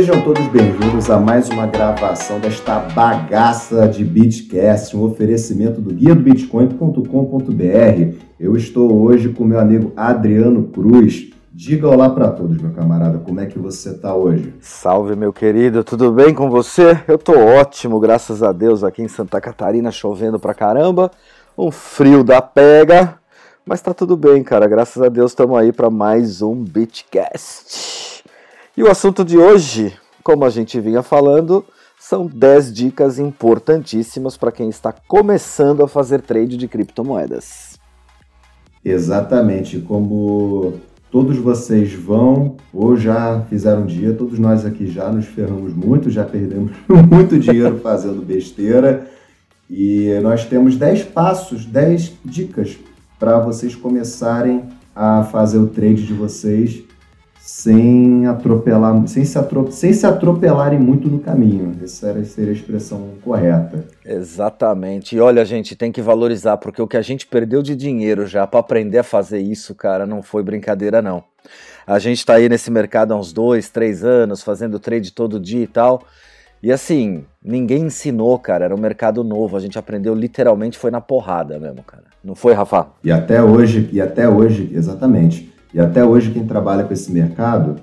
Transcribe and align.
Sejam 0.00 0.22
todos 0.22 0.46
bem-vindos 0.46 1.10
a 1.10 1.20
mais 1.20 1.50
uma 1.50 1.66
gravação 1.66 2.40
desta 2.40 2.78
bagaça 2.78 3.86
de 3.86 4.02
Bitcast, 4.02 4.96
um 4.96 5.02
oferecimento 5.02 5.78
do 5.78 5.92
guia 5.92 6.14
do 6.14 6.22
bitcoin.com.br. 6.22 8.14
Eu 8.40 8.56
estou 8.56 8.98
hoje 9.02 9.28
com 9.28 9.44
meu 9.44 9.60
amigo 9.60 9.92
Adriano 9.94 10.68
Cruz. 10.68 11.34
Diga 11.52 11.86
olá 11.86 12.08
para 12.08 12.30
todos, 12.30 12.56
meu 12.56 12.72
camarada, 12.72 13.18
como 13.18 13.40
é 13.40 13.46
que 13.46 13.58
você 13.58 13.90
está 13.90 14.14
hoje? 14.14 14.54
Salve, 14.58 15.14
meu 15.14 15.34
querido, 15.34 15.84
tudo 15.84 16.10
bem 16.10 16.32
com 16.32 16.48
você? 16.48 16.98
Eu 17.06 17.18
tô 17.18 17.38
ótimo, 17.38 18.00
graças 18.00 18.42
a 18.42 18.52
Deus, 18.52 18.82
aqui 18.82 19.02
em 19.02 19.08
Santa 19.08 19.38
Catarina, 19.38 19.90
chovendo 19.90 20.38
pra 20.38 20.54
caramba, 20.54 21.10
um 21.58 21.70
frio 21.70 22.24
da 22.24 22.40
pega, 22.40 23.18
mas 23.66 23.82
tá 23.82 23.92
tudo 23.92 24.16
bem, 24.16 24.42
cara, 24.42 24.66
graças 24.66 25.02
a 25.02 25.10
Deus 25.10 25.32
estamos 25.32 25.58
aí 25.58 25.74
para 25.74 25.90
mais 25.90 26.40
um 26.40 26.54
Bitcast. 26.54 28.09
E 28.80 28.82
o 28.82 28.90
assunto 28.90 29.22
de 29.26 29.36
hoje, 29.36 29.92
como 30.24 30.42
a 30.42 30.48
gente 30.48 30.80
vinha 30.80 31.02
falando, 31.02 31.62
são 31.98 32.24
10 32.24 32.72
dicas 32.72 33.18
importantíssimas 33.18 34.38
para 34.38 34.50
quem 34.50 34.70
está 34.70 34.90
começando 34.90 35.82
a 35.82 35.86
fazer 35.86 36.22
trade 36.22 36.56
de 36.56 36.66
criptomoedas. 36.66 37.78
Exatamente, 38.82 39.80
como 39.80 40.80
todos 41.10 41.36
vocês 41.36 41.92
vão 41.92 42.56
ou 42.72 42.96
já 42.96 43.42
fizeram 43.50 43.82
um 43.82 43.86
dia, 43.86 44.14
todos 44.14 44.38
nós 44.38 44.64
aqui 44.64 44.86
já 44.86 45.12
nos 45.12 45.26
ferramos 45.26 45.74
muito, 45.74 46.08
já 46.08 46.24
perdemos 46.24 46.72
muito 46.88 47.38
dinheiro 47.38 47.78
fazendo 47.80 48.24
besteira. 48.24 49.10
E 49.68 50.18
nós 50.22 50.46
temos 50.46 50.76
10 50.76 51.02
passos, 51.04 51.66
10 51.66 52.14
dicas 52.24 52.78
para 53.18 53.38
vocês 53.40 53.74
começarem 53.74 54.64
a 54.96 55.22
fazer 55.24 55.58
o 55.58 55.66
trade 55.66 56.06
de 56.06 56.14
vocês 56.14 56.88
sem 57.50 58.26
atropelar, 58.26 59.06
sem 59.08 59.24
se, 59.24 59.38
sem 59.70 59.92
se 59.92 60.06
atropelarem 60.06 60.78
muito 60.78 61.08
no 61.08 61.18
caminho. 61.18 61.76
Essa 61.82 62.24
seria 62.24 62.52
a 62.52 62.54
expressão 62.54 63.08
correta. 63.22 63.84
Exatamente. 64.06 65.16
E 65.16 65.20
olha, 65.20 65.44
gente, 65.44 65.74
tem 65.74 65.90
que 65.90 66.00
valorizar, 66.00 66.58
porque 66.58 66.80
o 66.80 66.86
que 66.86 66.96
a 66.96 67.02
gente 67.02 67.26
perdeu 67.26 67.60
de 67.60 67.74
dinheiro 67.74 68.24
já 68.24 68.46
para 68.46 68.60
aprender 68.60 68.98
a 68.98 69.02
fazer 69.02 69.40
isso, 69.40 69.74
cara, 69.74 70.06
não 70.06 70.22
foi 70.22 70.44
brincadeira, 70.44 71.02
não. 71.02 71.24
A 71.84 71.98
gente 71.98 72.18
está 72.18 72.34
aí 72.34 72.48
nesse 72.48 72.70
mercado 72.70 73.12
há 73.12 73.16
uns 73.16 73.32
dois, 73.32 73.68
três 73.68 74.04
anos, 74.04 74.42
fazendo 74.42 74.78
trade 74.78 75.12
todo 75.12 75.40
dia 75.40 75.64
e 75.64 75.66
tal. 75.66 76.04
E 76.62 76.70
assim, 76.70 77.24
ninguém 77.42 77.82
ensinou, 77.82 78.38
cara, 78.38 78.66
era 78.66 78.74
um 78.74 78.80
mercado 78.80 79.24
novo, 79.24 79.56
a 79.56 79.60
gente 79.60 79.76
aprendeu 79.76 80.14
literalmente, 80.14 80.78
foi 80.78 80.92
na 80.92 81.00
porrada 81.00 81.58
mesmo, 81.58 81.82
cara. 81.82 82.04
Não 82.22 82.36
foi, 82.36 82.52
Rafa? 82.52 82.86
E 83.02 83.10
até 83.10 83.42
hoje, 83.42 83.90
e 83.92 84.00
até 84.00 84.28
hoje, 84.28 84.70
exatamente. 84.72 85.50
E 85.72 85.80
até 85.80 86.04
hoje, 86.04 86.30
quem 86.30 86.46
trabalha 86.46 86.84
com 86.84 86.92
esse 86.92 87.10
mercado, 87.12 87.76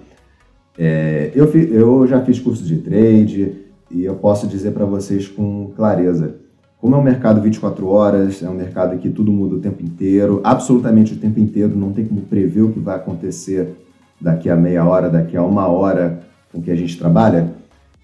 é, 0.77 1.31
eu, 1.33 1.45
eu 1.53 2.07
já 2.07 2.21
fiz 2.21 2.39
curso 2.39 2.63
de 2.63 2.77
trade 2.77 3.55
e 3.89 4.03
eu 4.03 4.15
posso 4.15 4.47
dizer 4.47 4.71
para 4.71 4.85
vocês 4.85 5.27
com 5.27 5.71
clareza: 5.75 6.35
como 6.79 6.95
é 6.95 6.97
um 6.97 7.03
mercado 7.03 7.41
24 7.41 7.87
horas, 7.87 8.43
é 8.43 8.49
um 8.49 8.53
mercado 8.53 8.97
que 8.97 9.09
tudo 9.09 9.31
muda 9.31 9.55
o 9.55 9.59
tempo 9.59 9.83
inteiro, 9.83 10.41
absolutamente 10.43 11.13
o 11.13 11.17
tempo 11.17 11.39
inteiro, 11.39 11.75
não 11.75 11.91
tem 11.91 12.05
como 12.05 12.21
prever 12.21 12.61
o 12.61 12.71
que 12.71 12.79
vai 12.79 12.95
acontecer 12.95 13.75
daqui 14.19 14.49
a 14.49 14.55
meia 14.55 14.85
hora, 14.85 15.09
daqui 15.09 15.35
a 15.35 15.43
uma 15.43 15.67
hora 15.67 16.19
com 16.51 16.61
que 16.61 16.69
a 16.69 16.75
gente 16.75 16.97
trabalha. 16.97 17.51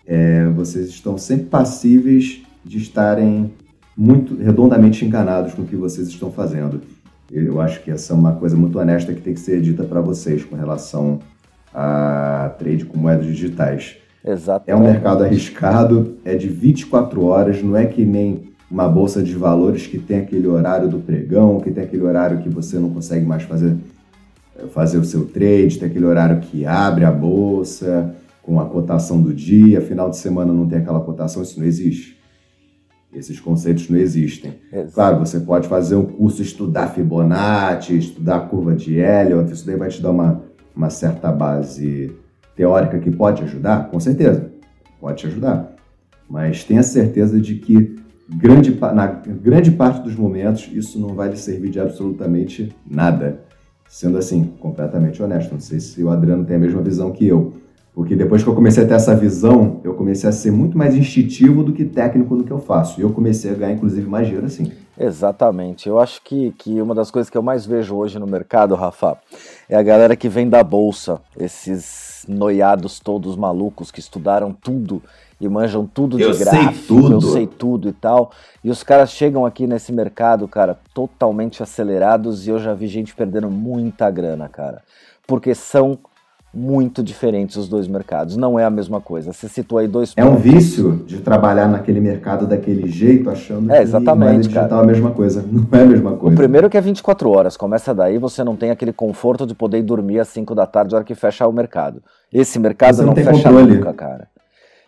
É, 0.06 0.48
vocês 0.50 0.90
estão 0.90 1.18
sempre 1.18 1.46
passíveis 1.46 2.42
de 2.64 2.78
estarem 2.78 3.52
muito 3.96 4.36
redondamente 4.36 5.06
enganados 5.06 5.54
com 5.54 5.62
o 5.62 5.66
que 5.66 5.76
vocês 5.76 6.08
estão 6.08 6.32
fazendo. 6.32 6.82
Eu 7.34 7.60
acho 7.60 7.82
que 7.82 7.90
essa 7.90 8.14
é 8.14 8.16
uma 8.16 8.34
coisa 8.34 8.56
muito 8.56 8.78
honesta 8.78 9.12
que 9.12 9.22
tem 9.22 9.34
que 9.34 9.40
ser 9.40 9.60
dita 9.60 9.84
para 9.84 10.00
vocês 10.02 10.44
com 10.44 10.56
relação 10.56 11.20
a 11.74 12.54
trade 12.60 12.86
com 12.86 12.98
moedas 12.98 13.26
digitais. 13.26 13.96
Exato. 14.24 14.64
É 14.68 14.76
um 14.76 14.84
mercado 14.84 15.24
arriscado, 15.24 16.18
é 16.24 16.36
de 16.36 16.48
24 16.48 17.26
horas, 17.26 17.62
não 17.64 17.76
é 17.76 17.86
que 17.86 18.06
nem 18.06 18.54
uma 18.70 18.88
bolsa 18.88 19.22
de 19.22 19.34
valores 19.34 19.88
que 19.88 19.98
tem 19.98 20.20
aquele 20.20 20.48
horário 20.48 20.88
do 20.88 21.00
pregão, 21.00 21.60
que 21.60 21.72
tem 21.72 21.84
aquele 21.84 22.04
horário 22.04 22.40
que 22.40 22.50
você 22.50 22.78
não 22.78 22.90
consegue 22.90 23.26
mais 23.26 23.44
fazer, 23.44 23.76
fazer 24.70 24.98
o 25.00 25.04
seu 25.04 25.26
trade, 25.26 25.80
tem 25.80 25.90
aquele 25.90 26.06
horário 26.06 26.40
que 26.40 26.66
abre 26.66 27.04
a 27.04 27.12
bolsa 27.12 28.16
com 28.44 28.60
a 28.60 28.66
cotação 28.66 29.22
do 29.22 29.34
dia, 29.34 29.82
final 29.82 30.10
de 30.10 30.18
semana 30.18 30.54
não 30.54 30.68
tem 30.68 30.80
aquela 30.80 31.00
cotação, 31.00 31.42
isso 31.42 31.60
não 31.60 31.66
existe. 31.66 32.23
Esses 33.14 33.40
conceitos 33.40 33.90
não 33.90 33.98
existem. 33.98 34.56
Exato. 34.72 34.94
Claro, 34.94 35.20
você 35.20 35.40
pode 35.40 35.68
fazer 35.68 35.96
um 35.96 36.06
curso, 36.06 36.42
estudar 36.42 36.88
Fibonacci, 36.88 37.98
estudar 37.98 38.38
a 38.38 38.42
curva 38.42 38.76
de 38.76 38.96
Elliott, 38.96 39.52
isso 39.52 39.66
daí 39.66 39.76
vai 39.76 39.90
te 39.90 40.02
dar 40.02 40.12
uma, 40.12 40.42
uma 40.76 40.90
certa 40.90 41.32
base 41.32 42.16
teórica 42.56 43.00
que 43.00 43.12
pode 43.12 43.44
ajudar, 43.44 43.90
com 43.90 44.00
certeza, 44.00 44.52
pode 45.00 45.20
te 45.20 45.28
ajudar. 45.28 45.76
Mas 46.30 46.64
tenha 46.64 46.82
certeza 46.82 47.40
de 47.40 47.56
que 47.56 47.96
grande, 48.30 48.78
na 48.80 49.08
grande 49.08 49.72
parte 49.72 50.02
dos 50.02 50.16
momentos 50.16 50.70
isso 50.74 51.00
não 51.00 51.10
vai 51.10 51.30
lhe 51.30 51.38
servir 51.38 51.70
de 51.70 51.80
absolutamente 51.80 52.76
nada. 52.90 53.42
Sendo 53.88 54.18
assim, 54.18 54.46
completamente 54.60 55.22
honesto. 55.22 55.52
Não 55.52 55.60
sei 55.60 55.80
se 55.80 56.04
o 56.04 56.10
Adriano 56.10 56.44
tem 56.46 56.56
a 56.56 56.60
mesma 56.60 56.82
visão 56.82 57.12
que 57.12 57.28
eu. 57.28 57.54
Porque 57.94 58.16
depois 58.16 58.42
que 58.42 58.50
eu 58.50 58.56
comecei 58.56 58.84
a 58.84 58.88
ter 58.88 58.96
essa 58.96 59.16
visão, 59.16 59.80
eu 59.84 59.94
comecei 59.94 60.28
a 60.28 60.34
ser 60.34 60.52
muito 60.52 60.76
mais 60.76 60.96
instintivo 60.96 61.64
do 61.64 61.72
que 61.72 61.86
técnico 61.86 62.36
no 62.36 62.44
que 62.44 62.52
eu 62.52 62.58
faço. 62.58 63.00
E 63.00 63.04
eu 63.04 63.12
comecei 63.12 63.52
a 63.52 63.54
ganhar, 63.54 63.74
inclusive, 63.74 64.08
mais 64.10 64.26
dinheiro 64.26 64.48
assim. 64.48 64.72
Exatamente. 65.00 65.88
Eu 65.88 66.00
acho 66.00 66.22
que, 66.24 66.52
que 66.58 66.82
uma 66.82 66.96
das 66.96 67.12
coisas 67.12 67.30
que 67.30 67.38
eu 67.38 67.44
mais 67.44 67.66
vejo 67.66 67.96
hoje 67.96 68.18
no 68.18 68.26
mercado, 68.26 68.74
Rafa, 68.74 69.18
é 69.70 69.76
a 69.76 69.84
galera 69.84 70.16
que 70.16 70.28
vem 70.28 70.50
da 70.50 70.64
bolsa. 70.64 71.22
Esses 71.40 72.26
noiados 72.28 73.00
todos 73.00 73.36
malucos 73.36 73.92
que 73.92 74.00
estudaram 74.00 74.54
tudo 74.54 75.02
e 75.40 75.48
manjam 75.48 75.86
tudo 75.86 76.18
de 76.18 76.24
eu 76.24 76.38
gráfico, 76.38 76.74
sei 76.74 76.88
tudo. 76.88 77.12
eu 77.12 77.22
sei 77.22 77.48
tudo 77.48 77.90
e 77.90 77.94
tal. 77.94 78.32
E 78.64 78.72
os 78.72 78.82
caras 78.82 79.12
chegam 79.12 79.46
aqui 79.46 79.68
nesse 79.68 79.92
mercado, 79.92 80.48
cara, 80.48 80.80
totalmente 80.94 81.62
acelerados 81.62 82.48
e 82.48 82.50
eu 82.50 82.60
já 82.60 82.74
vi 82.74 82.88
gente 82.88 83.14
perdendo 83.14 83.52
muita 83.52 84.10
grana, 84.10 84.48
cara. 84.48 84.82
Porque 85.28 85.54
são 85.54 86.00
muito 86.54 87.02
diferentes 87.02 87.56
os 87.56 87.68
dois 87.68 87.88
mercados. 87.88 88.38
Não 88.38 88.60
é 88.60 88.64
a 88.64 88.70
mesma 88.70 89.02
coisa. 89.02 89.34
Você 89.34 89.50
citou 89.50 89.80
aí 89.80 89.88
dois 89.88 90.14
É 90.16 90.24
um 90.24 90.36
vício 90.36 91.04
de 91.08 91.18
trabalhar 91.20 91.68
naquele 91.68 92.00
mercado 92.00 92.46
daquele 92.46 92.88
jeito, 92.88 93.30
achando 93.30 93.72
é, 93.72 93.82
exatamente, 93.82 94.48
que 94.48 94.54
digital 94.54 94.82
é 94.82 94.84
a 94.84 94.86
mesma 94.86 95.12
coisa. 95.12 95.44
Não 95.50 95.68
é 95.72 95.82
a 95.82 95.86
mesma 95.86 96.12
coisa. 96.16 96.34
O 96.34 96.38
primeiro 96.38 96.70
que 96.70 96.78
é 96.78 96.82
24 96.82 97.30
horas. 97.30 97.58
Começa 97.58 97.94
daí, 97.94 98.18
você 98.18 98.44
não 98.44 98.56
tem 98.56 98.70
aquele 98.70 98.94
conforto 98.94 99.48
de 99.48 99.56
poder 99.56 99.82
dormir 99.82 100.20
às 100.20 100.28
5 100.28 100.54
da 100.54 100.66
tarde, 100.66 100.92
na 100.92 100.98
hora 100.98 101.06
que 101.06 101.16
fecha 101.16 101.48
o 101.48 101.52
mercado. 101.52 102.02
Esse 102.32 102.60
mercado 102.60 102.98
não, 102.98 103.08
não 103.08 103.16
fecha 103.16 103.32
controle. 103.32 103.76
nunca, 103.76 103.94
cara 103.94 104.33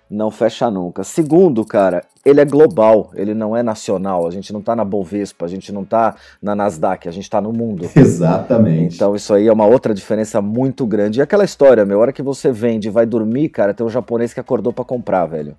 não 0.10 0.30
fecha 0.30 0.70
nunca. 0.70 1.04
Segundo, 1.04 1.66
cara, 1.66 2.04
ele 2.24 2.40
é 2.40 2.46
global, 2.46 3.12
ele 3.16 3.34
não 3.34 3.56
é 3.56 3.64
nacional. 3.64 4.28
A 4.28 4.32
gente 4.32 4.54
não 4.54 4.62
tá 4.62 4.76
na 4.76 4.86
Bovespa, 4.86 5.46
a 5.46 5.48
gente 5.48 5.72
não 5.72 5.84
tá 5.84 6.16
na 6.42 6.56
Nasdaq, 6.56 7.08
a 7.08 7.12
gente 7.12 7.30
tá 7.30 7.42
no 7.42 7.52
mundo. 7.52 7.90
Exatamente. 7.96 8.96
Então 8.96 9.16
isso 9.16 9.34
aí 9.34 9.48
é 9.48 9.54
uma 9.54 9.66
outra 9.66 9.94
diferença 9.94 10.42
muito 10.42 10.86
grande. 10.86 11.20
E 11.20 11.22
aquela 11.22 11.44
história, 11.44 11.86
meu, 11.86 12.00
hora 12.00 12.14
que 12.14 12.22
você 12.22 12.52
vende 12.52 12.88
e 12.88 12.92
vai 12.92 13.06
dormir, 13.06 13.50
cara, 13.50 13.74
tem 13.74 13.86
um 13.86 13.90
japonês 13.90 14.34
que 14.34 14.40
acordou 14.40 14.72
para 14.72 14.86
comprar, 14.86 15.26
velho. 15.26 15.56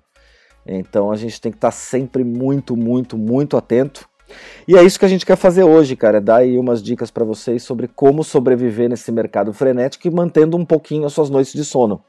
Então 0.65 1.11
a 1.11 1.15
gente 1.15 1.39
tem 1.39 1.51
que 1.51 1.57
estar 1.57 1.69
tá 1.69 1.75
sempre 1.75 2.23
muito, 2.23 2.75
muito, 2.75 3.17
muito 3.17 3.55
atento. 3.55 4.07
E 4.67 4.75
é 4.75 4.83
isso 4.83 4.99
que 4.99 5.05
a 5.05 5.09
gente 5.09 5.25
quer 5.25 5.37
fazer 5.37 5.63
hoje, 5.63 5.95
cara. 5.95 6.19
Dar 6.19 6.37
aí 6.37 6.57
umas 6.57 6.83
dicas 6.83 7.09
para 7.09 7.23
vocês 7.23 7.63
sobre 7.63 7.87
como 7.87 8.23
sobreviver 8.23 8.89
nesse 8.89 9.11
mercado 9.11 9.53
frenético 9.53 10.07
e 10.07 10.11
mantendo 10.11 10.57
um 10.57 10.65
pouquinho 10.65 11.05
as 11.05 11.13
suas 11.13 11.29
noites 11.29 11.53
de 11.53 11.63
sono. 11.63 12.01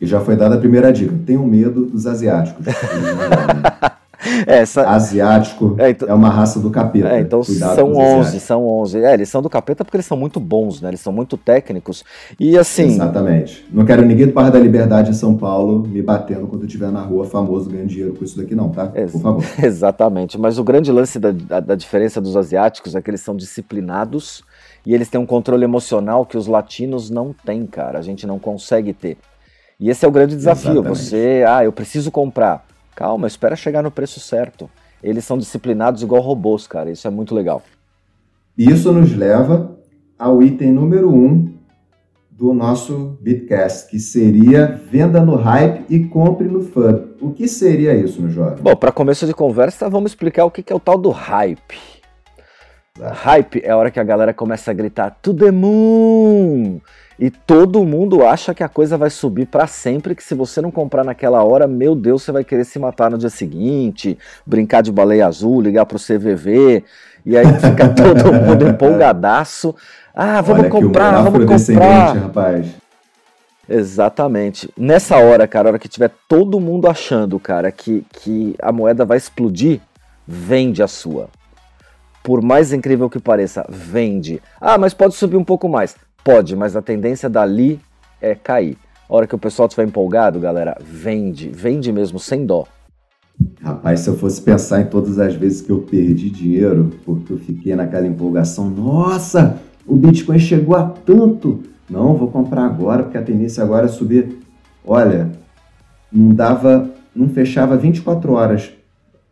E 0.00 0.06
já 0.06 0.20
foi 0.20 0.36
dada 0.36 0.56
a 0.56 0.58
primeira 0.58 0.92
dica. 0.92 1.14
Tenho 1.24 1.44
medo 1.44 1.86
dos 1.86 2.06
asiáticos. 2.06 2.66
Essa... 4.46 4.88
Asiático 4.88 5.76
é, 5.78 5.90
então... 5.90 6.08
é, 6.08 6.14
uma 6.14 6.28
raça 6.28 6.58
do 6.58 6.70
capeta. 6.70 7.08
É, 7.08 7.20
então 7.20 7.42
Cuidado 7.42 7.74
são 7.74 7.94
11, 7.94 8.40
são 8.40 8.66
11. 8.66 8.98
É, 9.04 9.14
eles 9.14 9.28
são 9.28 9.40
do 9.40 9.48
capeta 9.48 9.84
porque 9.84 9.96
eles 9.96 10.06
são 10.06 10.16
muito 10.16 10.40
bons, 10.40 10.80
né? 10.80 10.88
Eles 10.88 11.00
são 11.00 11.12
muito 11.12 11.36
técnicos. 11.36 12.04
E 12.38 12.58
assim. 12.58 12.86
Exatamente. 12.86 13.66
Não 13.72 13.84
quero 13.84 14.04
ninguém 14.04 14.26
do 14.26 14.32
Parque 14.32 14.52
da 14.52 14.58
Liberdade 14.58 15.10
em 15.10 15.14
São 15.14 15.36
Paulo 15.36 15.86
me 15.86 16.02
batendo 16.02 16.46
quando 16.46 16.62
eu 16.62 16.66
estiver 16.66 16.90
na 16.90 17.00
rua 17.00 17.24
famoso 17.24 17.70
ganhando 17.70 17.88
dinheiro 17.88 18.14
com 18.14 18.24
isso 18.24 18.36
daqui, 18.36 18.54
não, 18.54 18.70
tá? 18.70 18.90
Ex 18.94 19.12
Por 19.12 19.20
favor. 19.20 19.44
Exatamente. 19.62 20.38
Mas 20.38 20.58
o 20.58 20.64
grande 20.64 20.90
lance 20.90 21.18
da, 21.18 21.30
da, 21.30 21.60
da 21.60 21.74
diferença 21.74 22.20
dos 22.20 22.36
asiáticos 22.36 22.94
é 22.94 23.02
que 23.02 23.10
eles 23.10 23.20
são 23.20 23.36
disciplinados 23.36 24.42
e 24.84 24.94
eles 24.94 25.08
têm 25.08 25.20
um 25.20 25.26
controle 25.26 25.64
emocional 25.64 26.24
que 26.24 26.36
os 26.36 26.46
latinos 26.46 27.10
não 27.10 27.34
têm, 27.44 27.66
cara. 27.66 27.98
A 27.98 28.02
gente 28.02 28.26
não 28.26 28.38
consegue 28.38 28.92
ter. 28.92 29.18
E 29.78 29.90
esse 29.90 30.04
é 30.04 30.08
o 30.08 30.10
grande 30.10 30.34
desafio. 30.34 30.72
Exatamente. 30.72 30.98
Você, 30.98 31.44
ah, 31.46 31.64
eu 31.64 31.72
preciso 31.72 32.10
comprar. 32.10 32.64
Calma, 32.94 33.26
espera 33.26 33.54
chegar 33.54 33.82
no 33.82 33.90
preço 33.90 34.20
certo. 34.20 34.70
Eles 35.02 35.24
são 35.24 35.36
disciplinados 35.36 36.02
igual 36.02 36.22
robôs, 36.22 36.66
cara. 36.66 36.90
Isso 36.90 37.06
é 37.06 37.10
muito 37.10 37.34
legal. 37.34 37.62
Isso 38.56 38.90
nos 38.90 39.14
leva 39.14 39.76
ao 40.18 40.42
item 40.42 40.72
número 40.72 41.12
um 41.12 41.54
do 42.30 42.52
nosso 42.52 43.18
Bitcast, 43.20 43.90
que 43.90 43.98
seria 43.98 44.66
venda 44.90 45.20
no 45.20 45.36
hype 45.36 45.84
e 45.88 46.04
compre 46.04 46.46
no 46.46 46.62
FUD. 46.62 47.14
O 47.20 47.30
que 47.32 47.48
seria 47.48 47.94
isso, 47.94 48.20
meu 48.20 48.30
jovem? 48.30 48.62
Bom, 48.62 48.76
para 48.76 48.92
começo 48.92 49.26
de 49.26 49.32
conversa, 49.32 49.88
vamos 49.88 50.12
explicar 50.12 50.44
o 50.44 50.50
que 50.50 50.70
é 50.70 50.76
o 50.76 50.80
tal 50.80 50.98
do 50.98 51.10
hype. 51.10 51.78
Hype 52.98 53.60
é 53.62 53.70
a 53.70 53.76
hora 53.76 53.90
que 53.90 54.00
a 54.00 54.04
galera 54.04 54.32
começa 54.32 54.70
a 54.70 54.74
gritar 54.74 55.18
to 55.22 55.34
the 55.34 55.50
moon! 55.50 56.80
E 57.18 57.30
todo 57.30 57.84
mundo 57.84 58.26
acha 58.26 58.54
que 58.54 58.62
a 58.62 58.68
coisa 58.68 58.98
vai 58.98 59.08
subir 59.08 59.46
para 59.46 59.66
sempre, 59.66 60.14
que 60.14 60.22
se 60.22 60.34
você 60.34 60.60
não 60.60 60.70
comprar 60.70 61.02
naquela 61.02 61.42
hora, 61.42 61.66
meu 61.66 61.94
Deus, 61.94 62.22
você 62.22 62.30
vai 62.30 62.44
querer 62.44 62.64
se 62.64 62.78
matar 62.78 63.10
no 63.10 63.16
dia 63.16 63.30
seguinte, 63.30 64.18
brincar 64.44 64.82
de 64.82 64.92
baleia 64.92 65.26
azul, 65.26 65.62
ligar 65.62 65.86
pro 65.86 65.98
CVV, 65.98 66.84
e 67.24 67.36
aí 67.36 67.46
fica 67.54 67.88
todo 67.94 68.32
mundo 68.32 68.68
empolgadaço. 68.68 69.74
Ah, 70.14 70.42
vamos 70.42 70.62
Olha 70.62 70.70
comprar, 70.70 71.22
vamos 71.22 71.66
comprar. 71.66 72.16
Rapaz. 72.16 72.66
Exatamente. 73.68 74.70
Nessa 74.76 75.16
hora, 75.16 75.48
cara, 75.48 75.68
a 75.68 75.70
hora 75.70 75.78
que 75.78 75.88
tiver 75.88 76.10
todo 76.28 76.60
mundo 76.60 76.86
achando, 76.86 77.40
cara, 77.40 77.72
que, 77.72 78.04
que 78.12 78.54
a 78.60 78.70
moeda 78.70 79.04
vai 79.04 79.16
explodir, 79.16 79.80
vende 80.26 80.82
a 80.82 80.86
sua. 80.86 81.28
Por 82.22 82.42
mais 82.42 82.72
incrível 82.72 83.08
que 83.08 83.18
pareça, 83.18 83.64
vende. 83.68 84.42
Ah, 84.60 84.76
mas 84.76 84.92
pode 84.92 85.14
subir 85.14 85.36
um 85.36 85.44
pouco 85.44 85.68
mais. 85.68 85.96
Pode, 86.26 86.56
mas 86.56 86.74
a 86.74 86.82
tendência 86.82 87.30
dali 87.30 87.78
é 88.20 88.34
cair. 88.34 88.76
A 89.08 89.14
hora 89.14 89.28
que 89.28 89.34
o 89.36 89.38
pessoal 89.38 89.68
estiver 89.68 89.86
empolgado, 89.86 90.40
galera, 90.40 90.76
vende, 90.80 91.48
vende 91.50 91.92
mesmo, 91.92 92.18
sem 92.18 92.44
dó. 92.44 92.66
Rapaz, 93.62 94.00
se 94.00 94.08
eu 94.08 94.16
fosse 94.16 94.42
pensar 94.42 94.80
em 94.80 94.86
todas 94.86 95.20
as 95.20 95.36
vezes 95.36 95.60
que 95.62 95.70
eu 95.70 95.82
perdi 95.82 96.28
dinheiro, 96.28 96.90
porque 97.04 97.32
eu 97.32 97.38
fiquei 97.38 97.76
naquela 97.76 98.08
empolgação, 98.08 98.68
nossa, 98.68 99.60
o 99.86 99.94
Bitcoin 99.94 100.40
chegou 100.40 100.74
a 100.74 100.82
tanto. 100.88 101.62
Não, 101.88 102.16
vou 102.16 102.28
comprar 102.28 102.64
agora, 102.64 103.04
porque 103.04 103.18
a 103.18 103.22
tendência 103.22 103.62
agora 103.62 103.86
é 103.86 103.88
subir. 103.88 104.36
Olha, 104.84 105.30
não 106.12 106.34
dava, 106.34 106.90
não 107.14 107.28
fechava 107.28 107.76
24 107.76 108.32
horas. 108.32 108.72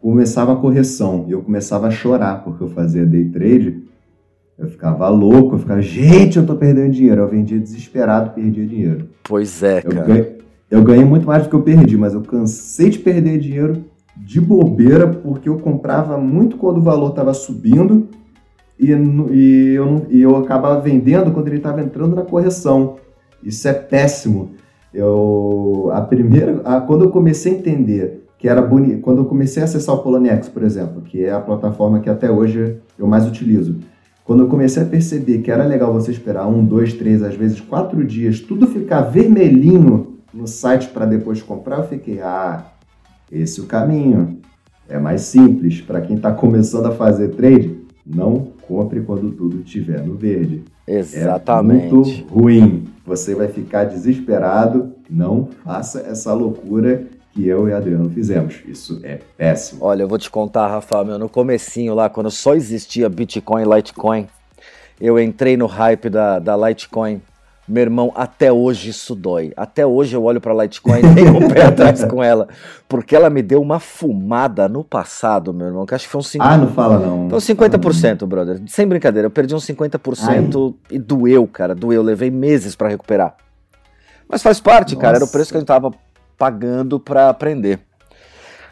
Começava 0.00 0.52
a 0.52 0.56
correção 0.56 1.24
e 1.26 1.32
eu 1.32 1.42
começava 1.42 1.88
a 1.88 1.90
chorar, 1.90 2.44
porque 2.44 2.62
eu 2.62 2.68
fazia 2.68 3.04
day 3.04 3.24
trade 3.30 3.82
eu 4.58 4.68
ficava 4.68 5.08
louco, 5.08 5.56
eu 5.56 5.58
ficava, 5.58 5.82
gente, 5.82 6.38
eu 6.38 6.46
tô 6.46 6.54
perdendo 6.54 6.92
dinheiro. 6.92 7.22
Eu 7.22 7.28
vendia 7.28 7.58
desesperado, 7.58 8.30
perdia 8.30 8.64
dinheiro. 8.66 9.08
Pois 9.22 9.62
é, 9.62 9.82
cara. 9.82 9.96
Eu 9.96 10.06
ganhei, 10.06 10.38
eu 10.70 10.82
ganhei 10.82 11.04
muito 11.04 11.26
mais 11.26 11.42
do 11.42 11.48
que 11.48 11.54
eu 11.54 11.62
perdi, 11.62 11.96
mas 11.96 12.14
eu 12.14 12.20
cansei 12.22 12.90
de 12.90 12.98
perder 12.98 13.38
dinheiro 13.38 13.84
de 14.16 14.40
bobeira, 14.40 15.08
porque 15.08 15.48
eu 15.48 15.58
comprava 15.58 16.16
muito 16.16 16.56
quando 16.56 16.78
o 16.78 16.82
valor 16.82 17.10
estava 17.10 17.34
subindo 17.34 18.08
e, 18.78 18.90
e, 18.90 19.74
eu, 19.74 20.06
e 20.08 20.22
eu 20.22 20.36
acabava 20.36 20.80
vendendo 20.80 21.32
quando 21.32 21.48
ele 21.48 21.56
estava 21.56 21.82
entrando 21.82 22.14
na 22.14 22.22
correção. 22.22 22.96
Isso 23.42 23.66
é 23.66 23.72
péssimo. 23.72 24.50
Eu, 24.92 25.90
a 25.92 26.00
primeira, 26.00 26.60
a, 26.64 26.80
quando 26.80 27.04
eu 27.04 27.10
comecei 27.10 27.52
a 27.52 27.56
entender 27.56 28.24
que 28.38 28.48
era 28.48 28.62
bonito, 28.62 29.00
quando 29.00 29.18
eu 29.18 29.24
comecei 29.24 29.62
a 29.62 29.64
acessar 29.64 29.94
o 29.94 29.98
Poloniex, 29.98 30.48
por 30.48 30.62
exemplo, 30.62 31.02
que 31.02 31.24
é 31.24 31.32
a 31.32 31.40
plataforma 31.40 31.98
que 32.00 32.10
até 32.10 32.30
hoje 32.30 32.76
eu 32.98 33.06
mais 33.06 33.26
utilizo, 33.26 33.78
quando 34.24 34.44
eu 34.44 34.48
comecei 34.48 34.82
a 34.82 34.86
perceber 34.86 35.38
que 35.38 35.50
era 35.50 35.64
legal 35.64 35.92
você 35.92 36.10
esperar 36.10 36.46
um, 36.46 36.64
dois, 36.64 36.94
três, 36.94 37.22
às 37.22 37.34
vezes 37.34 37.60
quatro 37.60 38.04
dias, 38.04 38.40
tudo 38.40 38.66
ficar 38.66 39.02
vermelhinho 39.02 40.14
no 40.32 40.46
site 40.46 40.88
para 40.88 41.04
depois 41.04 41.42
comprar, 41.42 41.78
eu 41.78 41.84
fiquei, 41.84 42.20
ah, 42.20 42.64
esse 43.30 43.60
é 43.60 43.62
o 43.62 43.66
caminho. 43.66 44.38
É 44.88 44.98
mais 44.98 45.22
simples. 45.22 45.80
Para 45.80 46.00
quem 46.00 46.16
está 46.16 46.32
começando 46.32 46.86
a 46.86 46.90
fazer 46.90 47.28
trade, 47.28 47.78
não 48.06 48.48
compre 48.66 49.00
quando 49.00 49.30
tudo 49.30 49.60
estiver 49.60 50.04
no 50.04 50.14
verde. 50.14 50.62
Exatamente. 50.86 51.86
É 51.86 51.90
muito 51.90 52.24
ruim. 52.28 52.84
Você 53.06 53.34
vai 53.34 53.48
ficar 53.48 53.84
desesperado. 53.84 54.92
Não 55.08 55.48
faça 55.64 56.00
essa 56.00 56.32
loucura 56.32 57.06
que 57.34 57.46
eu 57.48 57.68
e 57.68 57.72
Adriano 57.72 58.08
fizemos. 58.08 58.62
Isso 58.66 59.00
é 59.02 59.18
péssimo. 59.36 59.84
Olha, 59.84 60.02
eu 60.02 60.08
vou 60.08 60.18
te 60.18 60.30
contar, 60.30 60.68
Rafael, 60.68 61.04
meu, 61.04 61.18
no 61.18 61.28
comecinho 61.28 61.92
lá, 61.92 62.08
quando 62.08 62.30
só 62.30 62.54
existia 62.54 63.08
Bitcoin 63.08 63.62
e 63.62 63.74
Litecoin, 63.74 64.28
eu 65.00 65.18
entrei 65.18 65.56
no 65.56 65.66
hype 65.66 66.08
da, 66.08 66.38
da 66.38 66.56
Litecoin. 66.56 67.20
Meu 67.66 67.82
irmão, 67.82 68.12
até 68.14 68.52
hoje 68.52 68.90
isso 68.90 69.14
dói. 69.14 69.52
Até 69.56 69.86
hoje 69.86 70.14
eu 70.14 70.22
olho 70.22 70.40
pra 70.40 70.52
Litecoin 70.54 70.98
e 70.98 71.14
tenho 71.14 71.36
um 71.36 71.48
pé 71.48 71.64
atrás 71.66 72.04
com 72.04 72.22
ela. 72.22 72.46
Porque 72.86 73.16
ela 73.16 73.28
me 73.28 73.42
deu 73.42 73.60
uma 73.60 73.80
fumada 73.80 74.68
no 74.68 74.84
passado, 74.84 75.52
meu 75.52 75.66
irmão, 75.66 75.86
que 75.86 75.94
acho 75.94 76.04
que 76.04 76.12
foi 76.12 76.20
uns 76.20 76.30
50%. 76.30 76.38
Ah, 76.40 76.56
não 76.58 76.68
fala 76.68 76.98
não. 76.98 77.26
Então 77.26 77.38
50%, 77.38 78.26
brother. 78.26 78.60
Sem 78.66 78.86
brincadeira, 78.86 79.26
eu 79.26 79.30
perdi 79.30 79.54
uns 79.54 79.66
50% 79.66 80.22
Ai. 80.28 80.74
e 80.94 80.98
doeu, 80.98 81.46
cara. 81.48 81.74
Doeu. 81.74 82.02
Levei 82.02 82.30
meses 82.30 82.76
para 82.76 82.90
recuperar. 82.90 83.34
Mas 84.28 84.42
faz 84.42 84.60
parte, 84.60 84.94
Nossa. 84.94 85.00
cara. 85.02 85.16
Era 85.16 85.24
o 85.24 85.28
preço 85.28 85.50
que 85.50 85.56
a 85.56 85.60
gente 85.60 85.66
tava 85.66 85.90
pagando 86.38 86.98
para 86.98 87.28
aprender. 87.28 87.80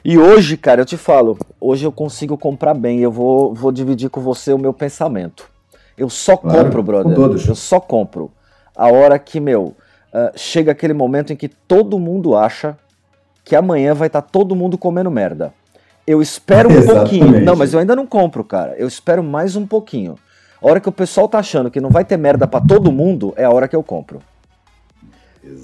E 0.04 0.18
hoje, 0.18 0.56
cara, 0.56 0.80
eu 0.80 0.84
te 0.84 0.96
falo, 0.96 1.38
hoje 1.60 1.84
eu 1.84 1.92
consigo 1.92 2.36
comprar 2.36 2.74
bem. 2.74 3.00
Eu 3.00 3.12
vou, 3.12 3.54
vou 3.54 3.70
dividir 3.70 4.10
com 4.10 4.20
você 4.20 4.52
o 4.52 4.58
meu 4.58 4.72
pensamento. 4.72 5.48
Eu 5.96 6.08
só 6.08 6.36
claro, 6.36 6.64
compro, 6.64 6.82
brother. 6.82 7.14
todos. 7.14 7.46
Eu 7.46 7.54
só 7.54 7.78
compro. 7.78 8.30
A 8.74 8.90
hora 8.90 9.18
que, 9.18 9.38
meu, 9.38 9.76
uh, 10.12 10.32
chega 10.34 10.72
aquele 10.72 10.92
momento 10.92 11.32
em 11.32 11.36
que 11.36 11.48
todo 11.48 11.98
mundo 11.98 12.36
acha 12.36 12.76
que 13.44 13.54
amanhã 13.54 13.94
vai 13.94 14.08
estar 14.08 14.22
tá 14.22 14.28
todo 14.28 14.56
mundo 14.56 14.76
comendo 14.76 15.10
merda. 15.10 15.52
Eu 16.04 16.20
espero 16.20 16.68
um 16.68 16.82
pouquinho. 16.86 17.40
Não, 17.40 17.54
mas 17.54 17.72
eu 17.72 17.78
ainda 17.78 17.94
não 17.94 18.06
compro, 18.06 18.42
cara. 18.42 18.74
Eu 18.76 18.88
espero 18.88 19.22
mais 19.22 19.54
um 19.54 19.66
pouquinho. 19.66 20.16
A 20.60 20.68
hora 20.68 20.80
que 20.80 20.88
o 20.88 20.92
pessoal 20.92 21.28
tá 21.28 21.38
achando 21.38 21.70
que 21.70 21.80
não 21.80 21.90
vai 21.90 22.04
ter 22.04 22.16
merda 22.16 22.46
para 22.46 22.64
todo 22.64 22.90
mundo, 22.90 23.32
é 23.36 23.44
a 23.44 23.50
hora 23.50 23.68
que 23.68 23.76
eu 23.76 23.82
compro. 23.82 24.20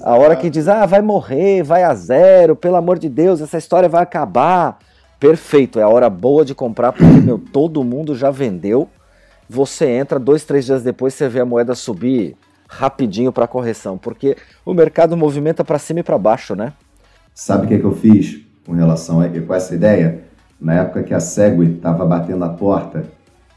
A 0.01 0.15
hora 0.15 0.35
que 0.35 0.49
diz, 0.49 0.67
ah, 0.67 0.85
vai 0.85 1.01
morrer, 1.01 1.63
vai 1.63 1.83
a 1.83 1.93
zero, 1.93 2.55
pelo 2.55 2.75
amor 2.75 2.99
de 2.99 3.07
Deus, 3.07 3.41
essa 3.41 3.57
história 3.57 3.87
vai 3.87 4.03
acabar. 4.03 4.79
Perfeito, 5.19 5.79
é 5.79 5.83
a 5.83 5.89
hora 5.89 6.09
boa 6.09 6.43
de 6.45 6.55
comprar, 6.55 6.91
porque, 6.91 7.19
meu, 7.21 7.37
todo 7.37 7.83
mundo 7.83 8.15
já 8.15 8.31
vendeu. 8.31 8.89
Você 9.49 9.89
entra, 9.89 10.19
dois, 10.19 10.43
três 10.43 10.65
dias 10.65 10.83
depois, 10.83 11.13
você 11.13 11.27
vê 11.27 11.39
a 11.39 11.45
moeda 11.45 11.75
subir 11.75 12.35
rapidinho 12.67 13.31
para 13.31 13.47
correção, 13.47 13.97
porque 13.97 14.37
o 14.63 14.73
mercado 14.73 15.17
movimenta 15.17 15.63
para 15.63 15.79
cima 15.79 16.01
e 16.01 16.03
para 16.03 16.17
baixo, 16.17 16.55
né? 16.55 16.73
Sabe 17.33 17.65
o 17.65 17.67
que, 17.67 17.79
que 17.79 17.83
eu 17.83 17.95
fiz 17.95 18.41
com 18.65 18.73
relação 18.73 19.19
a 19.19 19.27
com 19.27 19.53
essa 19.53 19.73
ideia? 19.73 20.23
Na 20.61 20.75
época 20.75 21.03
que 21.03 21.13
a 21.13 21.19
Segway 21.19 21.75
estava 21.75 22.05
batendo 22.05 22.43
a 22.43 22.49
porta, 22.49 23.05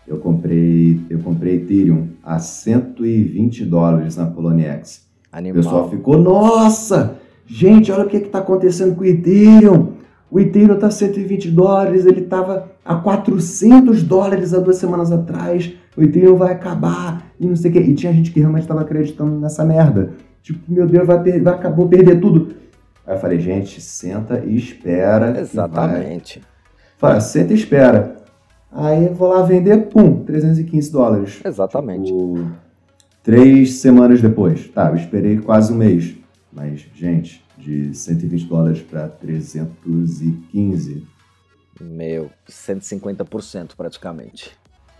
eu 0.07 0.19
comprei, 0.19 1.01
eu 1.11 1.19
comprei 1.19 1.57
Ethereum 1.57 2.09
a 2.23 2.39
120 2.39 3.65
dólares 3.65 4.17
na 4.17 4.27
Poloniex. 4.27 5.12
Animal. 5.33 5.61
O 5.61 5.65
pessoal 5.65 5.91
ficou, 5.91 6.19
nossa, 6.19 7.17
gente, 7.47 7.91
olha 7.91 8.05
o 8.05 8.09
que 8.09 8.19
está 8.19 8.41
acontecendo 8.41 8.95
com 8.95 9.03
o 9.03 9.07
Ethereum. 9.07 9.95
O 10.31 10.39
Ethereum 10.39 10.75
está 10.75 10.91
120 10.91 11.51
dólares, 11.51 12.05
ele 12.05 12.21
estava 12.21 12.71
a 12.85 12.95
400 12.97 14.03
dólares 14.03 14.53
há 14.53 14.59
duas 14.61 14.77
semanas 14.77 15.11
atrás. 15.11 15.75
O 15.97 16.03
Ethereum 16.03 16.37
vai 16.37 16.53
acabar 16.53 17.33
e 17.41 17.47
não 17.47 17.57
sei 17.57 17.71
o 17.71 17.75
quê. 17.75 17.81
E 17.81 17.95
tinha 17.95 18.13
gente 18.13 18.31
que 18.31 18.41
realmente 18.41 18.63
estava 18.63 18.83
acreditando 18.83 19.39
nessa 19.39 19.65
merda. 19.65 20.11
Tipo, 20.43 20.61
meu 20.71 20.87
Deus, 20.87 21.07
vai, 21.07 21.23
per 21.23 21.43
vai 21.43 21.55
acabou 21.55 21.89
perder 21.89 22.21
tudo. 22.21 22.55
Aí 23.07 23.17
eu 23.17 23.21
falei, 23.21 23.41
gente, 23.41 23.81
senta 23.81 24.43
e 24.45 24.57
espera. 24.57 25.39
Exatamente. 25.41 26.43
Fala, 26.99 27.21
senta 27.21 27.53
e 27.53 27.57
espera. 27.57 28.17
Aí 28.71 29.07
eu 29.07 29.15
vou 29.15 29.29
lá 29.29 29.43
vender, 29.43 29.89
pum, 29.89 30.25
315 30.25 30.91
dólares. 30.91 31.41
Exatamente. 31.45 32.07
Tipo, 32.07 32.47
Três 33.23 33.75
semanas 33.75 34.21
depois, 34.21 34.69
tá, 34.69 34.91
eu 34.91 34.97
esperei 34.97 35.39
quase 35.39 35.73
um 35.73 35.77
mês. 35.77 36.17
Mas, 36.53 36.85
gente, 36.95 37.43
de 37.57 37.95
120 37.95 38.47
dólares 38.47 38.83
para 38.83 39.07
315. 39.07 41.07
Meu, 41.81 42.31
150% 42.49 43.71
praticamente. 43.77 44.51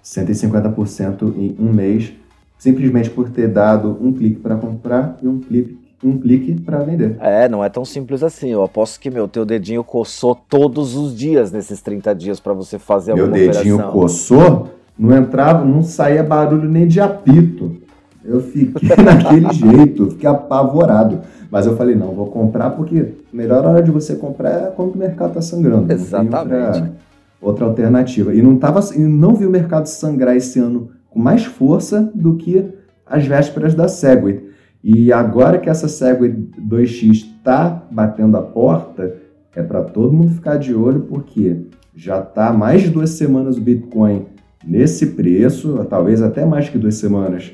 150% 0.05 1.35
em 1.37 1.57
um 1.59 1.73
mês, 1.73 2.13
simplesmente 2.57 3.11
por 3.11 3.29
ter 3.29 3.49
dado 3.49 3.99
um 4.01 4.13
clique 4.13 4.39
para 4.39 4.57
comprar 4.57 5.17
e 5.21 5.27
um 5.27 5.41
clique, 5.41 5.79
um 6.03 6.17
clique 6.17 6.61
para 6.61 6.79
vender. 6.79 7.17
É, 7.21 7.49
não 7.49 7.65
é 7.65 7.69
tão 7.69 7.85
simples 7.85 8.23
assim. 8.23 8.51
Eu 8.51 8.63
aposto 8.63 9.01
que 9.01 9.11
meu 9.11 9.27
teu 9.27 9.45
dedinho 9.45 9.83
coçou 9.83 10.35
todos 10.35 10.97
os 10.97 11.17
dias 11.17 11.51
nesses 11.51 11.81
30 11.81 12.15
dias 12.15 12.39
para 12.39 12.53
você 12.53 12.79
fazer 12.79 13.15
meu 13.15 13.25
alguma 13.25 13.43
operação. 13.43 13.65
Meu 13.65 13.77
dedinho 13.77 13.93
coçou, 13.93 14.71
não 14.97 15.17
entrava, 15.17 15.65
não 15.65 15.83
saía 15.83 16.23
barulho 16.23 16.69
nem 16.69 16.87
de 16.87 17.01
apito. 17.01 17.82
Eu 18.25 18.41
fiquei 18.41 18.97
naquele 19.05 19.53
jeito, 19.53 20.11
fiquei 20.11 20.29
apavorado. 20.29 21.21
Mas 21.51 21.67
eu 21.67 21.77
falei, 21.77 21.95
não, 21.95 22.13
vou 22.13 22.27
comprar 22.27 22.71
porque 22.71 22.99
a 23.33 23.37
melhor 23.37 23.65
hora 23.65 23.83
de 23.83 23.91
você 23.91 24.15
comprar 24.15 24.51
é 24.51 24.73
quando 24.75 24.95
o 24.95 24.99
mercado 24.99 25.29
está 25.29 25.43
sangrando. 25.43 25.93
Exatamente. 25.93 26.79
Outra, 26.81 26.93
outra, 27.41 27.65
alternativa. 27.67 28.35
E 28.35 28.41
não, 28.41 28.57
tava, 28.57 28.81
não 28.97 29.35
vi 29.35 29.47
o 29.47 29.51
mercado 29.51 29.87
sangrar 29.87 30.37
esse 30.37 30.59
ano 30.59 30.91
com 31.11 31.19
mais 31.19 31.45
força 31.45 32.11
do 32.15 32.37
que 32.37 32.65
as 33.07 33.27
vésperas 33.27 33.75
da 33.75 33.89
Segway. 33.89 34.51
E 34.83 35.13
agora 35.13 35.59
que 35.59 35.69
essa 35.69 35.89
Segway 35.89 36.33
2X 36.59 37.11
está 37.13 37.83
batendo 37.91 38.37
a 38.37 38.43
porta, 38.43 39.15
é 39.55 39.63
para 39.63 39.83
todo 39.83 40.13
mundo 40.13 40.33
ficar 40.33 40.57
de 40.57 40.75
olho, 40.75 41.01
porque 41.03 41.67
já 41.95 42.21
está 42.21 42.53
mais 42.53 42.83
de 42.83 42.89
duas 42.89 43.11
semanas 43.11 43.59
o 43.59 43.61
Bitcoin 43.61 44.25
nesse 44.65 45.07
preço, 45.09 45.87
talvez 45.91 46.23
até 46.23 46.45
mais 46.45 46.69
que 46.69 46.79
duas 46.79 46.95
semanas 46.95 47.53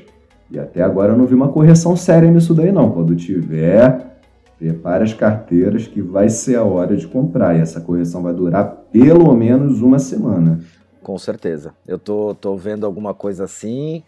e 0.51 0.57
até 0.57 0.81
agora 0.81 1.13
eu 1.13 1.17
não 1.17 1.25
vi 1.25 1.35
uma 1.35 1.49
correção 1.49 1.95
séria 1.95 2.29
nisso 2.29 2.53
daí 2.53 2.71
não. 2.71 2.91
Quando 2.91 3.15
tiver, 3.15 4.19
prepare 4.57 5.03
as 5.03 5.13
carteiras 5.13 5.87
que 5.87 6.01
vai 6.01 6.29
ser 6.29 6.55
a 6.55 6.63
hora 6.63 6.97
de 6.97 7.07
comprar. 7.07 7.55
E 7.55 7.61
essa 7.61 7.79
correção 7.79 8.23
vai 8.23 8.33
durar 8.33 8.65
pelo 8.91 9.33
menos 9.35 9.81
uma 9.81 9.99
semana. 9.99 10.59
Com 11.03 11.17
certeza. 11.17 11.73
Eu 11.87 11.99
tô, 11.99 12.33
tô 12.33 12.55
vendo 12.55 12.85
alguma 12.85 13.13
coisa 13.13 13.43
assim. 13.43 14.03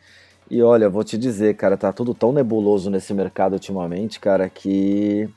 E 0.49 0.61
olha, 0.61 0.89
vou 0.89 1.03
te 1.03 1.17
dizer, 1.17 1.55
cara, 1.55 1.77
tá 1.77 1.93
tudo 1.93 2.13
tão 2.13 2.33
nebuloso 2.33 2.89
nesse 2.89 3.13
mercado 3.13 3.53
ultimamente, 3.53 4.19
cara, 4.19 4.49
que 4.49 5.29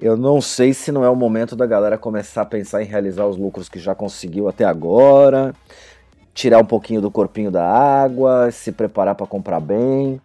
eu 0.00 0.16
não 0.16 0.40
sei 0.40 0.72
se 0.72 0.90
não 0.90 1.04
é 1.04 1.10
o 1.10 1.16
momento 1.16 1.54
da 1.54 1.66
galera 1.66 1.98
começar 1.98 2.42
a 2.42 2.46
pensar 2.46 2.82
em 2.82 2.86
realizar 2.86 3.26
os 3.26 3.36
lucros 3.36 3.68
que 3.68 3.78
já 3.78 3.94
conseguiu 3.94 4.48
até 4.48 4.64
agora, 4.64 5.54
tirar 6.32 6.58
um 6.58 6.64
pouquinho 6.64 7.02
do 7.02 7.10
corpinho 7.10 7.50
da 7.50 7.66
água, 7.66 8.50
se 8.50 8.72
preparar 8.72 9.14
para 9.14 9.26
comprar 9.26 9.60
bem. 9.60 10.20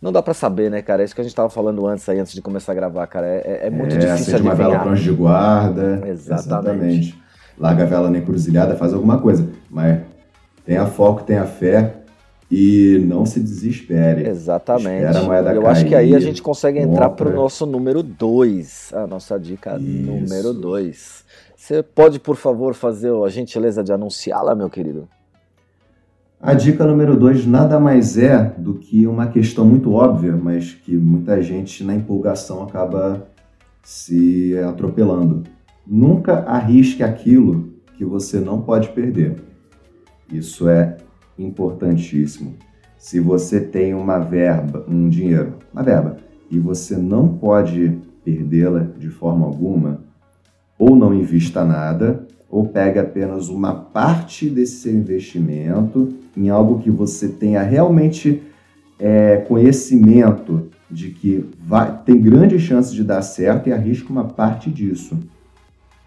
Não 0.00 0.12
dá 0.12 0.22
para 0.22 0.32
saber, 0.32 0.70
né, 0.70 0.80
cara? 0.80 1.02
É 1.02 1.04
isso 1.04 1.14
que 1.14 1.20
a 1.20 1.24
gente 1.24 1.34
tava 1.34 1.48
falando 1.50 1.86
antes 1.86 2.08
aí, 2.08 2.20
antes 2.20 2.32
de 2.32 2.40
começar 2.40 2.72
a 2.72 2.74
gravar, 2.74 3.06
cara. 3.06 3.26
É, 3.26 3.42
é, 3.44 3.66
é 3.66 3.70
muito 3.70 3.96
é, 3.96 3.98
difícil 3.98 4.34
adivinhar. 4.34 4.56
uma 4.56 4.84
vela 4.84 4.94
de 4.94 5.10
guarda. 5.10 6.02
Exatamente. 6.06 6.44
Exatamente. 6.44 7.22
Larga 7.58 7.82
a 7.82 7.86
vela 7.86 8.10
na 8.10 8.18
encruzilhada, 8.18 8.76
faz 8.76 8.94
alguma 8.94 9.18
coisa. 9.18 9.48
Mas 9.68 10.00
tenha 10.64 10.86
foco, 10.86 11.24
tenha 11.24 11.44
fé 11.44 11.96
e 12.50 13.04
não 13.06 13.26
se 13.26 13.40
desespere. 13.40 14.28
Exatamente. 14.28 15.04
Espera 15.04 15.18
a 15.18 15.22
moeda 15.22 15.54
Eu 15.54 15.62
cair, 15.62 15.72
acho 15.72 15.84
que 15.86 15.94
aí 15.94 16.14
a 16.14 16.20
gente 16.20 16.40
consegue 16.40 16.78
entrar 16.78 17.10
para 17.10 17.28
o 17.28 17.32
nosso 17.32 17.66
número 17.66 18.02
2, 18.02 18.92
a 18.94 19.06
nossa 19.06 19.38
dica 19.38 19.76
Isso. 19.76 19.82
número 19.82 20.54
2. 20.54 21.24
Você 21.56 21.82
pode, 21.82 22.20
por 22.20 22.36
favor, 22.36 22.72
fazer 22.74 23.12
a 23.12 23.28
gentileza 23.28 23.82
de 23.82 23.92
anunciá-la, 23.92 24.54
meu 24.54 24.70
querido? 24.70 25.08
A 26.40 26.54
dica 26.54 26.86
número 26.86 27.16
2 27.16 27.46
nada 27.46 27.80
mais 27.80 28.16
é 28.16 28.54
do 28.56 28.74
que 28.74 29.08
uma 29.08 29.26
questão 29.26 29.64
muito 29.64 29.92
óbvia, 29.92 30.36
mas 30.36 30.72
que 30.72 30.96
muita 30.96 31.42
gente 31.42 31.82
na 31.82 31.96
empolgação 31.96 32.62
acaba 32.62 33.26
se 33.82 34.56
atropelando. 34.58 35.42
Nunca 35.84 36.44
arrisque 36.44 37.02
aquilo 37.02 37.70
que 37.96 38.04
você 38.04 38.38
não 38.38 38.62
pode 38.62 38.90
perder. 38.90 39.34
Isso 40.32 40.68
é 40.68 40.98
importantíssimo. 41.36 42.54
Se 42.96 43.18
você 43.18 43.60
tem 43.60 43.92
uma 43.92 44.20
verba, 44.20 44.84
um 44.88 45.08
dinheiro, 45.08 45.54
uma 45.72 45.82
verba, 45.82 46.18
e 46.48 46.56
você 46.60 46.96
não 46.96 47.26
pode 47.26 47.98
perdê-la 48.24 48.86
de 48.96 49.08
forma 49.08 49.44
alguma, 49.44 50.04
ou 50.78 50.94
não 50.94 51.12
invista 51.12 51.64
nada, 51.64 52.27
ou 52.50 52.66
pegue 52.66 52.98
apenas 52.98 53.48
uma 53.48 53.74
parte 53.74 54.48
desse 54.48 54.76
seu 54.76 54.92
investimento 54.92 56.14
em 56.36 56.48
algo 56.48 56.80
que 56.80 56.90
você 56.90 57.28
tenha 57.28 57.62
realmente 57.62 58.42
é, 58.98 59.36
conhecimento 59.36 60.68
de 60.90 61.10
que 61.10 61.44
vai, 61.60 62.00
tem 62.04 62.20
grandes 62.20 62.62
chances 62.62 62.92
de 62.92 63.04
dar 63.04 63.22
certo 63.22 63.68
e 63.68 63.72
arrisque 63.72 64.10
uma 64.10 64.24
parte 64.24 64.70
disso. 64.70 65.18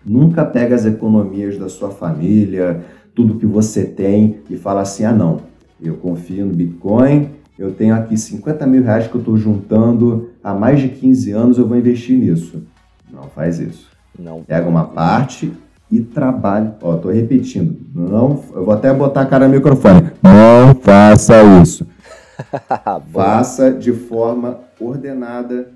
Nunca 0.03 0.43
pega 0.43 0.73
as 0.73 0.85
economias 0.85 1.57
da 1.57 1.69
sua 1.69 1.91
família, 1.91 2.83
tudo 3.13 3.37
que 3.37 3.45
você 3.45 3.85
tem 3.85 4.37
e 4.49 4.57
fala 4.57 4.81
assim: 4.81 5.03
ah, 5.05 5.13
não, 5.13 5.41
eu 5.79 5.95
confio 5.97 6.45
no 6.45 6.53
Bitcoin, 6.53 7.29
eu 7.57 7.71
tenho 7.71 7.93
aqui 7.93 8.17
50 8.17 8.65
mil 8.65 8.83
reais 8.83 9.07
que 9.07 9.13
eu 9.13 9.19
estou 9.19 9.37
juntando 9.37 10.31
há 10.43 10.53
mais 10.53 10.79
de 10.79 10.89
15 10.89 11.31
anos, 11.31 11.57
eu 11.59 11.67
vou 11.67 11.77
investir 11.77 12.17
nisso. 12.17 12.63
Não 13.11 13.23
faz 13.23 13.59
isso. 13.59 13.91
Não. 14.17 14.41
Pega 14.43 14.67
uma 14.67 14.85
parte 14.85 15.53
e 15.91 16.01
trabalhe. 16.01 16.71
Ó, 16.81 16.95
tô 16.97 17.09
repetindo. 17.09 17.77
Não, 17.93 18.43
eu 18.53 18.65
vou 18.65 18.73
até 18.73 18.93
botar 18.93 19.21
a 19.21 19.25
cara 19.25 19.47
no 19.47 19.53
microfone. 19.53 20.11
Não 20.23 20.73
faça 20.75 21.43
isso. 21.61 21.85
faça 23.11 23.71
de 23.71 23.91
forma 23.91 24.59
ordenada, 24.79 25.71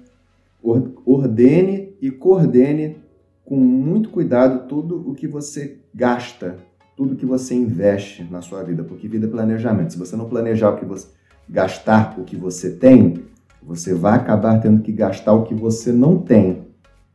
ordene 1.06 1.94
e 2.02 2.10
coordene 2.10 2.98
com 3.44 3.58
muito 3.58 4.10
cuidado 4.10 4.68
tudo 4.68 5.08
o 5.08 5.14
que 5.14 5.28
você 5.28 5.80
gasta 5.94 6.56
tudo 6.96 7.16
que 7.16 7.26
você 7.26 7.54
investe 7.54 8.24
na 8.24 8.42
sua 8.42 8.64
vida, 8.64 8.84
porque 8.84 9.08
vida 9.08 9.28
é 9.28 9.30
planejamento. 9.30 9.94
Se 9.94 10.00
você 10.00 10.16
não 10.16 10.30
planejar 10.30 10.70
o 10.70 10.78
que 10.78 10.86
você 10.86 11.08
gastar 11.48 12.16
o 12.18 12.24
que 12.24 12.36
você 12.36 12.72
tem, 12.72 13.26
você 13.62 13.94
vai 13.94 14.16
acabar 14.16 14.60
tendo 14.60 14.82
que 14.82 14.92
gastar 14.92 15.34
o 15.34 15.44
que 15.44 15.54
você 15.54 15.92
não 15.92 16.18
tem 16.18 16.64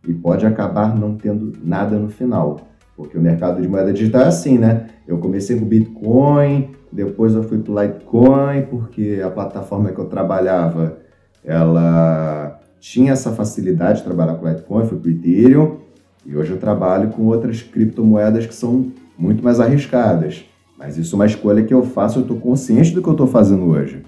e 0.07 0.12
pode 0.12 0.47
acabar 0.47 0.97
não 0.97 1.16
tendo 1.16 1.52
nada 1.64 1.99
no 1.99 2.09
final. 2.09 2.61
Porque 3.00 3.16
o 3.16 3.21
mercado 3.21 3.62
de 3.62 3.66
moeda 3.66 3.95
digital 3.95 4.25
é 4.25 4.26
assim, 4.26 4.59
né? 4.59 4.88
Eu 5.09 5.16
comecei 5.16 5.59
com 5.59 5.64
Bitcoin, 5.64 6.69
depois 6.92 7.35
eu 7.35 7.42
fui 7.42 7.57
para 7.57 7.87
Litecoin, 7.87 8.66
porque 8.69 9.23
a 9.25 9.30
plataforma 9.30 9.90
que 9.90 9.99
eu 9.99 10.04
trabalhava, 10.04 10.99
ela 11.42 12.61
tinha 12.78 13.12
essa 13.12 13.30
facilidade 13.30 14.00
de 14.00 14.04
trabalhar 14.04 14.35
com 14.35 14.47
Litecoin, 14.47 14.85
fui 14.85 14.99
para 14.99 15.11
Ethereum, 15.12 15.78
e 16.26 16.37
hoje 16.37 16.50
eu 16.50 16.59
trabalho 16.59 17.09
com 17.09 17.23
outras 17.23 17.62
criptomoedas 17.62 18.45
que 18.45 18.54
são 18.54 18.92
muito 19.16 19.42
mais 19.42 19.61
arriscadas. 19.61 20.45
Mas 20.78 20.99
isso 20.99 21.14
é 21.14 21.16
uma 21.16 21.26
escolha 21.26 21.64
que 21.64 21.73
eu 21.73 21.83
faço, 21.83 22.19
eu 22.19 22.23
estou 22.23 22.37
consciente 22.37 22.92
do 22.92 23.00
que 23.00 23.09
eu 23.09 23.12
estou 23.12 23.26
fazendo 23.26 23.64
hoje. 23.64 24.02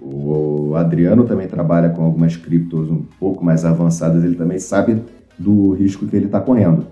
O 0.00 0.76
Adriano 0.76 1.24
também 1.24 1.48
trabalha 1.48 1.88
com 1.88 2.04
algumas 2.04 2.36
criptos 2.36 2.88
um 2.88 3.02
pouco 3.18 3.44
mais 3.44 3.64
avançadas, 3.64 4.22
ele 4.22 4.36
também 4.36 4.60
sabe 4.60 5.02
do 5.36 5.72
risco 5.72 6.06
que 6.06 6.14
ele 6.14 6.26
está 6.26 6.40
correndo. 6.40 6.86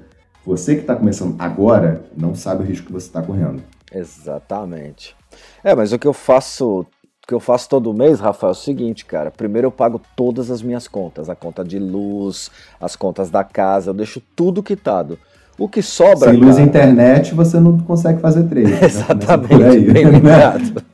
Você 0.46 0.76
que 0.76 0.82
está 0.82 0.94
começando 0.94 1.34
agora 1.40 2.04
não 2.16 2.34
sabe 2.34 2.62
o 2.62 2.66
risco 2.66 2.86
que 2.86 2.92
você 2.92 3.08
está 3.08 3.20
correndo. 3.20 3.62
Exatamente. 3.92 5.16
É, 5.64 5.74
mas 5.74 5.92
o 5.92 5.98
que 5.98 6.06
eu 6.06 6.12
faço, 6.12 6.80
o 6.80 6.86
que 7.26 7.34
eu 7.34 7.40
faço 7.40 7.68
todo 7.68 7.92
mês, 7.92 8.20
Rafael, 8.20 8.50
é 8.50 8.52
o 8.52 8.54
seguinte, 8.54 9.04
cara. 9.04 9.30
Primeiro 9.30 9.66
eu 9.66 9.72
pago 9.72 10.00
todas 10.14 10.50
as 10.50 10.62
minhas 10.62 10.86
contas, 10.86 11.28
a 11.28 11.34
conta 11.34 11.64
de 11.64 11.80
luz, 11.80 12.50
as 12.80 12.94
contas 12.94 13.28
da 13.28 13.42
casa, 13.42 13.90
eu 13.90 13.94
deixo 13.94 14.22
tudo 14.36 14.62
quitado. 14.62 15.18
O 15.58 15.68
que 15.68 15.82
sobra. 15.82 16.30
Sem 16.30 16.38
luz 16.38 16.58
e 16.58 16.62
internet 16.62 17.34
você 17.34 17.58
não 17.58 17.78
consegue 17.78 18.20
fazer 18.20 18.44
trade. 18.44 18.70
Né? 18.70 18.78
Exatamente, 18.86 19.56
né? 19.58 19.92
bem 19.92 20.04
lembrado. 20.06 20.84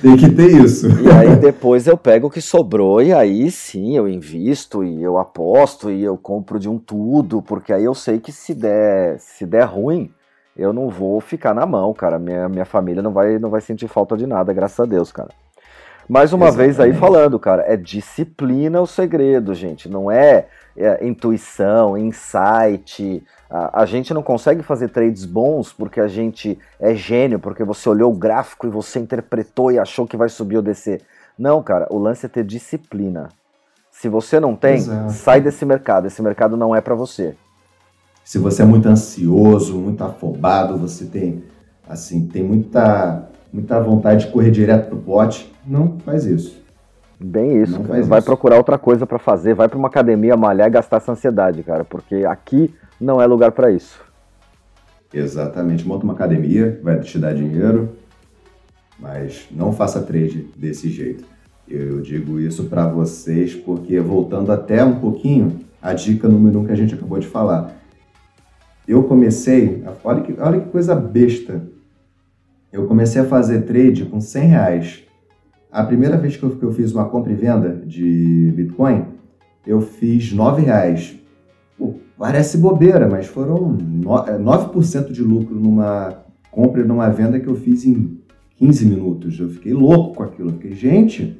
Tem 0.00 0.16
que 0.16 0.30
ter 0.30 0.50
isso. 0.50 0.86
E 1.02 1.10
aí 1.10 1.36
depois 1.36 1.86
eu 1.86 1.96
pego 1.96 2.28
o 2.28 2.30
que 2.30 2.40
sobrou 2.40 3.02
e 3.02 3.12
aí 3.12 3.50
sim 3.50 3.96
eu 3.96 4.08
invisto 4.08 4.82
e 4.82 5.02
eu 5.02 5.18
aposto 5.18 5.90
e 5.90 6.02
eu 6.02 6.16
compro 6.16 6.58
de 6.58 6.68
um 6.68 6.78
tudo, 6.78 7.42
porque 7.42 7.72
aí 7.72 7.84
eu 7.84 7.94
sei 7.94 8.18
que 8.18 8.32
se 8.32 8.54
der, 8.54 9.18
se 9.18 9.44
der 9.44 9.64
ruim, 9.64 10.10
eu 10.56 10.72
não 10.72 10.88
vou 10.88 11.20
ficar 11.20 11.54
na 11.54 11.66
mão, 11.66 11.92
cara. 11.92 12.18
Minha, 12.18 12.48
minha 12.48 12.64
família 12.64 13.02
não 13.02 13.12
vai, 13.12 13.38
não 13.38 13.50
vai 13.50 13.60
sentir 13.60 13.88
falta 13.88 14.16
de 14.16 14.26
nada, 14.26 14.52
graças 14.52 14.80
a 14.80 14.84
Deus, 14.84 15.12
cara. 15.12 15.30
Mais 16.10 16.32
uma 16.32 16.48
Exatamente. 16.48 16.74
vez 16.74 16.80
aí 16.80 16.92
falando, 16.92 17.38
cara, 17.38 17.62
é 17.68 17.76
disciplina 17.76 18.80
o 18.80 18.86
segredo, 18.86 19.54
gente. 19.54 19.88
Não 19.88 20.10
é, 20.10 20.48
é 20.76 21.06
intuição, 21.06 21.96
insight, 21.96 23.22
a, 23.48 23.82
a, 23.82 23.86
gente 23.86 24.12
não 24.12 24.20
consegue 24.20 24.60
fazer 24.60 24.88
trades 24.88 25.24
bons 25.24 25.72
porque 25.72 26.00
a 26.00 26.08
gente 26.08 26.58
é 26.80 26.96
gênio, 26.96 27.38
porque 27.38 27.62
você 27.62 27.88
olhou 27.88 28.12
o 28.12 28.16
gráfico 28.16 28.66
e 28.66 28.70
você 28.70 28.98
interpretou 28.98 29.70
e 29.70 29.78
achou 29.78 30.04
que 30.04 30.16
vai 30.16 30.28
subir 30.28 30.56
ou 30.56 30.62
descer. 30.62 31.00
Não, 31.38 31.62
cara, 31.62 31.86
o 31.88 31.96
lance 31.96 32.26
é 32.26 32.28
ter 32.28 32.42
disciplina. 32.42 33.28
Se 33.88 34.08
você 34.08 34.40
não 34.40 34.56
tem, 34.56 34.78
Exato. 34.78 35.12
sai 35.12 35.40
desse 35.40 35.64
mercado. 35.64 36.08
Esse 36.08 36.20
mercado 36.20 36.56
não 36.56 36.74
é 36.74 36.80
para 36.80 36.96
você. 36.96 37.36
Se 38.24 38.36
você 38.36 38.62
é 38.62 38.64
muito 38.64 38.88
ansioso, 38.88 39.78
muito 39.78 40.02
afobado, 40.02 40.76
você 40.76 41.04
tem 41.04 41.44
assim, 41.88 42.26
tem 42.26 42.42
muita 42.42 43.30
muita 43.52 43.80
vontade 43.80 44.26
de 44.26 44.32
correr 44.32 44.50
direto 44.50 44.88
pro 44.88 44.98
pote, 44.98 45.52
não 45.66 45.98
faz 46.00 46.24
isso. 46.26 46.60
Bem 47.22 47.62
isso, 47.62 47.80
cara. 47.80 48.02
Vai 48.02 48.18
isso. 48.18 48.26
procurar 48.26 48.56
outra 48.56 48.78
coisa 48.78 49.06
para 49.06 49.18
fazer, 49.18 49.54
vai 49.54 49.68
para 49.68 49.78
uma 49.78 49.88
academia 49.88 50.36
malhar 50.36 50.68
e 50.68 50.70
gastar 50.70 50.96
essa 50.96 51.12
ansiedade, 51.12 51.62
cara, 51.62 51.84
porque 51.84 52.24
aqui 52.24 52.74
não 53.00 53.20
é 53.20 53.26
lugar 53.26 53.52
para 53.52 53.70
isso. 53.70 54.00
Exatamente. 55.12 55.86
Monta 55.86 56.04
uma 56.04 56.14
academia, 56.14 56.80
vai 56.82 56.98
te 57.00 57.18
dar 57.18 57.34
dinheiro, 57.34 57.90
mas 58.98 59.46
não 59.50 59.72
faça 59.72 60.00
trade 60.00 60.48
desse 60.56 60.88
jeito. 60.88 61.24
Eu 61.68 62.00
digo 62.00 62.40
isso 62.40 62.64
para 62.64 62.88
vocês 62.88 63.54
porque, 63.54 64.00
voltando 64.00 64.50
até 64.50 64.84
um 64.84 64.98
pouquinho, 64.98 65.60
a 65.80 65.92
dica 65.92 66.28
número 66.28 66.60
um 66.60 66.64
que 66.64 66.72
a 66.72 66.76
gente 66.76 66.94
acabou 66.94 67.18
de 67.18 67.26
falar. 67.26 67.76
Eu 68.86 69.04
comecei, 69.04 69.84
olha 70.02 70.22
que, 70.22 70.34
olha 70.40 70.60
que 70.60 70.68
coisa 70.68 70.94
besta. 70.94 71.62
Eu 72.72 72.86
comecei 72.86 73.20
a 73.20 73.24
fazer 73.24 73.62
trade 73.62 74.04
com 74.04 74.20
100 74.20 74.48
reais. 74.48 75.02
A 75.72 75.82
primeira 75.82 76.16
vez 76.16 76.36
que 76.36 76.42
eu, 76.42 76.72
fiz 76.72 76.92
uma 76.92 77.08
compra 77.08 77.32
e 77.32 77.34
venda 77.34 77.82
de 77.84 78.52
Bitcoin, 78.54 79.06
eu 79.66 79.80
fiz 79.80 80.32
9 80.32 80.62
reais. 80.62 81.16
Pô, 81.76 81.94
parece 82.16 82.58
bobeira, 82.58 83.08
mas 83.08 83.26
foram 83.26 83.76
9% 83.76 85.08
é, 85.08 85.12
de 85.12 85.22
lucro 85.22 85.54
numa 85.54 86.24
compra 86.50 86.82
e 86.82 86.84
numa 86.84 87.08
venda 87.08 87.40
que 87.40 87.48
eu 87.48 87.56
fiz 87.56 87.84
em 87.84 88.18
15 88.56 88.86
minutos. 88.86 89.40
Eu 89.40 89.48
fiquei 89.48 89.72
louco 89.72 90.16
com 90.16 90.22
aquilo. 90.22 90.50
Eu 90.50 90.54
fiquei, 90.54 90.72
gente, 90.72 91.38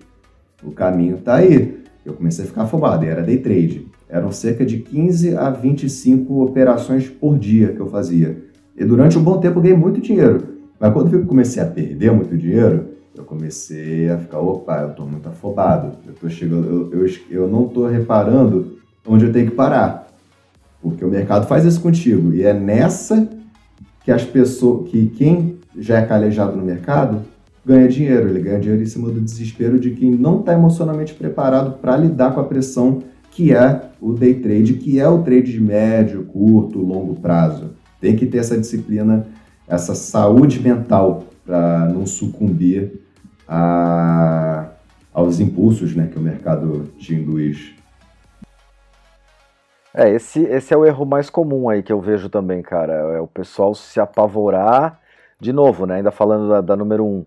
o 0.64 0.72
caminho 0.72 1.18
tá 1.18 1.36
aí. 1.36 1.78
Eu 2.04 2.14
comecei 2.14 2.44
a 2.44 2.48
ficar 2.48 2.62
afobado, 2.62 3.04
e 3.04 3.08
era 3.08 3.22
day 3.22 3.38
trade. 3.38 3.86
Eram 4.08 4.32
cerca 4.32 4.64
de 4.66 4.78
15 4.78 5.36
a 5.36 5.50
25 5.50 6.42
operações 6.42 7.08
por 7.08 7.38
dia 7.38 7.68
que 7.68 7.80
eu 7.80 7.86
fazia. 7.86 8.42
E 8.76 8.84
durante 8.84 9.16
um 9.16 9.22
bom 9.22 9.38
tempo 9.38 9.58
eu 9.58 9.62
ganhei 9.62 9.76
muito 9.76 10.00
dinheiro. 10.00 10.59
Mas 10.80 10.92
quando 10.94 11.12
eu 11.12 11.26
comecei 11.26 11.62
a 11.62 11.66
perder 11.66 12.10
muito 12.10 12.34
dinheiro, 12.34 12.86
eu 13.14 13.22
comecei 13.22 14.08
a 14.08 14.16
ficar, 14.16 14.40
opa, 14.40 14.80
eu 14.80 14.94
tô 14.94 15.04
muito 15.04 15.28
afobado. 15.28 15.98
Eu, 16.06 16.14
tô 16.14 16.28
chegando, 16.30 16.90
eu, 16.90 17.04
eu, 17.04 17.10
eu 17.30 17.48
não 17.48 17.68
tô 17.68 17.86
reparando 17.86 18.78
onde 19.06 19.26
eu 19.26 19.32
tenho 19.32 19.50
que 19.50 19.54
parar. 19.54 20.08
Porque 20.80 21.04
o 21.04 21.08
mercado 21.08 21.46
faz 21.46 21.66
isso 21.66 21.82
contigo. 21.82 22.32
E 22.32 22.42
é 22.42 22.54
nessa 22.54 23.28
que 24.02 24.10
as 24.10 24.24
pessoas, 24.24 24.88
que 24.88 25.08
quem 25.08 25.58
já 25.76 25.98
é 25.98 26.06
calejado 26.06 26.56
no 26.56 26.64
mercado, 26.64 27.22
ganha 27.64 27.86
dinheiro. 27.86 28.30
Ele 28.30 28.40
ganha 28.40 28.58
dinheiro 28.58 28.82
em 28.82 28.86
cima 28.86 29.10
do 29.10 29.20
desespero 29.20 29.78
de 29.78 29.90
quem 29.90 30.10
não 30.10 30.40
está 30.40 30.54
emocionalmente 30.54 31.12
preparado 31.12 31.78
para 31.78 31.94
lidar 31.98 32.32
com 32.32 32.40
a 32.40 32.44
pressão 32.44 33.02
que 33.30 33.52
é 33.52 33.82
o 34.00 34.12
day 34.12 34.34
trade, 34.34 34.74
que 34.74 34.98
é 34.98 35.08
o 35.08 35.22
trade 35.22 35.52
de 35.52 35.60
médio, 35.60 36.24
curto, 36.24 36.78
longo 36.78 37.14
prazo. 37.16 37.70
Tem 38.00 38.16
que 38.16 38.26
ter 38.26 38.38
essa 38.38 38.58
disciplina, 38.58 39.26
essa 39.70 39.94
saúde 39.94 40.60
mental 40.60 41.24
para 41.46 41.86
não 41.86 42.04
sucumbir 42.04 43.00
a, 43.48 44.66
aos 45.14 45.38
impulsos 45.38 45.94
né, 45.94 46.08
que 46.12 46.18
o 46.18 46.22
mercado 46.22 46.90
te 46.98 47.14
induz. 47.14 47.74
É, 49.94 50.10
esse, 50.10 50.42
esse 50.42 50.74
é 50.74 50.76
o 50.76 50.84
erro 50.84 51.06
mais 51.06 51.30
comum 51.30 51.68
aí 51.68 51.82
que 51.82 51.92
eu 51.92 52.00
vejo 52.00 52.28
também, 52.28 52.62
cara. 52.62 52.92
É 52.92 53.20
o 53.20 53.26
pessoal 53.26 53.74
se 53.74 54.00
apavorar, 54.00 55.00
de 55.40 55.52
novo, 55.52 55.86
né? 55.86 55.96
Ainda 55.96 56.10
falando 56.10 56.48
da, 56.48 56.60
da 56.60 56.76
número 56.76 57.04
um. 57.04 57.24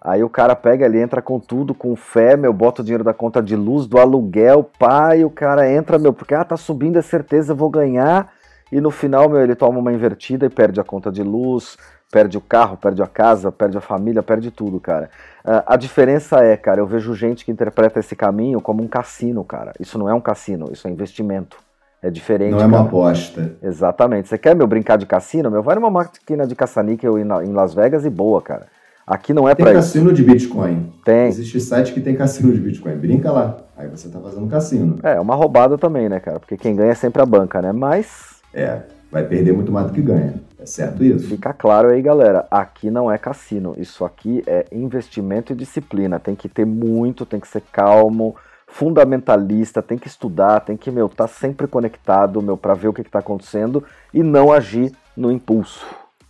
Aí 0.00 0.22
o 0.22 0.28
cara 0.28 0.54
pega, 0.54 0.84
ele 0.84 1.00
entra 1.00 1.22
com 1.22 1.40
tudo, 1.40 1.74
com 1.74 1.96
fé, 1.96 2.36
meu, 2.36 2.52
bota 2.52 2.82
o 2.82 2.84
dinheiro 2.84 3.02
da 3.02 3.14
conta 3.14 3.42
de 3.42 3.56
luz, 3.56 3.86
do 3.86 3.98
aluguel, 3.98 4.68
pai, 4.78 5.24
o 5.24 5.30
cara 5.30 5.72
entra, 5.72 5.98
meu, 5.98 6.12
porque, 6.12 6.34
ah, 6.34 6.44
tá 6.44 6.56
subindo, 6.56 6.98
é 6.98 7.02
certeza, 7.02 7.54
vou 7.54 7.70
ganhar. 7.70 8.30
E 8.74 8.80
no 8.80 8.90
final, 8.90 9.28
meu, 9.28 9.40
ele 9.40 9.54
toma 9.54 9.78
uma 9.78 9.92
invertida 9.92 10.46
e 10.46 10.50
perde 10.50 10.80
a 10.80 10.84
conta 10.84 11.12
de 11.12 11.22
luz, 11.22 11.78
perde 12.10 12.36
o 12.36 12.40
carro, 12.40 12.76
perde 12.76 13.00
a 13.04 13.06
casa, 13.06 13.52
perde 13.52 13.78
a 13.78 13.80
família, 13.80 14.20
perde 14.20 14.50
tudo, 14.50 14.80
cara. 14.80 15.08
Uh, 15.44 15.62
a 15.64 15.76
diferença 15.76 16.40
é, 16.40 16.56
cara, 16.56 16.80
eu 16.80 16.86
vejo 16.86 17.14
gente 17.14 17.44
que 17.44 17.52
interpreta 17.52 18.00
esse 18.00 18.16
caminho 18.16 18.60
como 18.60 18.82
um 18.82 18.88
cassino, 18.88 19.44
cara. 19.44 19.72
Isso 19.78 19.96
não 19.96 20.08
é 20.08 20.12
um 20.12 20.20
cassino, 20.20 20.70
isso 20.72 20.88
é 20.88 20.90
investimento. 20.90 21.56
É 22.02 22.10
diferente. 22.10 22.50
Não 22.50 22.60
é 22.60 22.66
uma 22.66 22.80
aposta. 22.80 23.54
Exatamente. 23.62 24.26
Você 24.26 24.36
quer, 24.36 24.56
meu, 24.56 24.66
brincar 24.66 24.98
de 24.98 25.06
cassino? 25.06 25.52
Meu, 25.52 25.62
vai 25.62 25.76
numa 25.76 25.88
máquina 25.88 26.44
de 26.44 26.56
caça-níquel 26.56 27.16
em 27.16 27.52
Las 27.52 27.74
Vegas 27.74 28.04
e 28.04 28.10
boa, 28.10 28.42
cara. 28.42 28.66
Aqui 29.06 29.32
não 29.32 29.48
é 29.48 29.54
para 29.54 29.70
isso. 29.70 29.92
Tem 29.92 30.02
cassino 30.02 30.12
de 30.12 30.24
Bitcoin. 30.24 30.92
Tem. 31.04 31.28
Existe 31.28 31.60
site 31.60 31.92
que 31.92 32.00
tem 32.00 32.16
cassino 32.16 32.52
de 32.52 32.58
Bitcoin. 32.58 32.96
Brinca 32.96 33.30
lá. 33.30 33.58
Aí 33.76 33.86
você 33.86 34.08
tá 34.08 34.18
fazendo 34.18 34.48
cassino. 34.48 34.98
É, 35.04 35.20
uma 35.20 35.36
roubada 35.36 35.78
também, 35.78 36.08
né, 36.08 36.18
cara? 36.18 36.40
Porque 36.40 36.56
quem 36.56 36.74
ganha 36.74 36.90
é 36.90 36.94
sempre 36.96 37.22
a 37.22 37.26
banca, 37.26 37.62
né? 37.62 37.70
Mas. 37.70 38.33
É, 38.54 38.82
vai 39.10 39.24
perder 39.24 39.52
muito 39.52 39.72
mais 39.72 39.88
do 39.88 39.92
que 39.92 40.00
ganha. 40.00 40.34
É 40.58 40.64
certo 40.64 41.04
isso? 41.04 41.28
Fica 41.28 41.52
claro 41.52 41.90
aí, 41.90 42.00
galera. 42.00 42.46
Aqui 42.50 42.90
não 42.90 43.10
é 43.10 43.18
cassino. 43.18 43.74
Isso 43.76 44.04
aqui 44.04 44.42
é 44.46 44.64
investimento 44.72 45.52
e 45.52 45.56
disciplina. 45.56 46.18
Tem 46.18 46.34
que 46.34 46.48
ter 46.48 46.64
muito, 46.64 47.26
tem 47.26 47.40
que 47.40 47.48
ser 47.48 47.62
calmo 47.72 48.34
fundamentalista, 48.66 49.80
tem 49.80 49.96
que 49.96 50.08
estudar, 50.08 50.58
tem 50.58 50.76
que, 50.76 50.90
meu, 50.90 51.08
tá 51.08 51.28
sempre 51.28 51.68
conectado, 51.68 52.42
meu, 52.42 52.56
para 52.56 52.74
ver 52.74 52.88
o 52.88 52.92
que, 52.92 53.02
está 53.02 53.20
acontecendo 53.20 53.84
e 54.12 54.20
não 54.20 54.52
agir 54.52 54.90
no 55.16 55.30
impulso. 55.30 55.86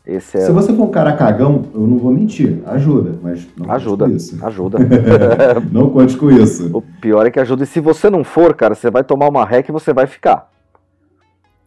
Esse 0.07 0.37
é 0.37 0.41
Se 0.43 0.53
você 0.53 0.71
for 0.75 0.83
um 0.83 0.91
cara 0.91 1.15
cagão, 1.15 1.65
eu 1.73 1.81
não 1.81 1.97
vou 1.97 2.13
mentir, 2.13 2.61
ajuda, 2.67 3.19
mas 3.23 3.47
não 3.57 3.73
ajuda, 3.73 4.05
conte 4.05 4.11
com 4.11 4.17
isso. 4.17 4.47
Ajuda. 4.47 4.79
não 5.73 5.89
conte 5.89 6.17
com 6.19 6.31
isso. 6.31 6.71
O 6.77 6.83
pior 6.83 7.27
é 7.27 7.31
que 7.31 7.41
ajuda. 7.41 7.65
E 7.65 7.67
se 7.67 7.81
você 7.81 8.11
não 8.11 8.23
for, 8.23 8.55
cara, 8.55 8.75
você 8.75 8.91
vai 8.91 9.03
tomar 9.03 9.29
uma 9.29 9.47
ré 9.47 9.63
que 9.63 9.73
você 9.73 9.95
vai 9.95 10.07
ficar. 10.07 10.51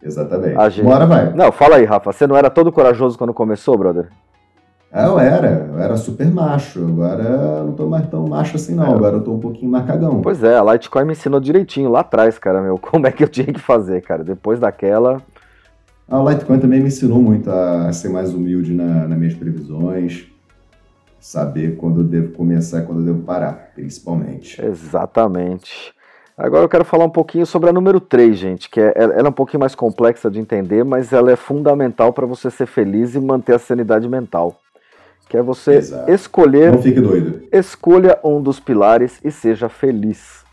Exatamente. 0.07 0.57
A 0.57 0.69
gente... 0.69 0.85
Bora, 0.85 1.05
vai. 1.05 1.33
Não, 1.33 1.51
fala 1.51 1.75
aí, 1.75 1.85
Rafa. 1.85 2.11
Você 2.11 2.25
não 2.25 2.37
era 2.37 2.49
todo 2.49 2.71
corajoso 2.71 3.17
quando 3.17 3.33
começou, 3.33 3.77
brother? 3.77 4.09
É, 4.91 5.05
eu 5.05 5.19
era, 5.19 5.67
eu 5.69 5.79
era 5.79 5.97
super 5.97 6.31
macho. 6.31 6.79
Agora 6.85 7.23
eu 7.23 7.65
não 7.65 7.73
tô 7.73 7.87
mais 7.87 8.07
tão 8.07 8.25
macho 8.25 8.55
assim, 8.55 8.73
não. 8.73 8.85
É. 8.85 8.89
Agora 8.93 9.17
eu 9.17 9.21
tô 9.21 9.33
um 9.33 9.39
pouquinho 9.39 9.69
macagão. 9.69 10.21
Pois 10.21 10.43
é, 10.43 10.57
a 10.57 10.63
Litecoin 10.63 11.03
me 11.03 11.11
ensinou 11.11 11.39
direitinho 11.39 11.91
lá 11.91 11.99
atrás, 11.99 12.39
cara, 12.39 12.61
meu, 12.61 12.77
como 12.81 13.05
é 13.05 13.11
que 13.11 13.23
eu 13.23 13.27
tinha 13.27 13.47
que 13.47 13.59
fazer, 13.59 14.01
cara. 14.01 14.23
Depois 14.23 14.59
daquela. 14.59 15.21
A 16.09 16.17
Litecoin 16.19 16.59
também 16.59 16.79
me 16.79 16.87
ensinou 16.87 17.21
muito 17.21 17.51
a 17.51 17.91
ser 17.91 18.09
mais 18.09 18.33
humilde 18.33 18.73
na, 18.73 19.07
nas 19.07 19.17
minhas 19.17 19.33
previsões. 19.33 20.27
Saber 21.19 21.75
quando 21.75 21.99
eu 21.99 22.03
devo 22.05 22.31
começar 22.31 22.79
e 22.79 22.85
quando 22.85 22.99
eu 22.99 23.05
devo 23.05 23.23
parar, 23.23 23.71
principalmente. 23.75 24.63
Exatamente. 24.63 25.93
Agora 26.37 26.63
eu 26.63 26.69
quero 26.69 26.85
falar 26.85 27.05
um 27.05 27.09
pouquinho 27.09 27.45
sobre 27.45 27.69
a 27.69 27.73
número 27.73 27.99
3, 27.99 28.37
gente, 28.37 28.69
que 28.69 28.79
é, 28.79 28.93
ela 28.95 29.27
é 29.27 29.29
um 29.29 29.31
pouquinho 29.31 29.59
mais 29.59 29.73
complexa 29.73 30.29
de 30.29 30.39
entender, 30.39 30.83
mas 30.83 31.11
ela 31.11 31.31
é 31.31 31.35
fundamental 31.35 32.13
para 32.13 32.27
você 32.27 32.51
ser 32.51 32.67
feliz 32.67 33.15
e 33.15 33.19
manter 33.19 33.55
a 33.55 33.59
sanidade 33.59 34.07
mental 34.07 34.55
que 35.29 35.37
é 35.37 35.41
você 35.41 35.75
Exato. 35.75 36.11
escolher. 36.11 36.71
Não 36.71 36.81
fique 36.81 37.01
doido. 37.01 37.43
Escolha 37.51 38.19
um 38.23 38.41
dos 38.41 38.59
pilares 38.59 39.19
e 39.23 39.31
seja 39.31 39.67
feliz. 39.69 40.45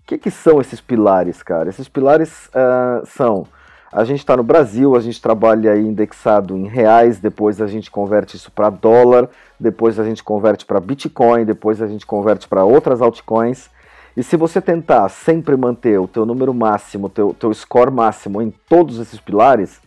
O 0.00 0.04
que, 0.06 0.18
que 0.18 0.30
são 0.30 0.60
esses 0.60 0.80
pilares, 0.80 1.42
cara? 1.42 1.68
Esses 1.68 1.88
pilares 1.88 2.46
uh, 2.48 3.04
são. 3.06 3.46
A 3.92 4.04
gente 4.04 4.20
está 4.20 4.36
no 4.36 4.42
Brasil, 4.42 4.96
a 4.96 5.00
gente 5.00 5.20
trabalha 5.20 5.76
indexado 5.76 6.56
em 6.56 6.66
reais, 6.66 7.18
depois 7.18 7.60
a 7.60 7.66
gente 7.66 7.90
converte 7.90 8.36
isso 8.36 8.50
para 8.50 8.70
dólar, 8.70 9.28
depois 9.60 9.98
a 9.98 10.04
gente 10.04 10.24
converte 10.24 10.64
para 10.64 10.80
Bitcoin, 10.80 11.44
depois 11.44 11.82
a 11.82 11.86
gente 11.86 12.06
converte 12.06 12.48
para 12.48 12.64
outras 12.64 13.02
altcoins. 13.02 13.68
E 14.16 14.22
se 14.22 14.36
você 14.36 14.60
tentar 14.60 15.08
sempre 15.08 15.56
manter 15.56 15.98
o 15.98 16.06
teu 16.06 16.26
número 16.26 16.52
máximo, 16.52 17.06
o 17.06 17.10
teu, 17.10 17.34
teu 17.34 17.52
score 17.54 17.90
máximo 17.90 18.42
em 18.42 18.50
todos 18.68 18.98
esses 18.98 19.18
pilares, 19.18 19.80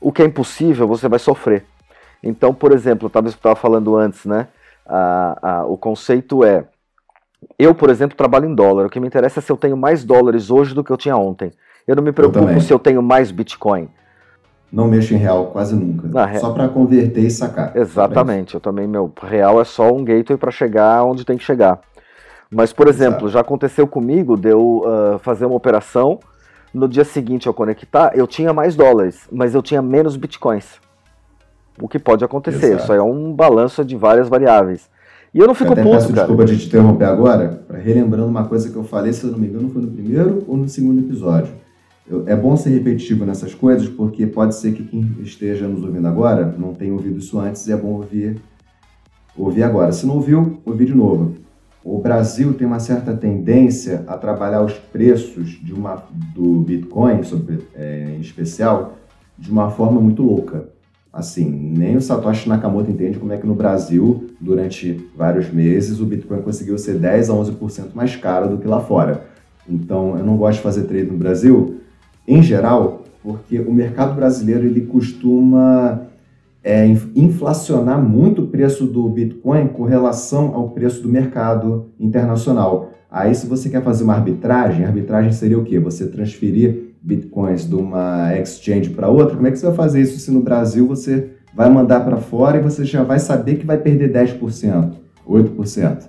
o 0.00 0.12
que 0.12 0.22
é 0.22 0.24
impossível, 0.24 0.86
você 0.86 1.08
vai 1.08 1.18
sofrer. 1.18 1.64
Então, 2.22 2.52
por 2.52 2.72
exemplo, 2.72 3.08
talvez 3.08 3.34
eu 3.34 3.38
estava 3.38 3.54
falando 3.54 3.96
antes, 3.96 4.24
né? 4.24 4.48
o 5.68 5.76
conceito 5.76 6.44
é: 6.44 6.64
eu, 7.58 7.74
por 7.74 7.90
exemplo, 7.90 8.16
trabalho 8.16 8.46
em 8.46 8.54
dólar. 8.54 8.86
O 8.86 8.90
que 8.90 8.98
me 8.98 9.06
interessa 9.06 9.40
é 9.40 9.42
se 9.42 9.52
eu 9.52 9.56
tenho 9.56 9.76
mais 9.76 10.04
dólares 10.04 10.50
hoje 10.50 10.74
do 10.74 10.82
que 10.82 10.90
eu 10.90 10.96
tinha 10.96 11.16
ontem. 11.16 11.52
Eu 11.86 11.96
não 11.96 12.02
me 12.02 12.12
preocupo 12.12 12.50
eu 12.50 12.60
se 12.60 12.72
eu 12.72 12.78
tenho 12.78 13.02
mais 13.02 13.30
Bitcoin. 13.30 13.88
Não 14.70 14.86
mexo 14.86 15.14
em 15.14 15.16
real 15.16 15.46
quase 15.46 15.74
nunca. 15.74 16.10
Ah, 16.14 16.38
só 16.38 16.50
para 16.50 16.68
converter 16.68 17.22
e 17.22 17.30
sacar. 17.30 17.74
Exatamente. 17.74 18.54
Eu 18.54 18.60
também, 18.60 18.86
meu 18.86 19.10
real 19.22 19.60
é 19.60 19.64
só 19.64 19.90
um 19.90 20.04
gateway 20.04 20.36
para 20.36 20.50
chegar 20.50 21.04
onde 21.04 21.24
tem 21.24 21.38
que 21.38 21.44
chegar. 21.44 21.80
Mas, 22.50 22.72
por 22.72 22.88
exemplo, 22.88 23.22
Exato. 23.26 23.28
já 23.30 23.40
aconteceu 23.40 23.86
comigo 23.86 24.36
de 24.36 24.48
eu 24.48 24.82
uh, 24.84 25.18
fazer 25.18 25.44
uma 25.44 25.56
operação, 25.56 26.18
no 26.72 26.88
dia 26.88 27.04
seguinte 27.04 27.46
eu 27.46 27.54
conectar, 27.54 28.12
eu 28.14 28.26
tinha 28.26 28.52
mais 28.52 28.74
dólares, 28.74 29.28
mas 29.30 29.54
eu 29.54 29.62
tinha 29.62 29.82
menos 29.82 30.16
bitcoins 30.16 30.80
o 31.80 31.88
que 31.88 31.98
pode 31.98 32.24
acontecer. 32.24 32.66
Exato. 32.66 32.82
Isso 32.82 32.92
aí 32.92 32.98
é 32.98 33.02
um 33.02 33.32
balanço 33.32 33.84
de 33.84 33.96
várias 33.96 34.28
variáveis. 34.28 34.88
E 35.32 35.38
eu 35.38 35.46
não 35.46 35.54
fico 35.54 35.72
eu 35.72 35.76
puto, 35.76 35.90
peço 35.90 36.08
cara. 36.08 36.20
Desculpa 36.20 36.44
de 36.44 36.58
te 36.58 36.66
interromper 36.66 37.04
agora, 37.04 37.62
relembrando 37.82 38.26
uma 38.26 38.44
coisa 38.46 38.70
que 38.70 38.76
eu 38.76 38.84
falei, 38.84 39.12
se 39.12 39.24
eu 39.24 39.30
não 39.30 39.38
me 39.38 39.46
engano, 39.46 39.68
foi 39.70 39.82
no 39.82 39.88
primeiro 39.88 40.44
ou 40.46 40.56
no 40.56 40.68
segundo 40.68 41.00
episódio. 41.00 41.52
Eu, 42.10 42.24
é 42.26 42.34
bom 42.34 42.56
ser 42.56 42.70
repetitivo 42.70 43.26
nessas 43.26 43.54
coisas, 43.54 43.88
porque 43.88 44.26
pode 44.26 44.54
ser 44.54 44.72
que 44.72 44.82
quem 44.82 45.16
esteja 45.20 45.68
nos 45.68 45.84
ouvindo 45.84 46.08
agora 46.08 46.54
não 46.58 46.72
tenha 46.72 46.92
ouvido 46.92 47.18
isso 47.18 47.38
antes 47.38 47.66
e 47.66 47.72
é 47.72 47.76
bom 47.76 47.88
ouvir, 47.88 48.40
ouvir 49.36 49.62
agora. 49.62 49.92
Se 49.92 50.06
não 50.06 50.14
ouviu, 50.14 50.60
ouvir 50.64 50.86
de 50.86 50.94
novo. 50.94 51.34
O 51.90 52.00
Brasil 52.00 52.52
tem 52.52 52.66
uma 52.66 52.80
certa 52.80 53.14
tendência 53.14 54.04
a 54.06 54.18
trabalhar 54.18 54.62
os 54.62 54.74
preços 54.74 55.52
de 55.52 55.72
uma, 55.72 56.04
do 56.34 56.60
Bitcoin, 56.60 57.22
sobre, 57.22 57.60
é, 57.74 58.14
em 58.14 58.20
especial, 58.20 58.98
de 59.38 59.50
uma 59.50 59.70
forma 59.70 59.98
muito 59.98 60.22
louca. 60.22 60.68
Assim, 61.10 61.48
nem 61.48 61.96
o 61.96 62.02
Satoshi 62.02 62.46
Nakamoto 62.46 62.90
entende 62.90 63.18
como 63.18 63.32
é 63.32 63.38
que 63.38 63.46
no 63.46 63.54
Brasil, 63.54 64.26
durante 64.38 65.02
vários 65.16 65.50
meses, 65.50 65.98
o 65.98 66.04
Bitcoin 66.04 66.42
conseguiu 66.42 66.76
ser 66.76 66.98
10 66.98 67.30
a 67.30 67.32
11% 67.32 67.94
mais 67.94 68.14
caro 68.14 68.50
do 68.50 68.58
que 68.58 68.68
lá 68.68 68.80
fora. 68.80 69.24
Então, 69.66 70.14
eu 70.18 70.24
não 70.26 70.36
gosto 70.36 70.58
de 70.58 70.64
fazer 70.64 70.82
trade 70.82 71.10
no 71.10 71.16
Brasil, 71.16 71.80
em 72.26 72.42
geral, 72.42 73.04
porque 73.22 73.58
o 73.60 73.72
mercado 73.72 74.14
brasileiro 74.14 74.66
ele 74.66 74.82
costuma 74.82 76.02
é, 76.62 76.86
inflacionar 77.14 78.02
muito 78.02 78.42
o 78.42 78.46
preço 78.48 78.86
do 78.86 79.08
Bitcoin 79.08 79.68
com 79.68 79.84
relação 79.84 80.54
ao 80.54 80.70
preço 80.70 81.02
do 81.02 81.08
mercado 81.08 81.90
internacional. 81.98 82.92
Aí, 83.10 83.34
se 83.34 83.46
você 83.46 83.70
quer 83.70 83.82
fazer 83.82 84.04
uma 84.04 84.14
arbitragem, 84.14 84.84
arbitragem 84.84 85.32
seria 85.32 85.58
o 85.58 85.64
quê? 85.64 85.78
Você 85.78 86.06
transferir 86.08 86.88
bitcoins 87.00 87.66
de 87.66 87.74
uma 87.74 88.36
exchange 88.36 88.90
para 88.90 89.08
outra, 89.08 89.36
como 89.36 89.46
é 89.46 89.50
que 89.50 89.58
você 89.58 89.66
vai 89.66 89.74
fazer 89.74 90.00
isso 90.02 90.18
se 90.18 90.30
no 90.30 90.42
Brasil 90.42 90.86
você 90.86 91.30
vai 91.54 91.70
mandar 91.70 92.00
para 92.00 92.18
fora 92.18 92.58
e 92.58 92.62
você 92.62 92.84
já 92.84 93.02
vai 93.02 93.18
saber 93.18 93.56
que 93.56 93.64
vai 93.64 93.78
perder 93.78 94.12
10%, 94.12 94.92
8%? 95.26 96.06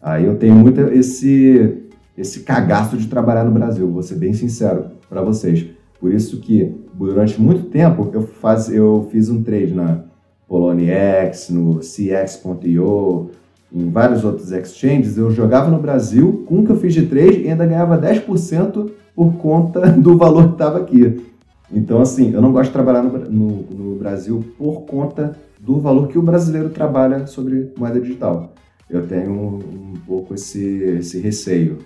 Aí 0.00 0.24
eu 0.24 0.36
tenho 0.36 0.54
muito 0.54 0.80
esse, 0.80 1.82
esse 2.16 2.40
cagaço 2.40 2.96
de 2.96 3.08
trabalhar 3.08 3.44
no 3.44 3.50
Brasil, 3.50 3.90
vou 3.90 4.02
ser 4.02 4.14
bem 4.14 4.32
sincero 4.32 4.86
para 5.08 5.20
vocês. 5.20 5.66
Por 6.00 6.14
isso 6.14 6.40
que 6.40 6.74
durante 6.98 7.40
muito 7.40 7.64
tempo 7.70 8.10
eu, 8.12 8.22
faz, 8.22 8.70
eu 8.70 9.08
fiz 9.10 9.28
um 9.28 9.42
trade 9.42 9.74
na 9.74 10.00
Poloniex, 10.48 11.50
no 11.50 11.80
CX.io, 11.80 13.30
em 13.72 13.90
vários 13.90 14.24
outros 14.24 14.50
exchanges, 14.50 15.18
eu 15.18 15.30
jogava 15.30 15.70
no 15.70 15.78
Brasil 15.78 16.44
com 16.48 16.60
o 16.60 16.64
que 16.64 16.72
eu 16.72 16.76
fiz 16.76 16.94
de 16.94 17.06
trade 17.06 17.42
e 17.42 17.50
ainda 17.50 17.66
ganhava 17.66 17.98
10% 17.98 18.90
por 19.14 19.34
conta 19.34 19.80
do 19.92 20.16
valor 20.16 20.46
que 20.46 20.52
estava 20.52 20.78
aqui. 20.78 21.22
Então, 21.70 22.00
assim, 22.00 22.32
eu 22.32 22.40
não 22.40 22.50
gosto 22.50 22.68
de 22.68 22.72
trabalhar 22.72 23.02
no, 23.02 23.18
no, 23.18 23.48
no, 23.70 23.96
Brasil 23.96 24.42
por 24.56 24.86
conta 24.86 25.36
do 25.60 25.78
valor 25.80 26.08
que 26.08 26.18
o 26.18 26.22
brasileiro 26.22 26.70
trabalha 26.70 27.26
sobre 27.26 27.70
moeda 27.76 28.00
digital. 28.00 28.54
Eu 28.88 29.06
tenho 29.06 29.30
um, 29.30 29.92
um 29.92 29.94
pouco 30.06 30.34
esse, 30.34 30.64
esse 30.98 31.20
receio. 31.20 31.78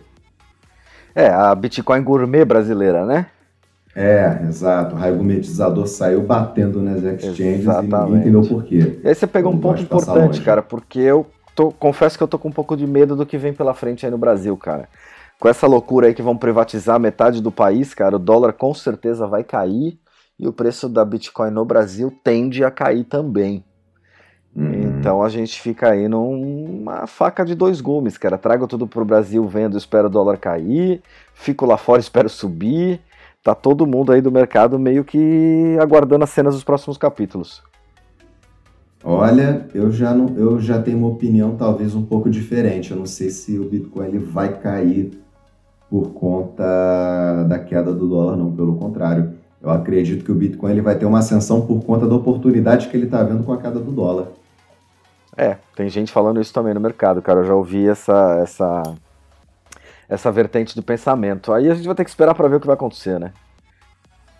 É, 1.15 1.27
a 1.27 1.53
Bitcoin 1.53 2.05
gourmet 2.05 2.45
brasileira, 2.45 3.05
né? 3.05 3.27
É, 3.95 4.41
exato. 4.49 4.95
O 4.95 4.99
raio 4.99 5.17
gourmetizador 5.17 5.87
saiu 5.87 6.23
batendo 6.23 6.81
nas 6.81 7.03
exchanges 7.03 7.61
Exatamente. 7.61 7.93
e 7.93 8.05
ninguém 8.05 8.21
entendeu 8.21 8.43
por 8.43 8.65
quê. 8.65 9.01
E 9.05 9.09
aí 9.09 9.15
você 9.15 9.27
pegou 9.27 9.53
um 9.53 9.59
ponto 9.59 9.83
importante, 9.83 10.41
cara, 10.41 10.63
porque 10.63 10.99
eu 10.99 11.27
tô, 11.55 11.71
confesso 11.71 12.17
que 12.17 12.25
eu 12.25 12.29
tô 12.29 12.39
com 12.39 12.49
um 12.49 12.53
pouco 12.53 12.77
de 12.77 12.87
medo 12.87 13.15
do 13.15 13.27
que 13.27 13.37
vem 13.37 13.53
pela 13.53 13.75
frente 13.75 14.07
aí 14.07 14.11
no 14.11 14.19
Brasil, 14.19 14.57
cara. 14.57 14.89
Com 15.39 15.49
essa 15.49 15.67
loucura 15.67 16.07
aí 16.07 16.15
que 16.15 16.23
vão 16.23 16.37
privatizar 16.37 16.99
metade 16.99 17.43
do 17.43 17.53
país, 17.53 17.93
cara, 17.93 18.17
o 18.17 18.19
dólar 18.19 18.53
com 18.53 18.73
certeza 18.73 19.27
vai 19.27 19.45
cair 19.45 19.99
e 20.39 20.49
o 20.49 20.53
preço 20.53 20.89
da 20.89 21.05
Bitcoin 21.05 21.51
no 21.51 21.65
Brasil 21.65 22.13
tende 22.25 22.65
a 22.65 22.71
cair 22.71 23.05
também. 23.05 23.63
Uhum. 24.55 24.99
Então 24.99 25.23
a 25.23 25.29
gente 25.29 25.61
fica 25.61 25.91
aí 25.91 26.09
numa 26.09 27.07
faca 27.07 27.45
de 27.45 27.55
dois 27.55 27.81
gumes, 27.81 28.17
cara. 28.17 28.39
Trago 28.39 28.67
tudo 28.67 28.87
pro 28.87 29.05
Brasil, 29.05 29.47
vendo, 29.47 29.77
espero 29.77 30.07
o 30.07 30.11
dólar 30.11 30.39
cair, 30.39 31.03
fico 31.35 31.67
lá 31.67 31.77
fora, 31.77 32.01
espero 32.01 32.29
subir 32.29 33.01
tá 33.43 33.55
todo 33.55 33.87
mundo 33.87 34.13
aí 34.13 34.21
do 34.21 34.31
mercado 34.31 34.79
meio 34.79 35.05
que 35.05 35.77
aguardando 35.81 36.25
as 36.25 36.31
cenas 36.31 36.55
dos 36.55 36.65
próximos 36.65 36.97
capítulos. 36.97 37.63
Olha, 39.05 39.67
eu 39.75 39.91
já 39.91 40.15
não, 40.15 40.37
eu 40.37 40.61
já 40.61 40.81
tenho 40.81 40.99
uma 40.99 41.09
opinião 41.09 41.57
talvez 41.57 41.95
um 41.95 42.03
pouco 42.03 42.31
diferente. 42.31 42.93
Eu 42.93 42.97
não 42.97 43.07
sei 43.07 43.31
se 43.31 43.59
o 43.59 43.65
Bitcoin 43.65 44.07
ele 44.07 44.19
vai 44.19 44.57
cair 44.61 45.21
por 45.91 46.11
conta 46.13 47.45
da 47.49 47.59
queda 47.59 47.93
do 47.93 48.09
dólar, 48.09 48.37
não. 48.37 48.53
Pelo 48.53 48.77
contrário, 48.77 49.33
eu 49.61 49.71
acredito 49.71 50.25
que 50.25 50.31
o 50.31 50.35
Bitcoin 50.35 50.71
ele 50.71 50.81
vai 50.81 50.97
ter 50.97 51.05
uma 51.05 51.19
ascensão 51.19 51.67
por 51.67 51.85
conta 51.85 52.07
da 52.07 52.15
oportunidade 52.15 52.89
que 52.89 52.97
ele 52.97 53.07
está 53.07 53.23
vendo 53.25 53.43
com 53.43 53.53
a 53.53 53.59
queda 53.59 53.81
do 53.81 53.91
dólar. 53.91 54.29
É, 55.37 55.57
tem 55.75 55.89
gente 55.89 56.13
falando 56.13 56.41
isso 56.41 56.53
também 56.53 56.73
no 56.73 56.81
mercado, 56.81 57.21
cara. 57.21 57.41
Eu 57.41 57.45
já 57.45 57.55
ouvi 57.55 57.89
essa, 57.89 58.39
essa 58.41 58.95
essa 60.13 60.31
vertente 60.31 60.77
do 60.77 60.83
pensamento. 60.83 61.53
Aí 61.53 61.71
a 61.71 61.75
gente 61.75 61.87
vai 61.87 61.95
ter 61.95 62.05
que 62.05 62.11
esperar 62.11 62.35
para 62.35 62.47
ver 62.47 62.57
o 62.57 62.61
que 62.61 62.67
vai 62.67 62.75
acontecer, 62.75 63.19
né? 63.19 63.33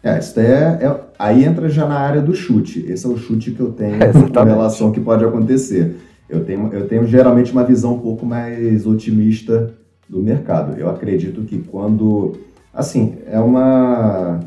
É, 0.03 0.19
isso 0.19 0.39
é, 0.39 0.79
é, 0.83 1.01
aí 1.19 1.45
entra 1.45 1.69
já 1.69 1.87
na 1.87 1.99
área 1.99 2.21
do 2.21 2.35
chute. 2.35 2.85
Esse 2.89 3.07
é 3.07 3.09
o 3.09 3.17
chute 3.17 3.53
que 3.53 3.61
eu 3.61 3.73
tenho 3.73 3.97
é, 4.03 4.13
com 4.13 4.45
relação 4.45 4.93
que 4.93 5.01
pode 5.01 5.25
acontecer. 5.25 5.97
Eu 6.29 6.45
tenho, 6.45 6.73
eu 6.73 6.87
tenho 6.89 7.07
geralmente 7.07 7.53
uma 7.53 7.65
visão 7.65 7.95
um 7.95 8.01
pouco 8.01 8.27
mais 8.27 8.87
otimista 8.87 9.73
do 10.09 10.21
mercado. 10.23 10.79
Eu 10.79 10.91
acredito 10.91 11.43
que 11.43 11.59
quando, 11.59 12.37
assim, 12.75 13.19
é 13.27 13.39
uma 13.39 14.41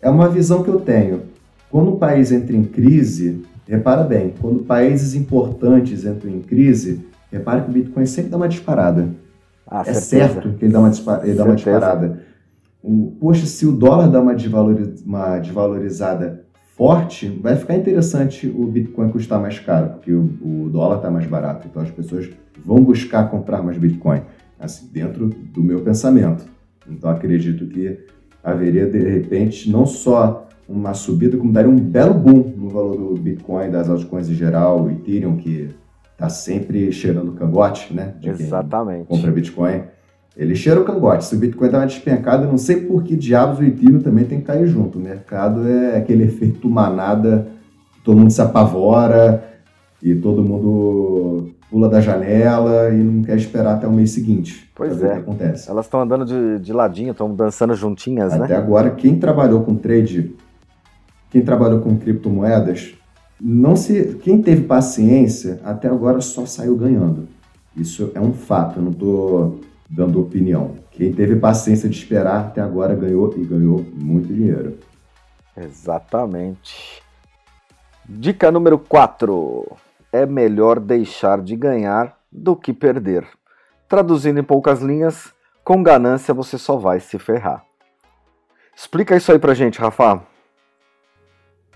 é 0.00 0.10
uma 0.10 0.28
visão 0.28 0.64
que 0.64 0.68
eu 0.68 0.80
tenho. 0.80 1.22
Quando 1.70 1.92
o 1.92 1.96
país 1.96 2.32
entra 2.32 2.56
em 2.56 2.64
crise, 2.64 3.42
repara 3.68 4.02
bem, 4.02 4.34
quando 4.40 4.64
países 4.64 5.14
importantes 5.14 6.04
entram 6.04 6.30
em 6.30 6.40
crise, 6.40 7.06
repare 7.30 7.62
que 7.62 7.70
o 7.70 7.72
Bitcoin 7.72 8.04
sempre 8.06 8.30
dá 8.30 8.36
uma 8.36 8.48
disparada. 8.48 9.21
Ah, 9.66 9.80
é 9.80 9.94
certeza. 9.94 10.34
certo 10.34 10.52
que 10.58 10.64
ele 10.64 10.72
dá 10.72 10.80
uma, 10.80 10.90
ele 11.22 11.34
dá 11.34 11.44
uma 11.44 11.54
disparada. 11.54 12.22
Um, 12.84 13.06
poxa, 13.20 13.46
se 13.46 13.64
o 13.64 13.72
dólar 13.72 14.08
dá 14.08 14.20
uma, 14.20 14.34
desvaloriz, 14.34 15.02
uma 15.02 15.38
desvalorizada 15.38 16.44
forte, 16.76 17.28
vai 17.28 17.54
ficar 17.54 17.76
interessante 17.76 18.46
o 18.48 18.66
Bitcoin 18.66 19.10
custar 19.10 19.40
mais 19.40 19.58
caro, 19.58 19.90
porque 19.90 20.12
o, 20.12 20.30
o 20.42 20.68
dólar 20.70 20.96
está 20.96 21.10
mais 21.10 21.26
barato. 21.26 21.68
Então 21.70 21.82
as 21.82 21.90
pessoas 21.90 22.28
vão 22.64 22.82
buscar 22.82 23.30
comprar 23.30 23.62
mais 23.62 23.78
Bitcoin, 23.78 24.22
assim, 24.58 24.88
dentro 24.92 25.28
do 25.28 25.62
meu 25.62 25.80
pensamento. 25.80 26.44
Então 26.88 27.08
acredito 27.10 27.66
que 27.66 28.00
haveria, 28.42 28.86
de 28.86 28.98
repente, 28.98 29.70
não 29.70 29.86
só 29.86 30.48
uma 30.68 30.94
subida, 30.94 31.36
como 31.36 31.52
daria 31.52 31.70
um 31.70 31.76
belo 31.76 32.14
boom 32.14 32.52
no 32.56 32.68
valor 32.68 32.96
do 32.96 33.20
Bitcoin, 33.20 33.70
das 33.70 33.88
altcoins 33.88 34.28
em 34.28 34.34
geral, 34.34 34.84
o 34.84 34.90
Ethereum, 34.90 35.36
que 35.36 35.70
tá 36.22 36.28
sempre 36.28 36.92
cheirando 36.92 37.32
cangote, 37.32 37.92
né? 37.92 38.14
De 38.20 38.30
Exatamente. 38.30 39.06
compra 39.06 39.32
Bitcoin. 39.32 39.82
Ele 40.36 40.54
cheira 40.54 40.80
o 40.80 40.84
cangote. 40.84 41.24
Se 41.24 41.34
o 41.34 41.38
Bitcoin 41.38 41.68
dá 41.68 41.78
uma 41.78 41.86
despencada, 41.86 42.44
eu 42.44 42.48
não 42.48 42.58
sei 42.58 42.76
por 42.76 43.02
que 43.02 43.16
diabos 43.16 43.58
o 43.58 43.64
Ethereum 43.64 43.98
também 44.00 44.24
tem 44.24 44.38
que 44.38 44.46
cair 44.46 44.68
junto. 44.68 45.00
O 45.00 45.02
mercado 45.02 45.66
é 45.66 45.96
aquele 45.96 46.22
efeito 46.22 46.70
manada, 46.70 47.48
todo 48.04 48.18
mundo 48.18 48.30
se 48.30 48.40
apavora 48.40 49.42
e 50.00 50.14
todo 50.14 50.44
mundo 50.44 51.50
pula 51.68 51.88
da 51.88 52.00
janela 52.00 52.90
e 52.90 53.02
não 53.02 53.24
quer 53.24 53.36
esperar 53.36 53.74
até 53.74 53.88
o 53.88 53.92
mês 53.92 54.12
seguinte. 54.12 54.70
Pois 54.76 55.02
é. 55.02 55.14
acontece. 55.14 55.68
Elas 55.68 55.86
estão 55.86 56.02
andando 56.02 56.24
de, 56.24 56.60
de 56.60 56.72
ladinho, 56.72 57.10
estão 57.10 57.34
dançando 57.34 57.74
juntinhas, 57.74 58.32
até 58.32 58.38
né? 58.38 58.44
Até 58.44 58.56
agora, 58.56 58.90
quem 58.90 59.18
trabalhou 59.18 59.62
com 59.64 59.74
trade, 59.74 60.36
quem 61.30 61.42
trabalhou 61.42 61.80
com 61.80 61.96
criptomoedas, 61.96 62.94
não 63.44 63.74
se 63.74 64.20
quem 64.22 64.40
teve 64.40 64.62
paciência 64.62 65.60
até 65.64 65.88
agora 65.88 66.20
só 66.20 66.46
saiu 66.46 66.76
ganhando. 66.76 67.28
Isso 67.76 68.12
é 68.14 68.20
um 68.20 68.32
fato, 68.32 68.78
eu 68.78 68.82
não 68.84 68.92
estou 68.92 69.60
dando 69.90 70.20
opinião. 70.20 70.76
Quem 70.92 71.12
teve 71.12 71.34
paciência 71.34 71.88
de 71.88 71.96
esperar 71.96 72.46
até 72.46 72.60
agora 72.60 72.94
ganhou 72.94 73.34
e 73.36 73.44
ganhou 73.44 73.84
muito 73.94 74.32
dinheiro. 74.32 74.78
Exatamente. 75.56 77.02
Dica 78.08 78.52
número 78.52 78.78
4. 78.78 79.66
É 80.12 80.24
melhor 80.24 80.78
deixar 80.78 81.40
de 81.40 81.56
ganhar 81.56 82.16
do 82.30 82.54
que 82.54 82.72
perder. 82.72 83.26
Traduzindo 83.88 84.38
em 84.38 84.44
poucas 84.44 84.80
linhas, 84.80 85.32
com 85.64 85.82
ganância 85.82 86.32
você 86.32 86.56
só 86.56 86.76
vai 86.76 87.00
se 87.00 87.18
ferrar. 87.18 87.64
Explica 88.76 89.16
isso 89.16 89.32
aí 89.32 89.38
pra 89.38 89.54
gente, 89.54 89.80
Rafa. 89.80 90.22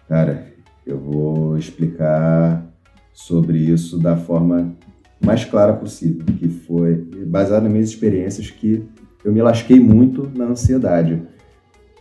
Cara, 0.09 0.56
eu 0.87 0.99
vou 0.99 1.59
explicar 1.59 2.65
sobre 3.13 3.59
isso 3.59 3.99
da 3.99 4.17
forma 4.17 4.73
mais 5.21 5.45
clara 5.45 5.73
possível, 5.73 6.25
que 6.25 6.49
foi 6.49 6.95
baseado 7.27 7.65
nas 7.65 7.73
minhas 7.73 7.89
experiências 7.89 8.51
que 8.51 8.87
eu 9.25 9.33
me 9.33 9.43
lasquei 9.43 9.81
muito 9.81 10.31
na 10.37 10.45
ansiedade. 10.45 11.23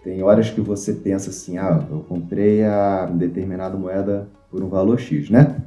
Tem 0.04 0.22
horas 0.22 0.52
que 0.52 0.62
você 0.62 0.94
pensa 0.94 1.32
assim, 1.32 1.58
ah, 1.58 1.84
eu 1.90 2.02
comprei 2.02 2.64
a 2.64 3.08
determinada 3.08 3.76
moeda 3.76 4.28
por 4.52 4.62
um 4.62 4.70
valor 4.70 5.00
X, 5.00 5.32
né? 5.32 5.58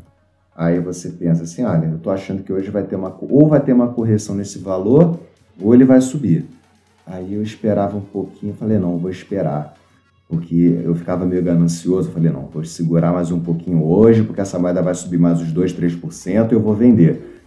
Aí 0.54 0.78
você 0.78 1.08
pensa 1.10 1.42
assim, 1.42 1.64
olha, 1.64 1.86
eu 1.86 1.98
tô 1.98 2.10
achando 2.10 2.42
que 2.42 2.52
hoje 2.52 2.70
vai 2.70 2.84
ter 2.84 2.94
uma 2.94 3.16
ou 3.20 3.48
vai 3.48 3.60
ter 3.60 3.72
uma 3.72 3.88
correção 3.88 4.36
nesse 4.36 4.58
valor 4.58 5.18
ou 5.60 5.74
ele 5.74 5.84
vai 5.84 6.00
subir. 6.00 6.46
Aí 7.04 7.34
eu 7.34 7.42
esperava 7.42 7.96
um 7.96 8.02
pouquinho, 8.02 8.54
falei, 8.54 8.78
não, 8.78 8.98
vou 8.98 9.10
esperar 9.10 9.74
porque 10.28 10.80
eu 10.84 10.94
ficava 10.94 11.24
meio 11.24 11.42
ganancioso. 11.42 12.10
Falei, 12.10 12.30
não, 12.30 12.48
vou 12.52 12.64
segurar 12.64 13.12
mais 13.12 13.30
um 13.30 13.40
pouquinho 13.40 13.82
hoje, 13.82 14.22
porque 14.22 14.40
essa 14.40 14.58
moeda 14.58 14.82
vai 14.82 14.94
subir 14.94 15.18
mais 15.18 15.40
uns 15.40 15.52
2, 15.52 15.72
3% 15.72 16.50
e 16.50 16.54
eu 16.54 16.60
vou 16.60 16.74
vender. 16.74 17.40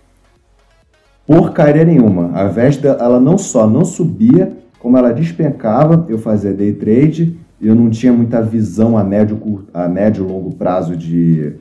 Porcaria 1.28 1.86
nenhuma. 1.86 2.32
A 2.34 2.46
Vesta, 2.46 2.88
ela 3.00 3.20
não 3.20 3.38
só 3.38 3.70
não 3.70 3.86
subia, 3.86 4.58
como 4.80 4.98
ela 4.98 5.14
despencava. 5.14 6.06
Eu 6.10 6.18
fazia 6.18 6.54
day 6.54 6.74
trade 6.74 7.40
eu 7.62 7.76
não 7.76 7.92
tinha 7.92 8.12
muita 8.12 8.42
visão 8.42 8.98
a 8.98 9.04
médio, 9.04 9.64
a 9.72 9.88
médio 9.88 10.26
longo 10.26 10.56
prazo 10.56 10.98
de 10.98 11.54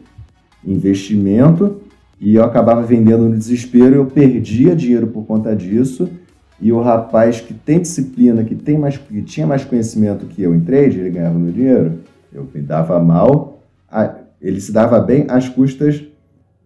investimento. 0.64 1.83
E 2.18 2.35
eu 2.35 2.44
acabava 2.44 2.83
vendendo 2.83 3.28
no 3.28 3.37
desespero, 3.37 3.94
eu 3.94 4.06
perdia 4.06 4.74
dinheiro 4.74 5.06
por 5.09 5.24
conta 5.26 5.54
disso 5.54 6.09
e 6.61 6.73
o 6.73 6.81
rapaz 6.81 7.40
que 7.40 7.55
tem 7.55 7.81
disciplina, 7.81 8.44
que, 8.44 8.55
tem 8.55 8.77
mais, 8.77 8.99
que 8.99 9.23
tinha 9.23 9.46
mais 9.46 9.64
conhecimento 9.64 10.27
que 10.27 10.42
eu 10.42 10.55
em 10.55 10.61
trade, 10.61 11.01
ele 11.01 11.11
ganhava 11.11 11.38
meu 11.38 11.53
dinheiro. 11.53 12.01
Eu 12.33 12.46
me 12.55 12.61
dava 12.61 13.01
mal, 13.01 13.62
ele 14.40 14.61
se 14.61 14.70
dava 14.70 15.01
bem 15.01 15.25
às 15.29 15.49
custas 15.49 16.05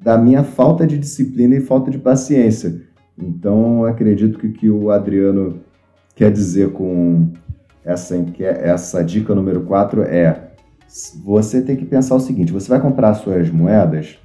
da 0.00 0.18
minha 0.18 0.42
falta 0.42 0.87
de 0.87 0.98
disciplina 0.98 1.54
e 1.54 1.61
falta 1.61 1.90
de 1.90 1.98
paciência. 1.98 2.83
Então, 3.16 3.85
acredito 3.85 4.38
que 4.38 4.46
o 4.48 4.52
que 4.52 4.68
o 4.68 4.90
Adriano 4.90 5.61
quer 6.16 6.30
dizer 6.30 6.70
com 6.72 7.28
essa, 7.85 8.16
essa 8.40 9.02
dica 9.02 9.33
número 9.35 9.62
4 9.62 10.02
é: 10.02 10.50
você 11.24 11.62
tem 11.62 11.76
que 11.76 11.85
pensar 11.85 12.16
o 12.16 12.20
seguinte: 12.20 12.52
você 12.52 12.68
vai 12.68 12.80
comprar 12.80 13.14
suas 13.14 13.48
moedas, 13.48 14.18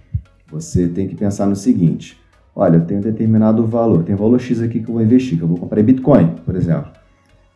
você 0.51 0.87
tem 0.87 1.07
que 1.07 1.15
pensar 1.15 1.45
no 1.45 1.55
seguinte 1.55 2.18
olha, 2.59 2.75
eu 2.75 2.85
tenho 2.85 2.99
determinado 2.99 3.65
valor, 3.65 4.03
tem 4.03 4.15
valor 4.15 4.37
X 4.37 4.61
aqui 4.61 4.81
que 4.81 4.89
eu 4.89 4.95
vou 4.95 5.01
investir, 5.01 5.37
que 5.37 5.43
eu 5.43 5.47
vou 5.47 5.57
comprar 5.57 5.81
Bitcoin, 5.81 6.35
por 6.45 6.57
exemplo. 6.57 6.91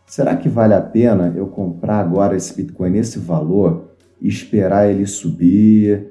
Será 0.06 0.34
que 0.36 0.48
vale 0.48 0.74
a 0.74 0.80
pena 0.80 1.34
eu 1.36 1.48
comprar 1.48 2.00
agora 2.00 2.38
esse 2.38 2.56
Bitcoin 2.56 2.92
nesse 2.92 3.20
valor 3.20 3.90
e 4.22 4.30
esperar 4.30 4.90
ele 4.90 5.06
subir? 5.06 6.08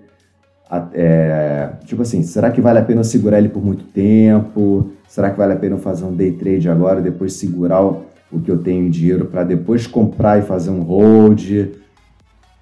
É, 0.93 1.71
tipo 1.87 2.03
assim, 2.03 2.23
será 2.23 2.51
que 2.51 2.61
vale 2.61 2.81
a 2.81 2.83
pena 2.83 3.01
eu 3.01 3.05
segurar 3.05 3.39
ele 3.39 3.49
por 3.49 3.65
muito 3.65 3.85
tempo? 3.85 4.91
Será 5.09 5.31
que 5.31 5.39
vale 5.39 5.55
a 5.55 5.57
pena 5.57 5.77
eu 5.77 5.79
fazer 5.79 6.05
um 6.05 6.15
day 6.15 6.33
trade 6.33 6.69
agora, 6.69 7.01
depois 7.01 7.33
segurar 7.33 7.83
o, 7.83 8.03
o 8.31 8.41
que 8.41 8.51
eu 8.51 8.59
tenho 8.59 8.85
em 8.87 8.91
dinheiro 8.91 9.25
para 9.25 9.43
depois 9.43 9.87
comprar 9.87 10.39
e 10.39 10.43
fazer 10.43 10.71
um 10.71 10.83
hold? 10.83 11.71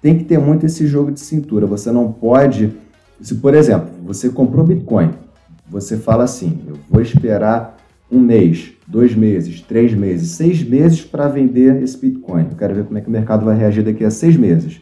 Tem 0.01 0.17
que 0.17 0.23
ter 0.23 0.37
muito 0.37 0.65
esse 0.65 0.87
jogo 0.87 1.11
de 1.11 1.19
cintura. 1.19 1.67
Você 1.67 1.91
não 1.91 2.09
pode. 2.09 2.73
Se, 3.19 3.35
por 3.35 3.53
exemplo, 3.53 3.89
você 4.03 4.29
comprou 4.29 4.65
Bitcoin, 4.65 5.11
você 5.71 5.95
fala 5.95 6.25
assim: 6.25 6.59
eu 6.67 6.75
vou 6.89 7.01
esperar 7.01 7.77
um 8.11 8.19
mês, 8.19 8.73
dois 8.85 9.15
meses, 9.15 9.61
três 9.61 9.93
meses, 9.93 10.31
seis 10.31 10.61
meses 10.61 11.01
para 11.01 11.29
vender 11.29 11.81
esse 11.81 11.97
Bitcoin. 11.97 12.47
Eu 12.51 12.57
quero 12.57 12.75
ver 12.75 12.83
como 12.83 12.97
é 12.97 13.01
que 13.01 13.07
o 13.07 13.11
mercado 13.11 13.45
vai 13.45 13.57
reagir 13.57 13.83
daqui 13.83 14.03
a 14.03 14.11
seis 14.11 14.35
meses. 14.35 14.81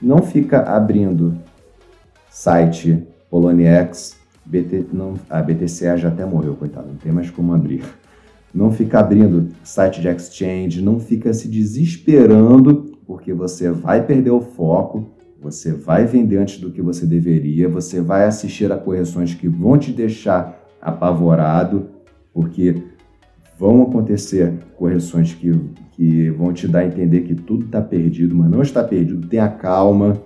Não 0.00 0.22
fica 0.22 0.62
abrindo 0.62 1.36
site 2.30 3.06
Poloniex, 3.30 4.16
BT, 4.44 4.86
não, 4.92 5.14
a 5.28 5.42
BTCA 5.42 5.98
já 5.98 6.08
até 6.08 6.24
morreu, 6.24 6.54
coitado, 6.54 6.88
não 6.88 6.96
tem 6.96 7.12
mais 7.12 7.30
como 7.30 7.52
abrir. 7.52 7.84
Não 8.54 8.72
fica 8.72 9.00
abrindo 9.00 9.50
site 9.62 10.00
de 10.00 10.08
exchange, 10.08 10.80
não 10.80 10.98
fica 10.98 11.34
se 11.34 11.46
desesperando 11.46 12.96
porque 13.06 13.34
você 13.34 13.70
vai 13.70 14.02
perder 14.02 14.30
o 14.30 14.40
foco, 14.40 15.10
você 15.46 15.72
vai 15.72 16.04
vender 16.04 16.38
antes 16.38 16.58
do 16.58 16.72
que 16.72 16.82
você 16.82 17.06
deveria, 17.06 17.68
você 17.68 18.00
vai 18.00 18.24
assistir 18.24 18.70
a 18.72 18.76
correções 18.76 19.32
que 19.32 19.48
vão 19.48 19.78
te 19.78 19.92
deixar 19.92 20.60
apavorado, 20.82 21.86
porque 22.34 22.82
vão 23.56 23.82
acontecer 23.82 24.52
correções 24.76 25.32
que, 25.32 25.52
que 25.92 26.30
vão 26.30 26.52
te 26.52 26.66
dar 26.66 26.80
a 26.80 26.86
entender 26.86 27.20
que 27.20 27.34
tudo 27.34 27.66
está 27.66 27.80
perdido, 27.80 28.34
mas 28.34 28.50
não 28.50 28.60
está 28.60 28.82
perdido. 28.82 29.28
Tenha 29.28 29.48
calma. 29.48 30.20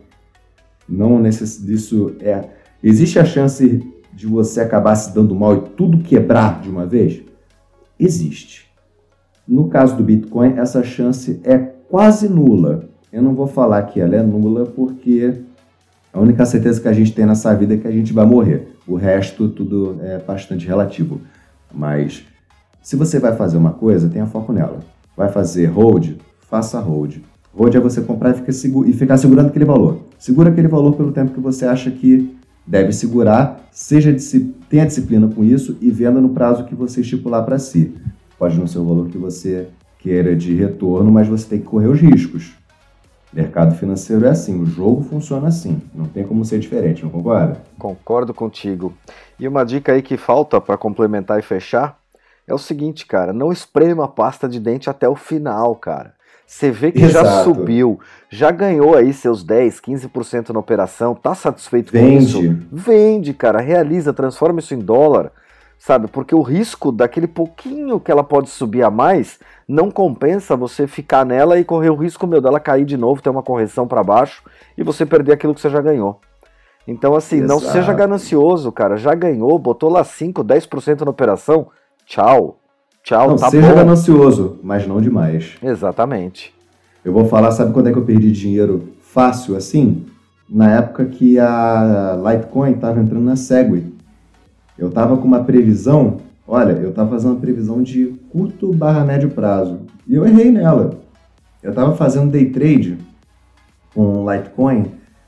Não 0.89 1.21
necess... 1.21 1.63
isso 1.69 2.17
é. 2.21 2.49
Existe 2.83 3.19
a 3.19 3.25
chance 3.25 3.87
de 4.15 4.27
você 4.27 4.63
acabar 4.63 4.97
se 4.97 5.15
dando 5.15 5.35
mal 5.35 5.55
e 5.55 5.61
tudo 5.77 5.99
quebrar 5.99 6.63
de 6.63 6.71
uma 6.71 6.87
vez? 6.87 7.23
Existe. 7.99 8.71
No 9.47 9.69
caso 9.69 9.97
do 9.97 10.03
Bitcoin, 10.03 10.55
essa 10.57 10.83
chance 10.83 11.41
é 11.45 11.59
quase 11.59 12.27
nula. 12.27 12.90
Eu 13.13 13.23
não 13.23 13.35
vou 13.35 13.47
falar 13.47 13.83
que 13.83 14.01
ela 14.01 14.15
é 14.15 14.23
nula 14.23 14.67
porque 14.67 15.35
a 16.13 16.21
única 16.21 16.47
certeza 16.47 16.81
que 16.81 16.87
a 16.87 16.93
gente 16.93 17.13
tem 17.13 17.27
nessa 17.27 17.53
vida 17.55 17.75
é 17.75 17.77
que 17.77 17.89
a 17.89 17.91
gente 17.91 18.13
vai 18.13 18.25
morrer. 18.25 18.69
O 18.87 18.95
resto, 18.95 19.49
tudo 19.49 19.97
é 20.01 20.19
bastante 20.19 20.67
relativo. 20.67 21.21
Mas 21.73 22.25
se 22.83 22.95
você 22.95 23.19
vai 23.19 23.35
fazer 23.35 23.57
uma 23.57 23.73
coisa, 23.73 24.09
tenha 24.09 24.27
foco 24.27 24.53
nela. 24.53 24.81
Vai 25.17 25.29
fazer 25.29 25.67
hold? 25.67 26.13
Faça 26.49 26.79
hold. 26.79 27.17
Hold 27.53 27.75
é 27.75 27.81
você 27.81 28.01
comprar 28.01 28.31
e 28.31 28.35
ficar, 28.35 28.87
e 28.89 28.93
ficar 28.93 29.17
segurando 29.17 29.49
aquele 29.49 29.65
valor. 29.65 30.03
Segura 30.17 30.51
aquele 30.51 30.69
valor 30.69 30.95
pelo 30.95 31.11
tempo 31.11 31.33
que 31.33 31.41
você 31.41 31.67
acha 31.67 31.91
que 31.91 32.37
deve 32.65 32.93
segurar, 32.93 33.69
seja 33.73 34.15
tenha 34.69 34.87
disciplina 34.87 35.27
com 35.27 35.43
isso 35.43 35.77
e 35.81 35.91
venda 35.91 36.21
no 36.21 36.29
prazo 36.29 36.65
que 36.65 36.75
você 36.75 37.01
estipular 37.01 37.45
para 37.45 37.59
si. 37.59 37.93
Pode 38.39 38.57
não 38.57 38.69
ser 38.69 38.79
o 38.79 38.85
valor 38.85 39.09
que 39.09 39.19
você 39.19 39.67
queira 39.99 40.37
de 40.37 40.55
retorno, 40.55 41.11
mas 41.11 41.27
você 41.27 41.49
tem 41.49 41.59
que 41.59 41.67
correr 41.67 41.89
os 41.89 42.01
riscos. 42.01 42.60
Mercado 43.33 43.77
financeiro 43.77 44.27
é 44.27 44.31
assim, 44.31 44.61
o 44.61 44.67
jogo 44.67 45.03
funciona 45.03 45.47
assim, 45.47 45.81
não 45.95 46.07
tem 46.07 46.25
como 46.25 46.45
ser 46.45 46.59
diferente, 46.59 47.05
não 47.05 47.11
concorda? 47.11 47.61
Concordo 47.79 48.35
contigo. 48.35 48.93
E 49.39 49.47
uma 49.47 49.65
dica 49.65 49.93
aí 49.93 50.03
que 50.03 50.17
falta 50.17 50.61
para 50.61 50.77
complementar 50.77 51.39
e 51.39 51.43
fechar 51.43 51.97
é 52.47 52.53
o 52.53 52.59
seguinte, 52.59 53.07
cara, 53.07 53.33
não 53.33 53.53
esprema 53.53 54.05
a 54.05 54.09
pasta 54.09 54.49
de 54.49 54.59
dente 54.59 54.91
até 54.91 55.09
o 55.09 55.15
final, 55.15 55.77
cara. 55.77 56.15
Você 56.45 56.73
vê 56.73 56.91
que 56.91 57.05
Exato. 57.05 57.25
já 57.25 57.45
subiu, 57.45 58.01
já 58.29 58.51
ganhou 58.51 58.97
aí 58.97 59.13
seus 59.13 59.45
10, 59.45 59.81
15% 59.81 60.49
na 60.49 60.59
operação, 60.59 61.15
tá 61.15 61.33
satisfeito 61.33 61.93
Vende. 61.93 62.35
com 62.35 62.41
isso? 62.43 62.59
Vende, 62.73 63.33
cara, 63.33 63.61
realiza, 63.61 64.13
transforma 64.13 64.59
isso 64.59 64.75
em 64.75 64.81
dólar, 64.81 65.31
sabe? 65.81 66.07
Porque 66.07 66.35
o 66.35 66.43
risco 66.43 66.93
daquele 66.93 67.27
pouquinho 67.27 67.99
que 67.99 68.13
ela 68.13 68.23
pode 68.23 68.51
subir 68.51 68.83
a 68.83 68.91
mais 68.91 69.41
não 69.67 69.91
compensa 69.91 70.55
você 70.55 70.87
ficar 70.87 71.25
nela 71.25 71.59
e 71.59 71.65
correr 71.65 71.89
o 71.89 71.97
risco, 71.97 72.27
meu, 72.27 72.41
dela 72.41 72.61
cair 72.61 72.85
de 72.85 72.99
novo, 72.99 73.23
ter 73.23 73.31
uma 73.31 73.43
correção 73.43 73.89
para 73.89 74.05
baixo 74.05 74.43
e 74.77 74.83
você 74.85 75.07
perder 75.07 75.33
aquilo 75.33 75.55
que 75.55 75.61
você 75.61 75.71
já 75.71 75.81
ganhou. 75.81 76.21
Então, 76.87 77.15
assim, 77.15 77.39
Exato. 77.39 77.49
não 77.49 77.61
seja 77.61 77.93
ganancioso, 77.95 78.71
cara. 78.71 78.97
Já 78.99 79.15
ganhou, 79.15 79.59
botou 79.59 79.91
lá 79.91 80.05
5, 80.05 80.45
10% 80.45 81.01
na 81.01 81.11
operação, 81.11 81.69
tchau. 82.05 82.59
Tchau, 83.03 83.29
não, 83.29 83.37
tá 83.37 83.49
seja 83.49 83.69
bom. 83.69 83.77
ganancioso, 83.77 84.59
mas 84.63 84.87
não 84.87 85.01
demais. 85.01 85.55
Exatamente. 85.63 86.55
Eu 87.03 87.15
vou 87.15 87.25
falar, 87.25 87.51
sabe 87.53 87.73
quando 87.73 87.89
é 87.89 87.93
que 87.93 87.99
eu 87.99 88.05
perdi 88.05 88.31
dinheiro 88.31 88.91
fácil 89.01 89.57
assim? 89.57 90.05
Na 90.49 90.77
época 90.77 91.07
que 91.07 91.39
a 91.39 92.19
Litecoin 92.23 92.73
estava 92.73 93.01
entrando 93.01 93.25
na 93.25 93.37
Segway. 93.37 94.00
Eu 94.81 94.89
estava 94.89 95.15
com 95.19 95.27
uma 95.27 95.45
previsão, 95.45 96.17
olha, 96.49 96.73
eu 96.73 96.89
estava 96.89 97.11
fazendo 97.11 97.33
uma 97.33 97.41
previsão 97.41 97.83
de 97.83 98.19
curto 98.33 98.73
barra 98.73 99.05
médio 99.05 99.29
prazo. 99.29 99.81
E 100.09 100.15
eu 100.15 100.27
errei 100.27 100.51
nela. 100.51 100.99
Eu 101.63 101.69
estava 101.69 101.95
fazendo 101.95 102.31
day 102.31 102.47
trade 102.47 102.97
com 103.95 104.25
Litecoin 104.33 104.87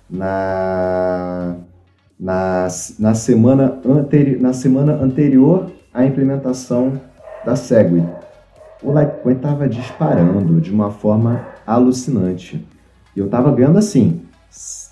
na, 0.09 1.57
na, 2.19 2.67
na, 2.99 3.15
semana, 3.15 3.79
anteri, 3.85 4.39
na 4.39 4.55
semana 4.55 4.95
anterior 4.95 5.71
à 5.93 6.03
implementação 6.07 6.99
da 7.45 7.55
Segway. 7.55 8.03
O 8.83 8.99
Litecoin 8.99 9.35
estava 9.35 9.69
disparando 9.69 10.63
de 10.63 10.73
uma 10.73 10.91
forma 10.91 11.47
alucinante. 11.67 12.67
E 13.15 13.21
eu 13.21 13.27
estava 13.27 13.53
ganhando 13.53 13.79
assim, 13.79 14.23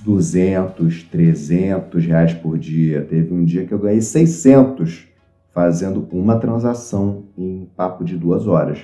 200, 0.04 1.04
300 1.04 2.06
reais 2.06 2.34
por 2.34 2.58
dia. 2.58 3.02
Teve 3.02 3.32
um 3.34 3.44
dia 3.44 3.66
que 3.66 3.72
eu 3.72 3.78
ganhei 3.78 4.00
600 4.00 5.08
fazendo 5.52 6.08
uma 6.10 6.38
transação 6.38 7.24
em 7.36 7.68
papo 7.76 8.04
de 8.04 8.16
duas 8.16 8.46
horas. 8.46 8.78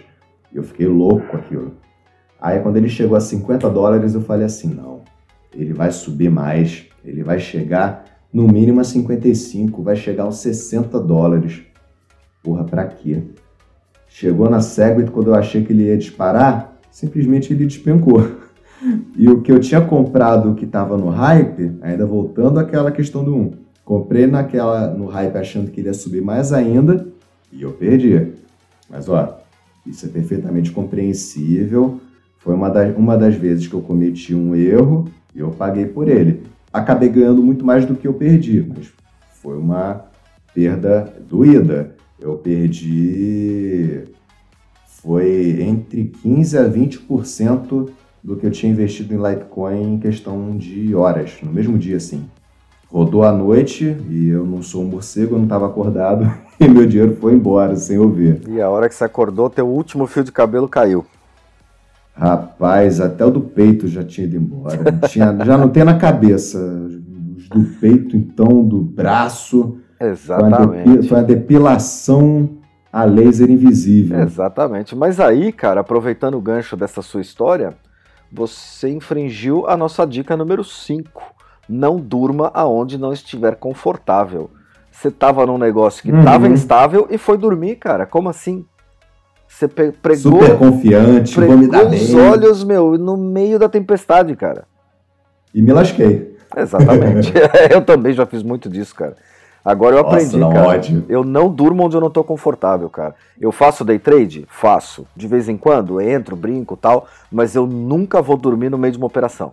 Eu 0.52 0.62
fiquei 0.62 0.86
louco 0.86 1.26
com 1.28 1.36
aquilo. 1.36 1.74
Aí 2.40 2.60
quando 2.60 2.76
ele 2.76 2.88
chegou 2.88 3.16
a 3.16 3.20
50 3.20 3.68
dólares, 3.70 4.14
eu 4.14 4.20
falei 4.20 4.44
assim, 4.44 4.68
não, 4.68 5.02
ele 5.54 5.72
vai 5.72 5.90
subir 5.90 6.30
mais, 6.30 6.86
ele 7.04 7.22
vai 7.22 7.38
chegar 7.38 8.04
no 8.32 8.46
mínimo 8.46 8.80
a 8.80 8.84
55, 8.84 9.82
vai 9.82 9.96
chegar 9.96 10.24
aos 10.24 10.38
60 10.38 11.00
dólares. 11.00 11.62
Porra, 12.42 12.64
pra 12.64 12.84
quê? 12.86 13.22
Chegou 14.08 14.50
na 14.50 14.60
Segwit, 14.60 15.10
quando 15.10 15.28
eu 15.28 15.34
achei 15.34 15.64
que 15.64 15.72
ele 15.72 15.84
ia 15.84 15.96
disparar, 15.96 16.78
simplesmente 16.90 17.52
ele 17.52 17.64
despencou. 17.64 18.20
E 19.16 19.28
o 19.28 19.40
que 19.40 19.50
eu 19.50 19.58
tinha 19.58 19.80
comprado 19.80 20.54
que 20.54 20.64
estava 20.64 20.96
no 20.96 21.08
hype, 21.08 21.72
ainda 21.80 22.04
voltando 22.06 22.58
àquela 22.58 22.90
questão 22.90 23.24
do 23.24 23.34
1, 23.34 23.52
comprei 23.84 24.26
naquela 24.26 24.88
no 24.88 25.06
hype 25.06 25.36
achando 25.36 25.70
que 25.70 25.80
ele 25.80 25.88
ia 25.88 25.94
subir 25.94 26.22
mais 26.22 26.52
ainda 26.52 27.06
e 27.52 27.62
eu 27.62 27.72
perdi. 27.72 28.32
Mas 28.90 29.08
ó, 29.08 29.38
isso 29.86 30.06
é 30.06 30.08
perfeitamente 30.08 30.70
compreensível. 30.70 32.00
Foi 32.38 32.54
uma 32.54 32.68
das, 32.68 32.96
uma 32.96 33.16
das 33.16 33.34
vezes 33.34 33.66
que 33.66 33.74
eu 33.74 33.80
cometi 33.80 34.34
um 34.34 34.54
erro 34.54 35.08
e 35.34 35.40
eu 35.40 35.50
paguei 35.50 35.86
por 35.86 36.08
ele. 36.08 36.42
Acabei 36.72 37.08
ganhando 37.08 37.42
muito 37.42 37.64
mais 37.64 37.86
do 37.86 37.94
que 37.94 38.06
eu 38.06 38.14
perdi, 38.14 38.64
mas 38.68 38.92
foi 39.40 39.56
uma 39.56 40.04
perda 40.54 41.12
doída 41.28 41.96
eu 42.18 42.36
perdi 42.36 44.04
foi 44.86 45.62
entre 45.62 46.06
15 46.22 46.58
a 46.58 46.68
20% 46.68 47.90
do 48.26 48.34
que 48.34 48.44
eu 48.44 48.50
tinha 48.50 48.72
investido 48.72 49.14
em 49.14 49.18
Litecoin 49.18 49.94
em 49.94 49.98
questão 50.00 50.56
de 50.56 50.92
horas, 50.96 51.38
no 51.40 51.52
mesmo 51.52 51.78
dia 51.78 51.96
assim. 51.96 52.28
Rodou 52.88 53.22
a 53.22 53.30
noite 53.30 53.96
e 54.10 54.28
eu 54.28 54.44
não 54.44 54.62
sou 54.62 54.82
um 54.82 54.86
morcego, 54.86 55.34
eu 55.34 55.38
não 55.38 55.44
estava 55.44 55.66
acordado 55.66 56.28
e 56.58 56.66
meu 56.66 56.84
dinheiro 56.84 57.16
foi 57.20 57.34
embora 57.34 57.76
sem 57.76 57.94
eu 57.94 58.10
ver. 58.10 58.42
E 58.48 58.60
a 58.60 58.68
hora 58.68 58.88
que 58.88 58.96
você 58.96 59.04
acordou, 59.04 59.48
teu 59.48 59.68
último 59.68 60.08
fio 60.08 60.24
de 60.24 60.32
cabelo 60.32 60.68
caiu. 60.68 61.06
Rapaz, 62.14 63.00
até 63.00 63.24
o 63.24 63.30
do 63.30 63.42
peito 63.42 63.86
já 63.86 64.02
tinha 64.02 64.26
ido 64.26 64.36
embora. 64.36 64.76
Tinha, 65.08 65.36
já 65.44 65.56
não 65.56 65.68
tem 65.68 65.84
na 65.84 65.96
cabeça. 65.96 66.58
Os 67.36 67.48
do 67.48 67.62
peito, 67.78 68.16
então, 68.16 68.64
do 68.64 68.80
braço. 68.80 69.78
Exatamente. 70.00 71.06
Foi 71.06 71.20
a, 71.20 71.22
depilação 71.22 72.48
a 72.92 73.04
laser 73.04 73.48
invisível. 73.48 74.18
Exatamente. 74.18 74.96
Mas 74.96 75.20
aí, 75.20 75.52
cara, 75.52 75.82
aproveitando 75.82 76.36
o 76.36 76.40
gancho 76.40 76.76
dessa 76.76 77.02
sua 77.02 77.20
história, 77.20 77.74
você 78.32 78.88
infringiu 78.88 79.66
a 79.68 79.76
nossa 79.76 80.06
dica 80.06 80.36
número 80.36 80.64
5. 80.64 81.34
Não 81.68 81.96
durma 81.96 82.50
aonde 82.54 82.98
não 82.98 83.12
estiver 83.12 83.56
confortável. 83.56 84.50
Você 84.90 85.10
tava 85.10 85.44
num 85.44 85.58
negócio 85.58 86.02
que 86.02 86.12
uhum. 86.12 86.24
tava 86.24 86.48
instável 86.48 87.06
e 87.10 87.18
foi 87.18 87.36
dormir, 87.36 87.76
cara. 87.76 88.06
Como 88.06 88.28
assim? 88.28 88.64
Você 89.46 89.68
pregou. 89.68 90.40
Super 90.40 90.58
confiante, 90.58 91.34
pregou 91.34 91.56
vou 91.56 91.64
me 91.64 91.70
dar 91.70 91.86
os 91.86 92.12
bem. 92.12 92.20
olhos, 92.20 92.64
meu, 92.64 92.98
no 92.98 93.16
meio 93.16 93.58
da 93.58 93.68
tempestade, 93.68 94.34
cara. 94.36 94.64
E 95.54 95.62
me 95.62 95.72
lasquei. 95.72 96.36
Exatamente. 96.56 97.32
eu 97.70 97.82
também 97.82 98.12
já 98.12 98.26
fiz 98.26 98.42
muito 98.42 98.68
disso, 98.68 98.94
cara. 98.94 99.16
Agora 99.66 99.96
eu 99.96 100.02
Nossa, 100.04 100.14
aprendi, 100.14 100.36
não, 100.36 100.52
cara. 100.52 100.68
Ódio. 100.68 101.04
Eu 101.08 101.24
não 101.24 101.48
durmo 101.48 101.84
onde 101.84 101.96
eu 101.96 102.00
não 102.00 102.08
tô 102.08 102.22
confortável, 102.22 102.88
cara. 102.88 103.16
Eu 103.40 103.50
faço 103.50 103.84
day 103.84 103.98
trade? 103.98 104.46
Faço. 104.48 105.04
De 105.16 105.26
vez 105.26 105.48
em 105.48 105.56
quando, 105.56 106.00
entro, 106.00 106.36
brinco 106.36 106.76
tal, 106.76 107.08
mas 107.32 107.56
eu 107.56 107.66
nunca 107.66 108.22
vou 108.22 108.36
dormir 108.36 108.70
no 108.70 108.78
meio 108.78 108.92
de 108.92 108.98
uma 108.98 109.08
operação. 109.08 109.52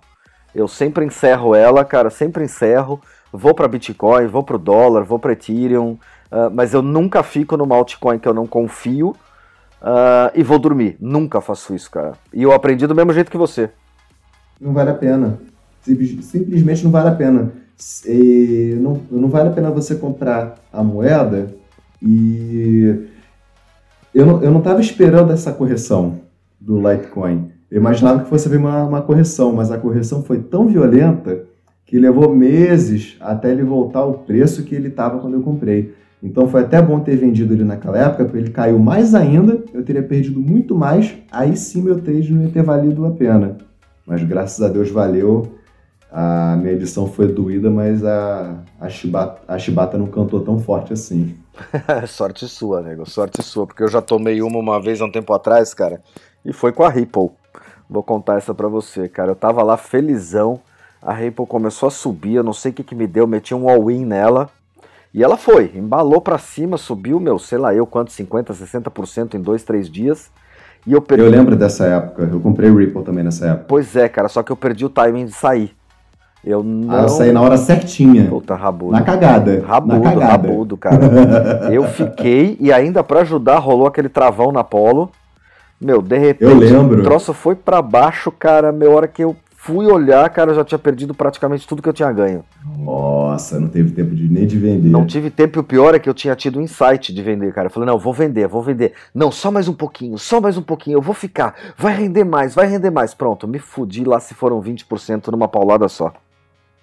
Eu 0.53 0.67
sempre 0.67 1.03
encerro 1.03 1.55
ela, 1.55 1.83
cara, 1.83 2.11
sempre 2.11 2.43
encerro. 2.43 3.01
Vou 3.31 3.55
para 3.55 3.67
Bitcoin, 3.67 4.27
vou 4.27 4.43
para 4.43 4.55
o 4.55 4.59
dólar, 4.59 5.03
vou 5.03 5.17
para 5.17 5.33
Ethereum, 5.33 5.97
uh, 6.31 6.51
mas 6.53 6.75
eu 6.75 6.83
nunca 6.83 7.23
fico 7.23 7.57
numa 7.57 7.75
altcoin 7.75 8.19
que 8.19 8.27
eu 8.27 8.35
não 8.35 8.45
confio 8.45 9.15
uh, 9.81 10.29
e 10.35 10.43
vou 10.43 10.59
dormir. 10.59 10.95
Nunca 10.99 11.41
faço 11.41 11.73
isso, 11.73 11.89
cara. 11.89 12.13
E 12.31 12.43
eu 12.43 12.51
aprendi 12.51 12.85
do 12.85 12.93
mesmo 12.93 13.13
jeito 13.13 13.31
que 13.31 13.37
você. 13.37 13.71
Não 14.61 14.73
vale 14.73 14.91
a 14.91 14.93
pena. 14.93 15.39
Simplesmente 15.81 16.83
não 16.83 16.91
vale 16.91 17.09
a 17.09 17.15
pena 17.15 17.63
não, 18.79 18.99
não 19.11 19.29
vale 19.29 19.49
a 19.49 19.51
pena 19.51 19.71
você 19.71 19.95
comprar 19.95 20.55
a 20.71 20.83
moeda 20.83 21.47
e 22.01 23.07
eu 24.13 24.25
não, 24.25 24.43
eu 24.43 24.51
não 24.51 24.59
estava 24.59 24.81
esperando 24.81 25.31
essa 25.31 25.51
correção 25.51 26.19
do 26.59 26.77
Litecoin. 26.77 27.49
Eu 27.69 27.79
imaginava 27.79 28.23
que 28.23 28.29
fosse 28.29 28.47
haver 28.47 28.59
uma, 28.59 28.83
uma 28.83 29.01
correção, 29.01 29.51
mas 29.53 29.71
a 29.71 29.77
correção 29.77 30.21
foi 30.21 30.39
tão 30.39 30.67
violenta 30.67 31.45
que 31.85 31.97
levou 31.97 32.33
meses 32.33 33.17
até 33.19 33.51
ele 33.51 33.63
voltar 33.63 33.99
ao 33.99 34.13
preço 34.13 34.63
que 34.63 34.75
ele 34.75 34.89
estava 34.89 35.19
quando 35.19 35.35
eu 35.35 35.41
comprei. 35.41 35.93
Então 36.21 36.47
foi 36.47 36.61
até 36.61 36.81
bom 36.81 36.99
ter 36.99 37.17
vendido 37.17 37.53
ele 37.53 37.63
naquela 37.65 37.97
época, 37.97 38.23
porque 38.23 38.37
ele 38.37 38.51
caiu 38.51 38.79
mais 38.79 39.13
ainda, 39.13 39.61
eu 39.73 39.83
teria 39.83 40.01
perdido 40.01 40.39
muito 40.39 40.75
mais, 40.75 41.13
aí 41.29 41.57
sim 41.57 41.81
meu 41.81 41.99
trade 41.99 42.33
não 42.33 42.43
ia 42.43 42.49
ter 42.49 42.63
valido 42.63 43.05
a 43.05 43.11
pena. 43.11 43.57
mas 44.07 44.23
graças 44.23 44.63
a 44.63 44.69
Deus 44.69 44.89
valeu. 44.89 45.51
A 46.15 46.55
minha 46.57 46.73
edição 46.73 47.07
foi 47.07 47.27
doída, 47.27 47.71
mas 47.71 48.05
a, 48.05 48.57
a, 48.79 48.87
chibata, 48.87 49.41
a 49.47 49.57
chibata 49.57 49.97
não 49.97 50.05
cantou 50.05 50.41
tão 50.41 50.59
forte 50.59 50.93
assim. 50.93 51.35
sorte 52.07 52.47
sua, 52.47 52.83
nego, 52.83 53.09
sorte 53.09 53.41
sua, 53.41 53.65
porque 53.65 53.81
eu 53.81 53.87
já 53.87 53.99
tomei 53.99 54.39
uma 54.43 54.59
uma 54.59 54.79
vez 54.79 55.01
há 55.01 55.05
um 55.05 55.11
tempo 55.11 55.33
atrás, 55.33 55.73
cara, 55.73 56.03
e 56.45 56.53
foi 56.53 56.71
com 56.71 56.83
a 56.83 56.89
Ripple. 56.89 57.31
Vou 57.89 58.03
contar 58.03 58.37
essa 58.37 58.53
pra 58.53 58.67
você, 58.67 59.09
cara. 59.09 59.31
Eu 59.31 59.35
tava 59.35 59.63
lá 59.63 59.75
felizão, 59.75 60.59
a 61.01 61.11
Ripple 61.11 61.47
começou 61.47 61.87
a 61.87 61.91
subir, 61.91 62.35
eu 62.35 62.43
não 62.43 62.53
sei 62.53 62.69
o 62.69 62.75
que 62.75 62.83
que 62.83 62.93
me 62.93 63.07
deu, 63.07 63.25
meti 63.25 63.55
um 63.55 63.67
all-in 63.67 64.05
nela, 64.05 64.51
e 65.11 65.23
ela 65.23 65.35
foi, 65.35 65.71
embalou 65.73 66.21
para 66.21 66.37
cima, 66.37 66.77
subiu, 66.77 67.19
meu, 67.19 67.39
sei 67.39 67.57
lá 67.57 67.73
eu 67.73 67.87
quanto, 67.87 68.11
50%, 68.11 68.53
60% 68.53 69.33
em 69.33 69.41
dois, 69.41 69.63
três 69.63 69.89
dias. 69.89 70.29
E 70.85 70.91
eu 70.93 71.01
perdi. 71.01 71.23
Eu 71.23 71.31
lembro 71.31 71.55
dessa 71.55 71.85
época, 71.85 72.23
eu 72.23 72.39
comprei 72.39 72.69
Ripple 72.69 73.03
também 73.03 73.23
nessa 73.23 73.47
época. 73.47 73.65
Pois 73.67 73.95
é, 73.95 74.07
cara, 74.07 74.27
só 74.27 74.43
que 74.43 74.51
eu 74.51 74.55
perdi 74.55 74.85
o 74.85 74.89
timing 74.89 75.25
de 75.25 75.31
sair. 75.31 75.75
Eu 76.43 76.61
não. 76.61 76.93
Ah, 76.93 77.03
eu 77.03 77.09
saí 77.09 77.31
na 77.31 77.41
hora 77.41 77.55
certinha. 77.55 78.25
Puta, 78.25 78.53
rabudo. 78.53 78.91
Na 78.91 79.01
cagada. 79.01 79.63
Rabudo, 79.65 79.99
na 79.99 80.01
cagada. 80.01 80.31
rabudo, 80.31 80.77
cara. 80.77 80.99
eu 81.71 81.85
fiquei 81.85 82.57
e 82.59 82.71
ainda 82.71 83.03
para 83.03 83.21
ajudar 83.21 83.59
rolou 83.59 83.87
aquele 83.87 84.09
travão 84.09 84.51
na 84.51 84.63
polo. 84.63 85.09
Meu, 85.79 86.01
de 86.01 86.17
repente 86.17 86.51
eu 86.51 86.57
lembro. 86.57 86.99
o 86.99 87.03
troço 87.03 87.33
foi 87.33 87.55
para 87.55 87.81
baixo, 87.81 88.31
cara. 88.31 88.71
Meu, 88.71 88.91
hora 88.91 89.07
que 89.07 89.23
eu 89.23 89.35
fui 89.63 89.85
olhar, 89.85 90.29
cara, 90.29 90.51
eu 90.51 90.55
já 90.55 90.65
tinha 90.65 90.77
perdido 90.77 91.13
praticamente 91.13 91.65
tudo 91.65 91.81
que 91.81 91.87
eu 91.87 91.93
tinha 91.93 92.11
ganho. 92.11 92.43
Nossa, 92.79 93.57
não 93.57 93.69
teve 93.69 93.91
tempo 93.91 94.13
de, 94.13 94.27
nem 94.27 94.45
de 94.45 94.57
vender. 94.57 94.89
Não 94.89 95.05
tive 95.05 95.29
tempo 95.29 95.57
e 95.57 95.61
o 95.61 95.63
pior 95.63 95.95
é 95.95 95.99
que 95.99 96.09
eu 96.09 96.13
tinha 96.13 96.35
tido 96.35 96.59
um 96.59 96.61
insight 96.61 97.13
de 97.13 97.21
vender, 97.21 97.53
cara. 97.53 97.67
Eu 97.67 97.71
falei, 97.71 97.87
não, 97.87 97.97
vou 97.97 98.13
vender, 98.13 98.45
vou 98.45 98.61
vender. 98.61 98.91
Não, 99.15 99.31
só 99.31 99.49
mais 99.49 99.69
um 99.69 99.73
pouquinho, 99.73 100.17
só 100.17 100.41
mais 100.41 100.57
um 100.57 100.61
pouquinho, 100.61 100.97
eu 100.97 101.01
vou 101.01 101.13
ficar. 101.13 101.55
Vai 101.77 101.95
render 101.95 102.25
mais, 102.25 102.53
vai 102.53 102.67
render 102.67 102.91
mais. 102.91 103.13
Pronto, 103.13 103.47
me 103.47 103.57
fudi 103.57 104.03
lá 104.03 104.19
se 104.19 104.33
foram 104.33 104.61
20% 104.61 105.29
numa 105.31 105.47
paulada 105.47 105.87
só. 105.87 106.13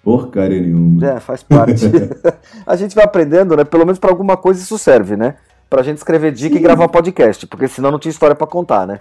Porcaria 0.03 0.59
nenhuma. 0.59 1.05
É, 1.05 1.19
faz 1.19 1.43
parte. 1.43 1.85
a 2.65 2.75
gente 2.75 2.95
vai 2.95 3.03
aprendendo, 3.03 3.55
né? 3.55 3.63
Pelo 3.63 3.85
menos 3.85 3.99
para 3.99 4.09
alguma 4.09 4.35
coisa 4.35 4.61
isso 4.61 4.77
serve, 4.77 5.15
né? 5.15 5.35
Pra 5.69 5.83
gente 5.83 5.97
escrever 5.97 6.31
dica 6.31 6.55
Sim. 6.55 6.59
e 6.59 6.63
gravar 6.63 6.87
podcast, 6.87 7.45
porque 7.47 7.67
senão 7.67 7.91
não 7.91 7.99
tinha 7.99 8.11
história 8.11 8.35
para 8.35 8.47
contar, 8.47 8.87
né? 8.87 8.99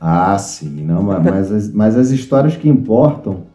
Ah, 0.00 0.38
sim, 0.38 0.84
não, 0.84 1.02
mas, 1.02 1.50
as, 1.50 1.72
mas 1.72 1.96
as 1.96 2.10
histórias 2.10 2.56
que 2.56 2.68
importam, 2.68 3.46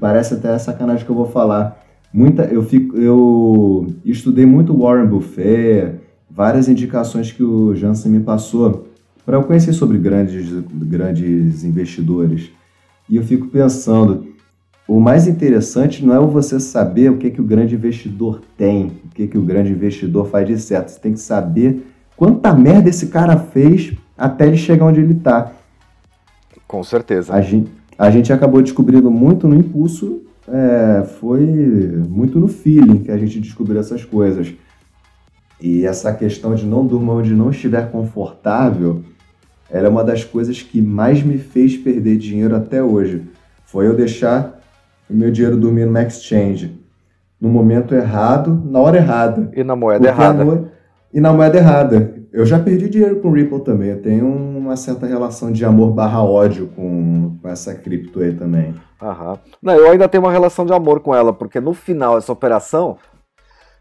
parece 0.00 0.34
até 0.34 0.58
sacanagem 0.58 1.04
que 1.04 1.10
eu 1.10 1.16
vou 1.16 1.26
falar. 1.26 1.80
Muita, 2.12 2.42
eu, 2.44 2.62
fico, 2.64 2.96
eu 2.96 3.94
estudei 4.04 4.44
muito 4.44 4.76
Warren 4.76 5.06
Buffett, 5.06 6.00
várias 6.28 6.68
indicações 6.68 7.30
que 7.30 7.42
o 7.42 7.74
Jansen 7.76 8.10
me 8.10 8.20
passou 8.20 8.88
para 9.24 9.36
eu 9.36 9.44
conhecer 9.44 9.72
sobre 9.72 9.98
grandes, 9.98 10.50
grandes 10.72 11.64
investidores. 11.64 12.50
E 13.08 13.16
eu 13.16 13.22
fico 13.22 13.46
pensando, 13.46 14.33
o 14.86 15.00
mais 15.00 15.26
interessante 15.26 16.04
não 16.04 16.14
é 16.14 16.26
você 16.26 16.60
saber 16.60 17.10
o 17.10 17.16
que, 17.16 17.30
que 17.30 17.40
o 17.40 17.44
grande 17.44 17.74
investidor 17.74 18.42
tem, 18.56 18.92
o 19.06 19.08
que, 19.14 19.26
que 19.26 19.38
o 19.38 19.42
grande 19.42 19.72
investidor 19.72 20.26
faz 20.26 20.46
de 20.46 20.58
certo. 20.58 20.90
Você 20.90 21.00
tem 21.00 21.14
que 21.14 21.20
saber 21.20 21.86
quanta 22.16 22.52
merda 22.52 22.90
esse 22.90 23.06
cara 23.06 23.36
fez 23.36 23.94
até 24.16 24.46
ele 24.46 24.58
chegar 24.58 24.84
onde 24.84 25.00
ele 25.00 25.14
está. 25.14 25.52
Com 26.68 26.82
certeza. 26.84 27.32
A 27.32 27.40
gente, 27.40 27.70
a 27.98 28.10
gente 28.10 28.32
acabou 28.32 28.60
descobrindo 28.60 29.10
muito 29.10 29.48
no 29.48 29.54
impulso, 29.54 30.20
é, 30.46 31.04
foi 31.18 31.40
muito 32.08 32.38
no 32.38 32.46
feeling 32.46 32.98
que 32.98 33.10
a 33.10 33.16
gente 33.16 33.40
descobriu 33.40 33.80
essas 33.80 34.04
coisas. 34.04 34.52
E 35.58 35.86
essa 35.86 36.12
questão 36.12 36.54
de 36.54 36.66
não 36.66 36.86
durma 36.86 37.14
onde 37.14 37.32
não 37.32 37.50
estiver 37.50 37.90
confortável, 37.90 39.02
ela 39.70 39.86
é 39.86 39.90
uma 39.90 40.04
das 40.04 40.24
coisas 40.24 40.60
que 40.60 40.82
mais 40.82 41.22
me 41.22 41.38
fez 41.38 41.74
perder 41.74 42.18
dinheiro 42.18 42.54
até 42.54 42.82
hoje. 42.82 43.22
Foi 43.64 43.86
eu 43.86 43.96
deixar 43.96 44.60
meu 45.14 45.30
dinheiro 45.30 45.56
dormir 45.56 45.86
no 45.86 45.98
exchange 45.98 46.84
no 47.40 47.50
momento 47.50 47.94
errado, 47.94 48.62
na 48.64 48.80
hora 48.80 48.96
errada. 48.96 49.50
E 49.54 49.62
na 49.62 49.76
moeda 49.76 50.08
errada. 50.08 50.44
No... 50.44 50.70
E 51.12 51.20
na 51.20 51.32
moeda 51.32 51.58
errada. 51.58 52.14
Eu 52.32 52.46
já 52.46 52.58
perdi 52.58 52.88
dinheiro 52.88 53.20
com 53.20 53.30
Ripple 53.30 53.60
também. 53.60 53.90
Eu 53.90 54.00
tenho 54.02 54.26
uma 54.26 54.76
certa 54.76 55.06
relação 55.06 55.52
de 55.52 55.64
amor 55.64 55.92
barra 55.92 56.24
ódio 56.24 56.68
com, 56.74 57.36
com 57.40 57.48
essa 57.48 57.74
cripto 57.74 58.20
aí 58.20 58.32
também. 58.32 58.74
Aham. 59.00 59.38
Não, 59.62 59.74
eu 59.74 59.90
ainda 59.90 60.08
tenho 60.08 60.24
uma 60.24 60.32
relação 60.32 60.64
de 60.64 60.72
amor 60.72 61.00
com 61.00 61.14
ela, 61.14 61.32
porque 61.32 61.60
no 61.60 61.74
final 61.74 62.16
essa 62.16 62.32
operação, 62.32 62.96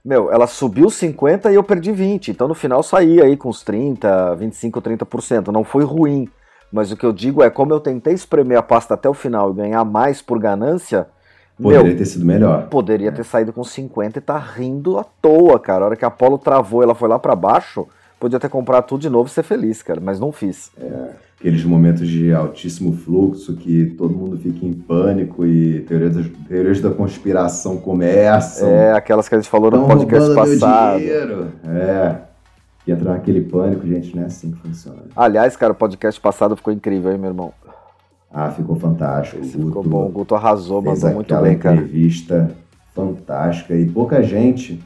meu, 0.04 0.32
ela 0.32 0.46
subiu 0.46 0.90
50 0.90 1.52
e 1.52 1.56
eu 1.56 1.64
perdi 1.64 1.92
20. 1.92 2.32
Então 2.32 2.48
no 2.48 2.54
final 2.54 2.84
saí 2.84 3.22
aí 3.22 3.38
com 3.38 3.48
uns 3.50 3.64
30, 3.64 4.36
25, 4.36 4.82
30%. 4.82 5.48
Não 5.48 5.64
foi 5.64 5.86
ruim. 5.86 6.28
Mas 6.72 6.92
o 6.92 6.98
que 6.98 7.06
eu 7.06 7.14
digo 7.14 7.42
é, 7.42 7.50
como 7.50 7.72
eu 7.72 7.80
tentei 7.80 8.14
espremer 8.14 8.58
a 8.58 8.64
pasta 8.64 8.96
até 8.96 9.08
o 9.08 9.14
final 9.14 9.52
e 9.52 9.56
ganhar 9.56 9.86
mais 9.86 10.22
por 10.22 10.38
ganância, 10.38 11.08
Poderia 11.64 11.88
Meu, 11.88 11.98
ter 11.98 12.06
sido 12.06 12.26
melhor. 12.26 12.68
Poderia 12.68 13.10
é. 13.10 13.12
ter 13.12 13.24
saído 13.24 13.52
com 13.52 13.64
50 13.64 14.20
e 14.20 14.22
tá 14.22 14.38
rindo 14.38 15.00
à 15.00 15.04
toa, 15.04 15.60
cara. 15.60 15.84
A 15.84 15.88
hora 15.88 15.96
que 15.96 16.06
a 16.06 16.10
Apollo 16.10 16.38
travou, 16.38 16.84
ela 16.84 16.94
foi 16.94 17.10
lá 17.10 17.18
para 17.18 17.36
baixo 17.36 17.88
podia 18.24 18.40
ter 18.40 18.48
comprado 18.48 18.86
tudo 18.86 19.02
de 19.02 19.10
novo 19.10 19.28
e 19.28 19.32
ser 19.32 19.44
feliz, 19.44 19.84
cara, 19.84 20.00
mas 20.00 20.18
não 20.18 20.32
fiz. 20.32 20.72
É, 20.80 21.10
aqueles 21.38 21.66
momentos 21.66 22.08
de 22.08 22.34
altíssimo 22.34 22.94
fluxo 22.94 23.54
que 23.58 23.94
todo 23.98 24.16
mundo 24.16 24.38
fica 24.38 24.66
em 24.66 24.72
pânico 24.72 25.46
e 25.46 25.82
teorias, 25.82 26.16
teorias 26.48 26.80
da 26.80 26.90
conspiração 26.90 27.76
começam. 27.76 28.70
É, 28.70 28.94
aquelas 28.94 29.28
que 29.28 29.36
a 29.36 29.42
gente 29.42 29.50
falou 29.50 29.70
no 29.70 29.86
podcast 29.86 30.34
passado. 30.34 31.00
dinheiro. 31.00 31.52
É. 31.68 32.16
Que 32.86 32.94
entra 32.94 33.12
naquele 33.12 33.42
pânico, 33.42 33.86
gente, 33.86 34.16
não 34.16 34.24
é 34.24 34.28
assim 34.28 34.52
que 34.52 34.58
funciona. 34.58 35.04
Aliás, 35.16 35.58
cara, 35.58 35.74
o 35.74 35.76
podcast 35.76 36.20
passado 36.20 36.56
ficou 36.56 36.72
incrível, 36.72 37.12
hein, 37.12 37.18
meu 37.18 37.30
irmão? 37.30 37.54
Ah, 38.34 38.50
ficou 38.50 38.76
fantástico. 38.76 39.40
Esse 39.40 39.56
Guto 39.56 39.68
ficou 39.68 39.84
bom, 39.84 40.08
o 40.08 40.10
Guto 40.10 40.34
arrasou, 40.34 40.82
mandou 40.82 41.12
muito 41.12 41.36
bem, 41.38 41.58
cara. 41.58 41.76
entrevista 41.76 42.52
fantástica 42.96 43.76
e 43.76 43.86
pouca 43.86 44.24
gente 44.24 44.84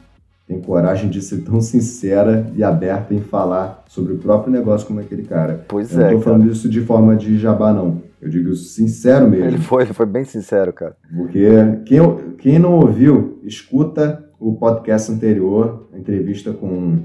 tem 0.48 0.62
coragem 0.62 1.10
de 1.10 1.22
ser 1.22 1.44
tão 1.44 1.60
sincera 1.60 2.50
e 2.56 2.64
aberta 2.64 3.14
em 3.14 3.20
falar 3.20 3.84
sobre 3.88 4.14
o 4.14 4.18
próprio 4.18 4.52
negócio 4.52 4.88
como 4.88 5.00
aquele 5.00 5.24
cara. 5.24 5.66
Pois 5.68 5.92
eu 5.92 6.02
é. 6.02 6.12
Não 6.12 6.18
tô 6.18 6.24
falando 6.24 6.50
isso 6.50 6.70
de 6.70 6.82
forma 6.82 7.16
de 7.16 7.38
jabá, 7.38 7.74
não. 7.74 8.02
Eu 8.22 8.30
digo 8.30 8.54
sincero 8.56 9.30
mesmo. 9.30 9.46
Ele 9.46 9.58
foi, 9.58 9.84
ele 9.84 9.94
foi 9.94 10.06
bem 10.06 10.24
sincero, 10.24 10.72
cara. 10.72 10.96
Porque 11.16 11.48
quem, 11.86 12.00
quem 12.38 12.60
não 12.60 12.80
ouviu, 12.80 13.40
escuta 13.44 14.26
o 14.40 14.54
podcast 14.56 15.12
anterior, 15.12 15.88
a 15.94 15.98
entrevista 15.98 16.54
com 16.54 17.00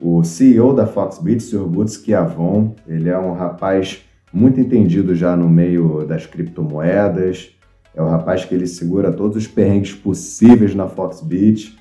o 0.00 0.22
CEO 0.24 0.74
da 0.74 0.86
Foxbit, 0.86 1.38
o 1.38 1.40
Sr. 1.40 1.66
Butz 1.66 1.96
Kiavon. 1.96 2.74
Ele 2.86 3.08
é 3.08 3.18
um 3.18 3.32
rapaz 3.32 4.04
muito 4.32 4.60
entendido 4.60 5.14
já 5.14 5.36
no 5.36 5.48
meio 5.48 6.04
das 6.06 6.26
criptomoedas. 6.26 7.50
É 7.94 8.02
o 8.02 8.08
rapaz 8.08 8.44
que 8.44 8.54
ele 8.54 8.66
segura 8.66 9.12
todos 9.12 9.36
os 9.36 9.46
perrengues 9.46 9.92
possíveis 9.92 10.74
na 10.74 10.86
Foxbit 10.86 11.78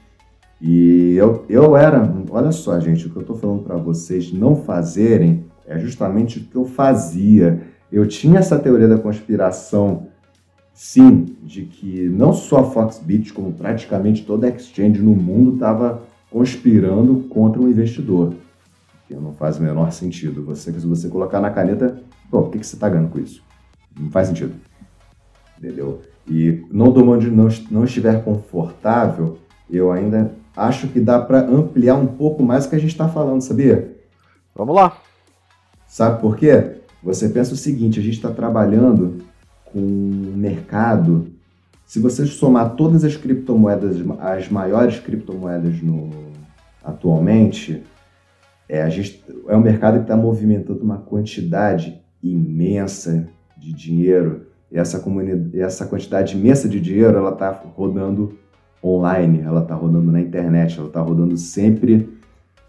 e 0.61 1.15
eu, 1.15 1.45
eu 1.47 1.77
era, 1.77 2.11
olha 2.31 2.51
só, 2.51 2.79
gente, 2.79 3.05
o 3.05 3.09
que 3.11 3.17
eu 3.17 3.21
estou 3.21 3.37
falando 3.37 3.63
para 3.63 3.77
vocês 3.77 4.33
não 4.33 4.55
fazerem 4.55 5.45
é 5.67 5.77
justamente 5.77 6.39
o 6.39 6.43
que 6.43 6.55
eu 6.55 6.65
fazia. 6.65 7.61
Eu 7.91 8.07
tinha 8.07 8.39
essa 8.39 8.57
teoria 8.57 8.87
da 8.87 8.97
conspiração, 8.97 10.07
sim, 10.73 11.35
de 11.43 11.63
que 11.63 12.09
não 12.09 12.33
só 12.33 12.61
a 12.61 12.63
Foxbit, 12.63 13.33
como 13.33 13.53
praticamente 13.53 14.25
toda 14.25 14.49
exchange 14.49 14.99
no 14.99 15.15
mundo 15.15 15.53
estava 15.53 16.01
conspirando 16.31 17.25
contra 17.29 17.61
um 17.61 17.69
investidor. 17.69 18.33
Que 19.07 19.13
não 19.13 19.33
faz 19.33 19.57
o 19.57 19.61
menor 19.61 19.91
sentido. 19.91 20.43
Você, 20.45 20.71
se 20.73 20.85
você 20.87 21.07
colocar 21.07 21.39
na 21.39 21.51
caneta, 21.51 22.01
pô, 22.29 22.43
por 22.43 22.51
que, 22.51 22.59
que 22.59 22.67
você 22.67 22.75
está 22.75 22.89
ganhando 22.89 23.09
com 23.09 23.19
isso? 23.19 23.43
Não 23.97 24.09
faz 24.09 24.27
sentido. 24.27 24.53
Entendeu? 25.57 26.01
E 26.27 26.65
não 26.71 26.91
do 26.91 27.07
onde 27.09 27.31
não, 27.31 27.47
não 27.71 27.83
estiver 27.85 28.23
confortável, 28.23 29.39
eu 29.69 29.91
ainda 29.91 30.31
acho 30.55 30.87
que 30.87 30.99
dá 30.99 31.19
para 31.19 31.39
ampliar 31.39 31.95
um 31.95 32.07
pouco 32.07 32.43
mais 32.43 32.65
o 32.65 32.69
que 32.69 32.75
a 32.75 32.79
gente 32.79 32.91
está 32.91 33.07
falando, 33.07 33.41
sabia? 33.41 33.95
Vamos 34.55 34.75
lá. 34.75 34.97
Sabe 35.87 36.19
por 36.19 36.35
quê? 36.35 36.77
Você 37.01 37.29
pensa 37.29 37.53
o 37.53 37.57
seguinte: 37.57 37.99
a 37.99 38.03
gente 38.03 38.15
está 38.15 38.31
trabalhando 38.31 39.23
com 39.65 39.79
um 39.79 40.33
mercado. 40.35 41.31
Se 41.85 41.99
você 41.99 42.25
somar 42.25 42.75
todas 42.75 43.05
as 43.05 43.15
criptomoedas, 43.15 43.97
as 44.19 44.49
maiores 44.49 44.99
criptomoedas 44.99 45.81
no, 45.81 46.09
atualmente, 46.83 47.81
é, 48.67 48.81
a 48.81 48.89
gente, 48.89 49.23
é 49.47 49.55
um 49.55 49.61
mercado 49.61 49.97
que 49.97 50.01
está 50.01 50.17
movimentando 50.17 50.83
uma 50.83 50.97
quantidade 50.97 52.01
imensa 52.33 53.27
de 53.57 53.73
dinheiro. 53.73 54.47
Essa, 54.71 55.03
essa 55.53 55.85
quantidade 55.85 56.37
imensa 56.37 56.67
de 56.67 56.79
dinheiro 56.79 57.17
ela 57.17 57.31
está 57.31 57.49
rodando 57.51 58.37
online, 58.83 59.41
ela 59.41 59.61
está 59.61 59.75
rodando 59.75 60.11
na 60.11 60.19
internet, 60.19 60.77
ela 60.77 60.87
está 60.87 61.01
rodando 61.01 61.37
sempre 61.37 62.09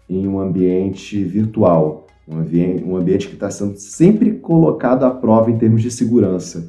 em 0.09 0.27
um 0.27 0.39
ambiente 0.39 1.23
virtual, 1.23 2.07
um 2.27 2.39
ambiente, 2.39 2.83
um 2.83 2.95
ambiente 2.95 3.27
que 3.27 3.33
está 3.33 3.49
sendo 3.51 3.77
sempre 3.77 4.33
colocado 4.33 5.03
à 5.03 5.11
prova 5.11 5.51
em 5.51 5.57
termos 5.57 5.81
de 5.81 5.91
segurança. 5.91 6.67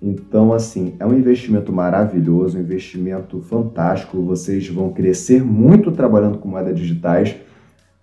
Então, 0.00 0.52
assim, 0.52 0.94
é 0.98 1.06
um 1.06 1.14
investimento 1.14 1.72
maravilhoso, 1.72 2.58
um 2.58 2.60
investimento 2.60 3.40
fantástico. 3.40 4.20
Vocês 4.22 4.68
vão 4.68 4.92
crescer 4.92 5.42
muito 5.42 5.90
trabalhando 5.90 6.38
com 6.38 6.48
moedas 6.48 6.78
digitais, 6.78 7.34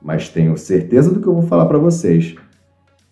mas 0.01 0.27
tenho 0.27 0.57
certeza 0.57 1.11
do 1.11 1.19
que 1.19 1.27
eu 1.27 1.33
vou 1.33 1.43
falar 1.43 1.65
para 1.67 1.77
vocês. 1.77 2.35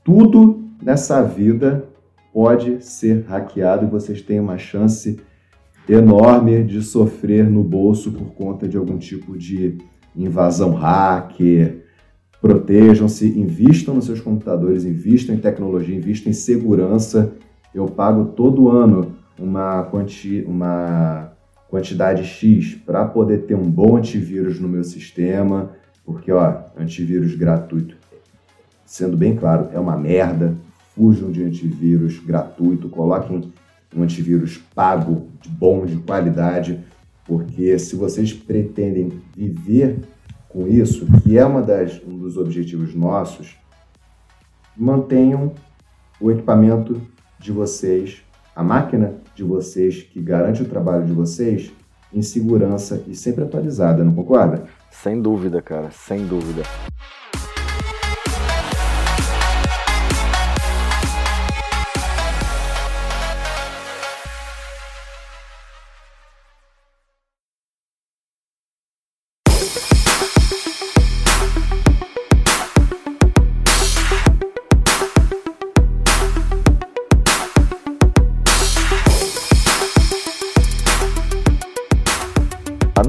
Tudo 0.04 0.59
nessa 0.82 1.22
vida 1.22 1.86
pode 2.34 2.84
ser 2.84 3.26
hackeado 3.28 3.86
e 3.86 3.90
vocês 3.90 4.22
têm 4.22 4.40
uma 4.40 4.58
chance 4.58 5.20
enorme 5.88 6.64
de 6.64 6.82
sofrer 6.82 7.50
no 7.50 7.64
bolso 7.64 8.12
por 8.12 8.34
conta 8.34 8.68
de 8.68 8.78
algum 8.78 8.98
tipo 8.98 9.38
de 9.38 9.78
invasão 10.16 10.74
hacker. 10.74 11.86
Protejam-se, 12.42 13.28
invistam 13.38 13.96
nos 13.96 14.06
seus 14.06 14.22
computadores, 14.22 14.86
invistam 14.86 15.36
em 15.36 15.40
tecnologia, 15.40 15.96
invistam 15.96 16.30
em 16.30 16.34
segurança. 16.34 17.34
Eu 17.74 17.86
pago 17.88 18.26
todo 18.26 18.70
ano 18.70 19.16
uma, 19.38 19.84
quanti 19.84 20.44
uma 20.48 21.32
quantidade 21.70 22.24
X 22.24 22.76
para 22.76 23.06
poder 23.06 23.46
ter 23.46 23.56
um 23.56 23.70
bom 23.70 23.96
antivírus 23.96 24.60
no 24.60 24.68
meu 24.68 24.84
sistema, 24.84 25.72
porque 26.04 26.32
ó, 26.32 26.62
antivírus 26.76 27.36
gratuito, 27.36 27.96
sendo 28.86 29.16
bem 29.16 29.36
claro, 29.36 29.70
é 29.72 29.80
uma 29.80 29.96
merda. 29.96 30.56
Fujam 31.00 31.32
de 31.32 31.42
antivírus 31.46 32.20
gratuito, 32.20 32.90
coloquem 32.90 33.54
um 33.96 34.04
antivírus 34.04 34.58
pago, 34.76 35.30
de 35.42 35.48
bom, 35.48 35.86
de 35.86 35.96
qualidade, 35.96 36.84
porque 37.26 37.80
se 37.80 37.96
vocês 37.96 38.34
pretendem 38.34 39.14
viver 39.34 40.00
com 40.50 40.68
isso, 40.68 41.08
que 41.24 41.38
é 41.38 41.46
uma 41.46 41.62
das, 41.62 42.02
um 42.06 42.18
dos 42.18 42.36
objetivos 42.36 42.94
nossos, 42.94 43.56
mantenham 44.76 45.54
o 46.20 46.30
equipamento 46.30 47.02
de 47.40 47.54
vocês, 47.54 48.22
a 48.54 48.62
máquina 48.62 49.14
de 49.34 49.44
vocês, 49.46 50.04
que 50.04 50.20
garante 50.20 50.64
o 50.64 50.68
trabalho 50.68 51.06
de 51.06 51.14
vocês, 51.14 51.72
em 52.14 52.22
segurança 52.22 53.02
e 53.08 53.16
sempre 53.16 53.46
atualizada, 53.46 54.04
não 54.04 54.14
concorda? 54.14 54.66
Sem 54.92 55.22
dúvida, 55.22 55.62
cara, 55.62 55.92
sem 55.92 56.28
dúvida. 56.28 56.64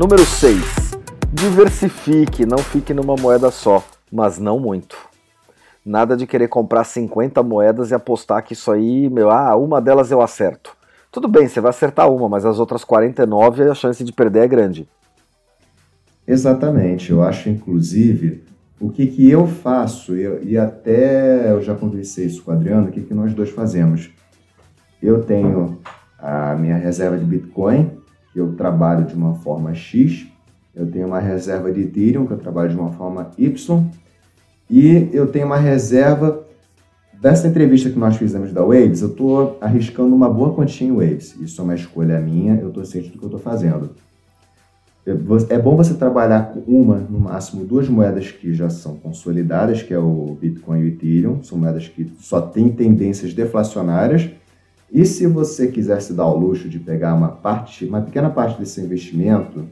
Número 0.01 0.25
6. 0.25 0.57
Diversifique, 1.31 2.47
não 2.47 2.57
fique 2.57 2.95
numa 2.95 3.17
moeda 3.17 3.51
só, 3.51 3.85
mas 4.11 4.39
não 4.39 4.59
muito. 4.59 4.97
Nada 5.85 6.17
de 6.17 6.27
querer 6.27 6.49
comprar 6.49 6.85
50 6.85 7.43
moedas 7.43 7.91
e 7.91 7.95
apostar 7.95 8.43
que 8.43 8.55
isso 8.55 8.73
aí, 8.73 9.11
meu, 9.11 9.29
ah, 9.29 9.55
uma 9.57 9.79
delas 9.79 10.11
eu 10.11 10.23
acerto. 10.23 10.75
Tudo 11.13 11.29
bem, 11.29 11.47
você 11.47 11.61
vai 11.61 11.69
acertar 11.69 12.11
uma, 12.11 12.31
mas 12.31 12.47
as 12.47 12.59
outras 12.59 12.83
49 12.83 13.65
a 13.65 13.75
chance 13.75 14.03
de 14.03 14.11
perder 14.11 14.45
é 14.45 14.49
grande. 14.49 14.89
Exatamente, 16.27 17.11
eu 17.11 17.23
acho 17.23 17.51
inclusive 17.51 18.43
o 18.81 18.89
que, 18.89 19.07
que 19.07 19.31
eu 19.31 19.47
faço, 19.47 20.17
eu, 20.17 20.43
e 20.43 20.57
até 20.57 21.53
eu 21.53 21.61
já 21.61 21.75
conversei 21.75 22.25
isso 22.25 22.43
com 22.43 22.51
o 22.51 22.55
Adriano, 22.55 22.89
o 22.89 22.91
que, 22.91 23.03
que 23.03 23.13
nós 23.13 23.35
dois 23.35 23.51
fazemos. 23.51 24.09
Eu 25.03 25.23
tenho 25.23 25.79
a 26.19 26.55
minha 26.55 26.79
reserva 26.79 27.19
de 27.19 27.25
Bitcoin, 27.27 28.00
eu 28.35 28.55
trabalho 28.55 29.07
de 29.07 29.15
uma 29.15 29.35
forma 29.35 29.75
X, 29.75 30.27
eu 30.75 30.87
tenho 30.87 31.07
uma 31.07 31.21
reserva 31.21 31.73
de 31.73 31.83
Ethereum, 31.83 32.27
que 32.27 32.33
eu 32.33 32.39
trabalho 32.39 32.71
de 32.71 32.77
uma 32.77 32.93
forma 32.93 33.31
Y, 33.37 33.85
e 34.69 35.09
eu 35.13 35.27
tenho 35.27 35.47
uma 35.47 35.57
reserva 35.57 36.47
dessa 37.21 37.49
entrevista 37.49 37.91
que 37.91 37.99
nós 37.99 38.17
fizemos 38.17 38.53
da 38.53 38.63
Waves, 38.63 39.03
eu 39.03 39.09
estou 39.09 39.59
arriscando 39.61 40.15
uma 40.15 40.29
boa 40.29 40.55
quantia 40.55 40.87
em 40.87 40.93
Waves. 40.93 41.37
Isso 41.41 41.61
é 41.61 41.65
uma 41.65 41.75
escolha 41.75 42.19
minha, 42.21 42.55
eu 42.55 42.69
estou 42.69 42.85
ciente 42.85 43.11
do 43.11 43.19
que 43.19 43.25
eu 43.25 43.29
estou 43.29 43.41
fazendo. 43.41 43.91
É 45.49 45.59
bom 45.59 45.77
você 45.77 45.95
trabalhar 45.95 46.53
com 46.53 46.61
uma, 46.61 46.97
no 46.97 47.19
máximo 47.19 47.65
duas 47.65 47.89
moedas 47.89 48.31
que 48.31 48.55
já 48.55 48.71
são 48.71 48.97
consolidadas, 48.97 49.83
que 49.83 49.93
é 49.93 49.99
o 49.99 50.37
Bitcoin 50.41 50.81
e 50.81 50.85
o 50.85 50.89
Ethereum. 50.89 51.43
São 51.43 51.59
moedas 51.59 51.89
que 51.89 52.13
só 52.21 52.41
têm 52.41 52.69
tendências 52.71 53.35
deflacionárias 53.35 54.31
e 54.93 55.05
se 55.05 55.27
você 55.27 55.69
quiser 55.69 56.01
se 56.03 56.13
dar 56.13 56.27
o 56.27 56.37
luxo 56.37 56.69
de 56.69 56.79
pegar 56.79 57.15
uma 57.15 57.29
parte, 57.29 57.85
uma 57.85 58.03
pequena 58.03 58.29
parte 58.29 58.59
desse 58.59 58.81
investimento, 58.81 59.65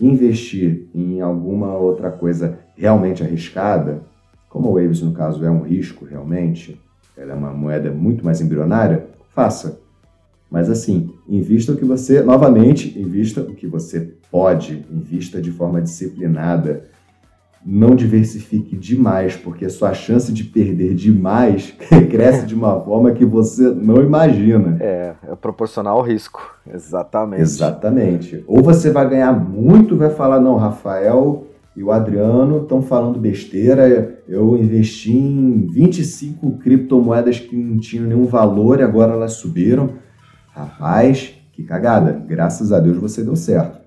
investir 0.00 0.88
em 0.94 1.20
alguma 1.20 1.76
outra 1.76 2.10
coisa 2.10 2.58
realmente 2.76 3.22
arriscada, 3.22 4.02
como 4.48 4.68
a 4.68 4.80
Waves 4.80 5.02
no 5.02 5.12
caso 5.12 5.44
é 5.44 5.50
um 5.50 5.62
risco 5.62 6.04
realmente, 6.04 6.80
ela 7.16 7.32
é 7.32 7.34
uma 7.34 7.52
moeda 7.52 7.90
muito 7.90 8.24
mais 8.24 8.40
embrionária, 8.40 9.06
faça. 9.34 9.78
Mas 10.50 10.70
assim, 10.70 11.12
invista 11.28 11.72
o 11.72 11.76
que 11.76 11.84
você, 11.84 12.22
novamente, 12.22 12.98
invista 12.98 13.40
o 13.40 13.54
que 13.54 13.66
você 13.66 14.12
pode, 14.30 14.84
invista 14.90 15.40
de 15.40 15.50
forma 15.50 15.82
disciplinada 15.82 16.84
não 17.66 17.96
diversifique 17.96 18.76
demais, 18.76 19.34
porque 19.34 19.64
a 19.64 19.68
sua 19.68 19.92
chance 19.92 20.32
de 20.32 20.44
perder 20.44 20.94
demais 20.94 21.74
cresce 22.08 22.46
de 22.46 22.54
uma 22.54 22.80
forma 22.80 23.10
que 23.10 23.24
você 23.24 23.62
não 23.70 23.96
imagina. 23.96 24.76
É, 24.80 25.14
é 25.28 25.34
proporcional 25.34 25.98
ao 25.98 26.04
risco. 26.04 26.56
Exatamente. 26.72 27.42
Exatamente. 27.42 28.44
Ou 28.46 28.62
você 28.62 28.90
vai 28.90 29.08
ganhar 29.08 29.32
muito, 29.32 29.96
vai 29.96 30.10
falar, 30.10 30.38
não, 30.38 30.56
Rafael 30.56 31.44
e 31.76 31.82
o 31.82 31.90
Adriano 31.90 32.62
estão 32.62 32.80
falando 32.80 33.18
besteira, 33.18 34.16
eu 34.28 34.56
investi 34.56 35.12
em 35.12 35.66
25 35.66 36.58
criptomoedas 36.58 37.40
que 37.40 37.56
não 37.56 37.78
tinham 37.78 38.06
nenhum 38.06 38.26
valor 38.26 38.78
e 38.78 38.82
agora 38.84 39.12
elas 39.12 39.32
subiram. 39.32 39.90
Rapaz, 40.54 41.34
que 41.52 41.64
cagada. 41.64 42.12
Graças 42.26 42.72
a 42.72 42.78
Deus 42.78 42.96
você 42.96 43.22
deu 43.22 43.36
certo. 43.36 43.85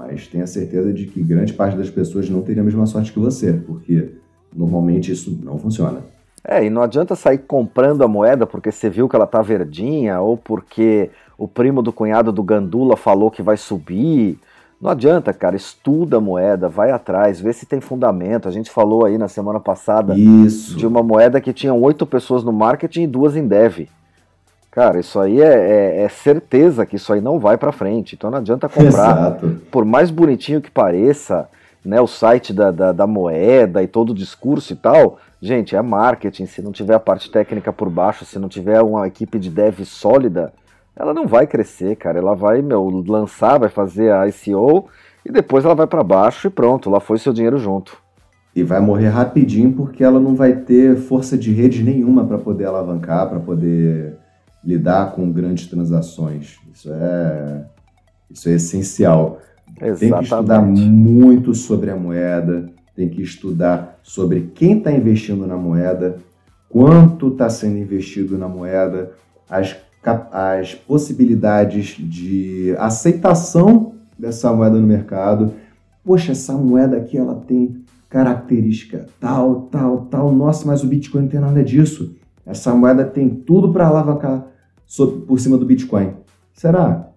Mas 0.00 0.26
tenha 0.26 0.46
certeza 0.46 0.94
de 0.94 1.04
que 1.04 1.22
grande 1.22 1.52
parte 1.52 1.76
das 1.76 1.90
pessoas 1.90 2.30
não 2.30 2.40
teria 2.40 2.62
a 2.62 2.64
mesma 2.64 2.86
sorte 2.86 3.12
que 3.12 3.18
você, 3.18 3.52
porque 3.52 4.14
normalmente 4.56 5.12
isso 5.12 5.38
não 5.42 5.58
funciona. 5.58 6.00
É, 6.42 6.64
e 6.64 6.70
não 6.70 6.80
adianta 6.80 7.14
sair 7.14 7.36
comprando 7.36 8.02
a 8.02 8.08
moeda 8.08 8.46
porque 8.46 8.72
você 8.72 8.88
viu 8.88 9.06
que 9.06 9.14
ela 9.14 9.26
tá 9.26 9.42
verdinha 9.42 10.18
ou 10.18 10.38
porque 10.38 11.10
o 11.36 11.46
primo 11.46 11.82
do 11.82 11.92
cunhado 11.92 12.32
do 12.32 12.42
Gandula 12.42 12.96
falou 12.96 13.30
que 13.30 13.42
vai 13.42 13.58
subir. 13.58 14.38
Não 14.80 14.88
adianta, 14.88 15.34
cara, 15.34 15.54
estuda 15.54 16.16
a 16.16 16.20
moeda, 16.20 16.66
vai 16.66 16.90
atrás, 16.90 17.38
vê 17.38 17.52
se 17.52 17.66
tem 17.66 17.78
fundamento. 17.78 18.48
A 18.48 18.50
gente 18.50 18.70
falou 18.70 19.04
aí 19.04 19.18
na 19.18 19.28
semana 19.28 19.60
passada 19.60 20.18
Isso. 20.18 20.78
de 20.78 20.86
uma 20.86 21.02
moeda 21.02 21.42
que 21.42 21.52
tinha 21.52 21.74
oito 21.74 22.06
pessoas 22.06 22.42
no 22.42 22.54
marketing 22.54 23.02
e 23.02 23.06
duas 23.06 23.36
em 23.36 23.46
dev. 23.46 23.86
Cara, 24.70 25.00
isso 25.00 25.18
aí 25.18 25.40
é, 25.40 25.44
é, 25.44 26.02
é, 26.02 26.08
certeza 26.08 26.86
que 26.86 26.94
isso 26.94 27.12
aí 27.12 27.20
não 27.20 27.40
vai 27.40 27.58
para 27.58 27.72
frente. 27.72 28.14
Então 28.14 28.30
não 28.30 28.38
adianta 28.38 28.68
comprar. 28.68 28.86
Exato. 28.86 29.60
Por 29.70 29.84
mais 29.84 30.10
bonitinho 30.10 30.60
que 30.60 30.70
pareça, 30.70 31.48
né, 31.84 32.00
o 32.00 32.06
site 32.06 32.52
da, 32.52 32.70
da, 32.70 32.92
da, 32.92 33.06
moeda 33.06 33.82
e 33.82 33.88
todo 33.88 34.10
o 34.10 34.14
discurso 34.14 34.72
e 34.72 34.76
tal, 34.76 35.18
gente, 35.42 35.74
é 35.74 35.82
marketing. 35.82 36.46
Se 36.46 36.62
não 36.62 36.70
tiver 36.70 36.94
a 36.94 37.00
parte 37.00 37.30
técnica 37.30 37.72
por 37.72 37.90
baixo, 37.90 38.24
se 38.24 38.38
não 38.38 38.48
tiver 38.48 38.80
uma 38.80 39.08
equipe 39.08 39.40
de 39.40 39.50
dev 39.50 39.80
sólida, 39.80 40.52
ela 40.94 41.12
não 41.12 41.26
vai 41.26 41.48
crescer, 41.48 41.96
cara. 41.96 42.18
Ela 42.18 42.36
vai, 42.36 42.62
meu, 42.62 43.02
lançar, 43.08 43.58
vai 43.58 43.68
fazer 43.68 44.12
a 44.12 44.28
ICO 44.28 44.88
e 45.26 45.32
depois 45.32 45.64
ela 45.64 45.74
vai 45.74 45.88
para 45.88 46.04
baixo 46.04 46.46
e 46.46 46.50
pronto, 46.50 46.88
lá 46.88 47.00
foi 47.00 47.18
seu 47.18 47.32
dinheiro 47.32 47.58
junto. 47.58 47.98
E 48.54 48.62
vai 48.62 48.80
morrer 48.80 49.08
rapidinho 49.08 49.72
porque 49.72 50.04
ela 50.04 50.20
não 50.20 50.34
vai 50.34 50.52
ter 50.52 50.96
força 50.96 51.36
de 51.36 51.52
rede 51.52 51.82
nenhuma 51.82 52.24
para 52.24 52.38
poder 52.38 52.66
alavancar, 52.66 53.28
para 53.28 53.40
poder 53.40 54.16
lidar 54.64 55.12
com 55.12 55.30
grandes 55.30 55.66
transações. 55.66 56.58
Isso 56.72 56.90
é, 56.92 57.64
isso 58.30 58.48
é 58.48 58.52
essencial. 58.52 59.40
Exatamente. 59.80 59.98
Tem 60.00 60.12
que 60.12 60.24
estudar 60.24 60.62
muito 60.62 61.54
sobre 61.54 61.90
a 61.90 61.96
moeda, 61.96 62.68
tem 62.94 63.08
que 63.08 63.22
estudar 63.22 63.98
sobre 64.02 64.50
quem 64.54 64.78
está 64.78 64.92
investindo 64.92 65.46
na 65.46 65.56
moeda, 65.56 66.18
quanto 66.68 67.28
está 67.28 67.48
sendo 67.48 67.78
investido 67.78 68.36
na 68.36 68.48
moeda, 68.48 69.12
as, 69.48 69.76
as 70.32 70.74
possibilidades 70.74 71.96
de 71.98 72.74
aceitação 72.78 73.94
dessa 74.18 74.52
moeda 74.52 74.78
no 74.78 74.86
mercado. 74.86 75.54
Poxa, 76.04 76.32
essa 76.32 76.52
moeda 76.54 76.96
aqui 76.96 77.16
ela 77.16 77.36
tem 77.46 77.82
característica 78.08 79.06
tal, 79.18 79.62
tal, 79.70 80.06
tal. 80.10 80.32
Nossa, 80.32 80.66
mas 80.66 80.82
o 80.82 80.86
Bitcoin 80.86 81.22
não 81.22 81.28
tem 81.28 81.40
nada 81.40 81.62
disso. 81.62 82.14
Essa 82.44 82.74
moeda 82.74 83.04
tem 83.04 83.28
tudo 83.28 83.72
para 83.72 83.86
alavancar 83.86 84.44
por 85.26 85.38
cima 85.38 85.56
do 85.56 85.64
Bitcoin. 85.64 86.14
Será? 86.52 87.08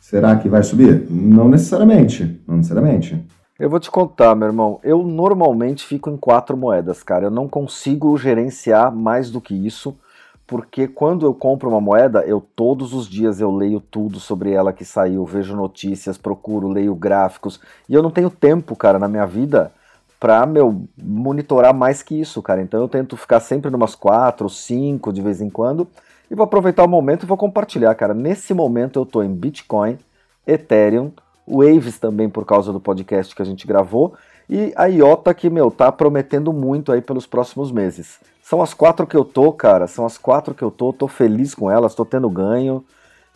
Será 0.00 0.36
que 0.36 0.48
vai 0.48 0.62
subir? 0.62 1.06
Não 1.10 1.48
necessariamente. 1.48 2.40
Não 2.46 2.56
necessariamente. 2.56 3.24
Eu 3.58 3.70
vou 3.70 3.78
te 3.78 3.90
contar, 3.90 4.34
meu 4.34 4.48
irmão. 4.48 4.80
Eu 4.82 5.02
normalmente 5.02 5.84
fico 5.84 6.10
em 6.10 6.16
quatro 6.16 6.56
moedas, 6.56 7.02
cara. 7.02 7.26
Eu 7.26 7.30
não 7.30 7.46
consigo 7.48 8.16
gerenciar 8.16 8.92
mais 8.94 9.30
do 9.30 9.40
que 9.40 9.54
isso, 9.54 9.96
porque 10.46 10.88
quando 10.88 11.24
eu 11.24 11.32
compro 11.32 11.68
uma 11.68 11.80
moeda, 11.80 12.24
eu 12.26 12.40
todos 12.40 12.92
os 12.92 13.08
dias 13.08 13.40
eu 13.40 13.50
leio 13.50 13.80
tudo 13.80 14.18
sobre 14.18 14.50
ela 14.50 14.72
que 14.72 14.84
saiu, 14.84 15.24
vejo 15.24 15.54
notícias, 15.54 16.18
procuro, 16.18 16.68
leio 16.68 16.94
gráficos, 16.94 17.60
e 17.88 17.94
eu 17.94 18.02
não 18.02 18.10
tenho 18.10 18.28
tempo, 18.28 18.74
cara, 18.74 18.98
na 18.98 19.06
minha 19.06 19.26
vida 19.26 19.70
para 20.22 20.46
meu 20.46 20.84
monitorar 20.96 21.74
mais 21.74 22.00
que 22.00 22.20
isso, 22.20 22.40
cara. 22.40 22.62
Então 22.62 22.80
eu 22.80 22.86
tento 22.86 23.16
ficar 23.16 23.40
sempre 23.40 23.72
numas 23.72 23.96
quatro, 23.96 24.48
cinco 24.48 25.12
de 25.12 25.20
vez 25.20 25.40
em 25.40 25.50
quando 25.50 25.88
E 26.30 26.34
vou 26.36 26.44
aproveitar 26.44 26.84
o 26.84 26.88
momento 26.88 27.24
e 27.24 27.26
vou 27.26 27.36
compartilhar, 27.36 27.92
cara. 27.96 28.14
Nesse 28.14 28.54
momento 28.54 29.00
eu 29.00 29.04
tô 29.04 29.20
em 29.20 29.34
Bitcoin, 29.34 29.98
Ethereum, 30.46 31.10
Waves 31.44 31.98
também 31.98 32.30
por 32.30 32.46
causa 32.46 32.72
do 32.72 32.78
podcast 32.78 33.34
que 33.34 33.42
a 33.42 33.44
gente 33.44 33.66
gravou, 33.66 34.14
e 34.48 34.72
a 34.76 34.86
IOTA 34.86 35.34
que, 35.34 35.50
meu, 35.50 35.72
tá 35.72 35.90
prometendo 35.90 36.52
muito 36.52 36.92
aí 36.92 37.00
pelos 37.00 37.26
próximos 37.26 37.72
meses. 37.72 38.20
São 38.40 38.62
as 38.62 38.72
quatro 38.72 39.08
que 39.08 39.16
eu 39.16 39.24
tô, 39.24 39.52
cara, 39.52 39.88
são 39.88 40.06
as 40.06 40.16
quatro 40.16 40.54
que 40.54 40.62
eu 40.62 40.70
tô, 40.70 40.92
tô 40.92 41.08
feliz 41.08 41.52
com 41.52 41.68
elas, 41.68 41.96
tô 41.96 42.04
tendo 42.04 42.30
ganho, 42.30 42.84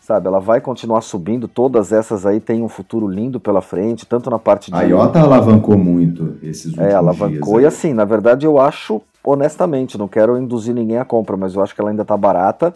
sabe? 0.07 0.25
Ela 0.25 0.39
vai 0.39 0.61
continuar 0.61 1.01
subindo, 1.01 1.49
todas 1.49 1.91
essas 1.91 2.25
aí 2.25 2.39
têm 2.39 2.63
um 2.63 2.69
futuro 2.69 3.09
lindo 3.09 3.41
pela 3.41 3.61
frente, 3.61 4.05
tanto 4.05 4.29
na 4.29 4.39
parte 4.39 4.71
de... 4.71 4.77
A 4.77 4.83
IOTA 4.83 5.19
alavancou 5.19 5.77
muito 5.77 6.37
esses 6.41 6.67
últimos 6.67 6.87
É, 6.87 6.93
alavancou, 6.93 7.59
dias, 7.59 7.73
e 7.73 7.75
assim, 7.75 7.93
na 7.93 8.05
verdade 8.05 8.45
eu 8.45 8.57
acho, 8.57 9.01
honestamente, 9.21 9.97
não 9.97 10.07
quero 10.07 10.37
induzir 10.37 10.73
ninguém 10.73 10.97
à 10.97 11.03
compra, 11.03 11.35
mas 11.35 11.55
eu 11.55 11.61
acho 11.61 11.75
que 11.75 11.81
ela 11.81 11.89
ainda 11.89 12.05
tá 12.05 12.15
barata, 12.15 12.73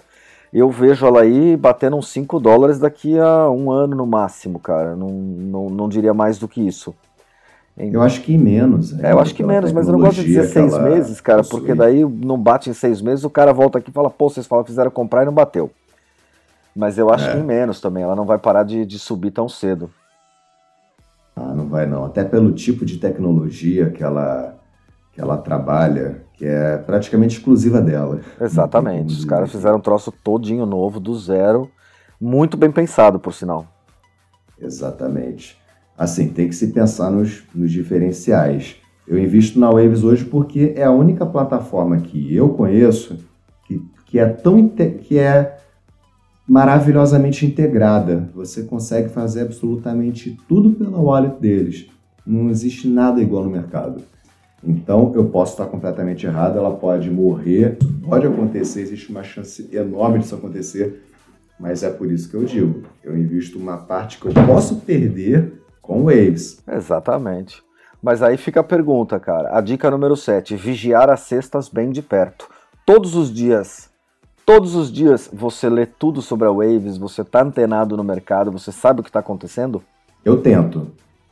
eu 0.52 0.70
vejo 0.70 1.06
ela 1.06 1.22
aí 1.22 1.56
batendo 1.56 1.96
uns 1.96 2.10
5 2.10 2.38
dólares 2.38 2.80
daqui 2.80 3.18
a 3.18 3.50
um 3.50 3.72
ano 3.72 3.96
no 3.96 4.06
máximo, 4.06 4.60
cara. 4.60 4.98
Não, 4.98 5.08
não, 5.08 5.70
não 5.70 5.88
diria 5.88 6.14
mais 6.14 6.38
do 6.38 6.50
que 6.50 6.60
isso. 6.60 6.94
Eu 7.78 8.02
acho 8.02 8.22
que 8.22 8.38
menos. 8.38 8.92
É, 9.00 9.14
eu 9.14 9.20
acho 9.20 9.34
que 9.34 9.42
menos, 9.42 9.72
mas 9.72 9.88
eu 9.88 9.94
não 9.94 10.02
gosto 10.02 10.18
de 10.18 10.26
dizer 10.26 10.44
seis 10.50 10.78
meses, 10.78 11.22
cara, 11.22 11.38
possui. 11.38 11.62
porque 11.62 11.74
daí 11.74 12.04
não 12.04 12.38
bate 12.38 12.70
em 12.70 12.74
seis 12.74 13.02
meses, 13.02 13.24
o 13.24 13.30
cara 13.30 13.54
volta 13.54 13.78
aqui 13.78 13.90
e 13.90 13.94
fala, 13.94 14.10
pô, 14.10 14.30
vocês 14.30 14.46
falaram, 14.46 14.68
fizeram 14.68 14.92
comprar 14.92 15.24
e 15.24 15.26
não 15.26 15.34
bateu. 15.34 15.72
Mas 16.76 16.98
eu 16.98 17.10
acho 17.12 17.28
é. 17.28 17.34
que 17.34 17.38
em 17.40 17.44
menos 17.44 17.82
também, 17.82 18.04
ela 18.04 18.16
não 18.16 18.26
vai 18.26 18.38
parar 18.38 18.64
de, 18.64 18.86
de 18.86 18.98
subir 18.98 19.32
tão 19.32 19.50
cedo. 19.50 19.90
Ah, 21.36 21.54
não 21.54 21.68
vai 21.68 21.86
não. 21.86 22.06
Até 22.06 22.24
pelo 22.24 22.52
tipo 22.52 22.86
de 22.86 22.98
tecnologia 22.98 23.90
que 23.90 24.04
ela, 24.04 24.58
que 25.14 25.22
ela 25.22 25.38
trabalha, 25.38 26.24
que 26.34 26.46
é 26.46 26.78
praticamente 26.78 27.38
exclusiva 27.38 27.82
dela. 27.82 28.22
Exatamente. 28.40 29.14
Os 29.14 29.26
caras 29.26 29.52
fizeram 29.52 29.78
um 29.78 29.82
troço 29.82 30.12
todinho 30.12 30.66
novo, 30.66 31.00
do 31.00 31.18
zero. 31.18 31.70
Muito 32.20 32.56
bem 32.56 32.72
pensado, 32.72 33.20
por 33.20 33.34
sinal. 33.34 33.66
Exatamente. 34.60 35.60
Assim, 35.98 36.30
tem 36.30 36.48
que 36.48 36.56
se 36.56 36.68
pensar 36.68 37.10
nos, 37.10 37.44
nos 37.54 37.72
diferenciais. 37.72 38.76
Eu 39.08 39.18
invisto 39.18 39.60
na 39.60 39.70
Waves 39.70 40.04
hoje 40.04 40.26
porque 40.26 40.74
é 40.76 40.84
a 40.84 40.92
única 40.92 41.26
plataforma 41.26 41.98
que 41.98 42.36
eu 42.36 42.50
conheço 42.50 43.18
que, 43.66 43.82
que 44.06 44.20
é 44.20 44.26
tão 44.26 44.68
que 44.68 45.18
é 45.18 45.58
maravilhosamente 46.52 47.46
integrada. 47.46 48.30
Você 48.36 48.64
consegue 48.64 49.08
fazer 49.08 49.44
absolutamente 49.44 50.38
tudo 50.50 50.72
pela 50.72 51.00
wallet 51.00 51.40
deles. 51.40 51.88
Não 52.28 52.50
existe 52.50 52.90
nada 52.90 53.22
igual 53.22 53.46
no 53.46 53.50
mercado. 53.50 54.04
Então, 54.62 55.14
eu 55.16 55.30
posso 55.30 55.54
estar 55.54 55.68
completamente 55.68 56.26
errado, 56.26 56.58
ela 56.58 56.76
pode 56.76 57.10
morrer, 57.10 57.78
pode 58.04 58.28
acontecer, 58.28 58.82
existe 58.82 59.10
uma 59.10 59.24
chance 59.24 59.70
enorme 59.72 60.20
disso 60.20 60.36
acontecer, 60.36 61.02
mas 61.58 61.84
é 61.84 61.90
por 61.90 62.12
isso 62.12 62.30
que 62.30 62.36
eu 62.36 62.44
digo, 62.44 62.84
eu 63.02 63.18
invisto 63.18 63.58
uma 63.58 63.78
parte 63.78 64.20
que 64.20 64.28
eu 64.28 64.34
posso 64.46 64.82
perder 64.82 65.54
com 65.82 66.04
Waves. 66.04 66.62
Exatamente. 66.70 67.64
Mas 68.04 68.22
aí 68.22 68.36
fica 68.36 68.60
a 68.60 68.64
pergunta, 68.64 69.18
cara. 69.22 69.58
A 69.58 69.62
dica 69.62 69.90
número 69.90 70.18
7, 70.18 70.58
vigiar 70.58 71.10
as 71.10 71.22
cestas 71.22 71.70
bem 71.70 71.92
de 71.92 72.02
perto. 72.02 72.50
Todos 72.86 73.16
os 73.16 73.34
dias, 73.34 73.91
todos 74.52 74.76
os 74.76 74.92
dias 74.92 75.30
você 75.32 75.70
lê 75.70 75.86
tudo 75.86 76.22
sobre 76.22 76.46
a 76.46 76.52
Waves, 76.52 76.98
você 76.98 77.24
tá 77.24 77.42
antenado 77.42 77.96
no 77.96 78.04
mercado, 78.04 78.52
você 78.52 78.70
sabe 78.70 79.00
o 79.00 79.04
que 79.04 79.08
está 79.08 79.22
acontecendo? 79.22 79.82
Eu 80.26 80.42
tento. 80.42 80.92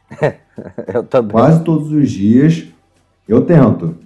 eu 0.88 1.04
também. 1.04 1.34
Quase 1.34 1.62
todos 1.66 1.92
os 1.92 2.10
dias 2.10 2.68
eu 3.28 3.42
tento. 3.42 3.98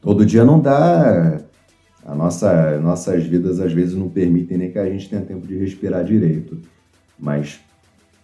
Todo 0.00 0.24
dia 0.24 0.44
não 0.44 0.60
dá. 0.60 1.40
A 2.04 2.14
nossa, 2.14 2.78
nossas 2.78 3.24
vidas 3.24 3.58
às 3.58 3.72
vezes 3.72 3.96
não 3.96 4.08
permitem 4.08 4.58
nem 4.58 4.70
que 4.70 4.78
a 4.78 4.88
gente 4.88 5.08
tenha 5.08 5.22
tempo 5.22 5.44
de 5.44 5.58
respirar 5.58 6.04
direito. 6.04 6.56
Mas 7.18 7.58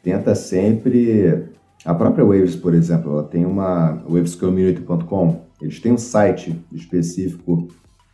tenta 0.04 0.36
sempre. 0.36 1.48
A 1.84 1.92
própria 1.92 2.24
Waves, 2.24 2.54
por 2.54 2.74
exemplo, 2.74 3.10
ela 3.10 3.24
tem 3.24 3.44
uma 3.44 4.00
wavescommunity.com. 4.08 5.40
Eles 5.60 5.80
têm 5.80 5.90
um 5.90 5.98
site 5.98 6.64
específico 6.70 7.66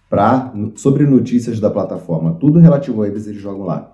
para 0.09 0.53
sobre 0.77 1.07
notícias 1.07 1.61
da 1.61 1.71
plataforma. 1.71 2.37
Tudo 2.39 2.59
relativo 2.59 3.03
a 3.03 3.07
Waves 3.07 3.27
eles 3.27 3.41
jogam 3.41 3.67
lá. 3.67 3.93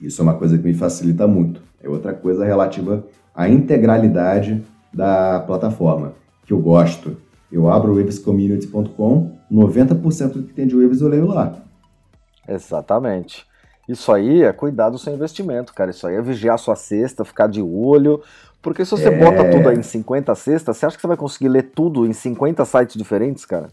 Isso 0.00 0.20
é 0.20 0.24
uma 0.24 0.34
coisa 0.34 0.56
que 0.56 0.64
me 0.64 0.74
facilita 0.74 1.26
muito. 1.26 1.60
É 1.82 1.88
outra 1.88 2.12
coisa 2.12 2.44
relativa 2.44 3.04
à 3.34 3.48
integralidade 3.48 4.64
da 4.92 5.40
plataforma, 5.40 6.12
que 6.44 6.52
eu 6.52 6.58
gosto. 6.58 7.16
Eu 7.50 7.68
abro 7.70 7.92
o 7.92 7.96
wavescommunity.com, 7.96 9.32
90% 9.50 10.32
do 10.32 10.42
que 10.42 10.52
tem 10.52 10.66
de 10.66 10.76
Waves 10.76 11.00
eu 11.00 11.08
leio 11.08 11.26
lá. 11.26 11.56
Exatamente. 12.48 13.46
Isso 13.88 14.12
aí 14.12 14.42
é 14.42 14.52
cuidar 14.52 14.90
do 14.90 14.98
seu 14.98 15.14
investimento, 15.14 15.72
cara. 15.72 15.90
Isso 15.90 16.06
aí 16.06 16.16
é 16.16 16.22
vigiar 16.22 16.58
sua 16.58 16.74
cesta, 16.74 17.24
ficar 17.24 17.46
de 17.46 17.62
olho. 17.62 18.20
Porque 18.60 18.84
se 18.84 18.90
você 18.90 19.08
é... 19.08 19.18
bota 19.18 19.48
tudo 19.48 19.68
aí 19.68 19.78
em 19.78 19.82
50 19.82 20.34
cestas, 20.34 20.76
você 20.76 20.86
acha 20.86 20.96
que 20.96 21.00
você 21.00 21.06
vai 21.06 21.16
conseguir 21.16 21.48
ler 21.48 21.70
tudo 21.74 22.04
em 22.04 22.12
50 22.12 22.64
sites 22.64 22.96
diferentes, 22.96 23.44
cara? 23.44 23.68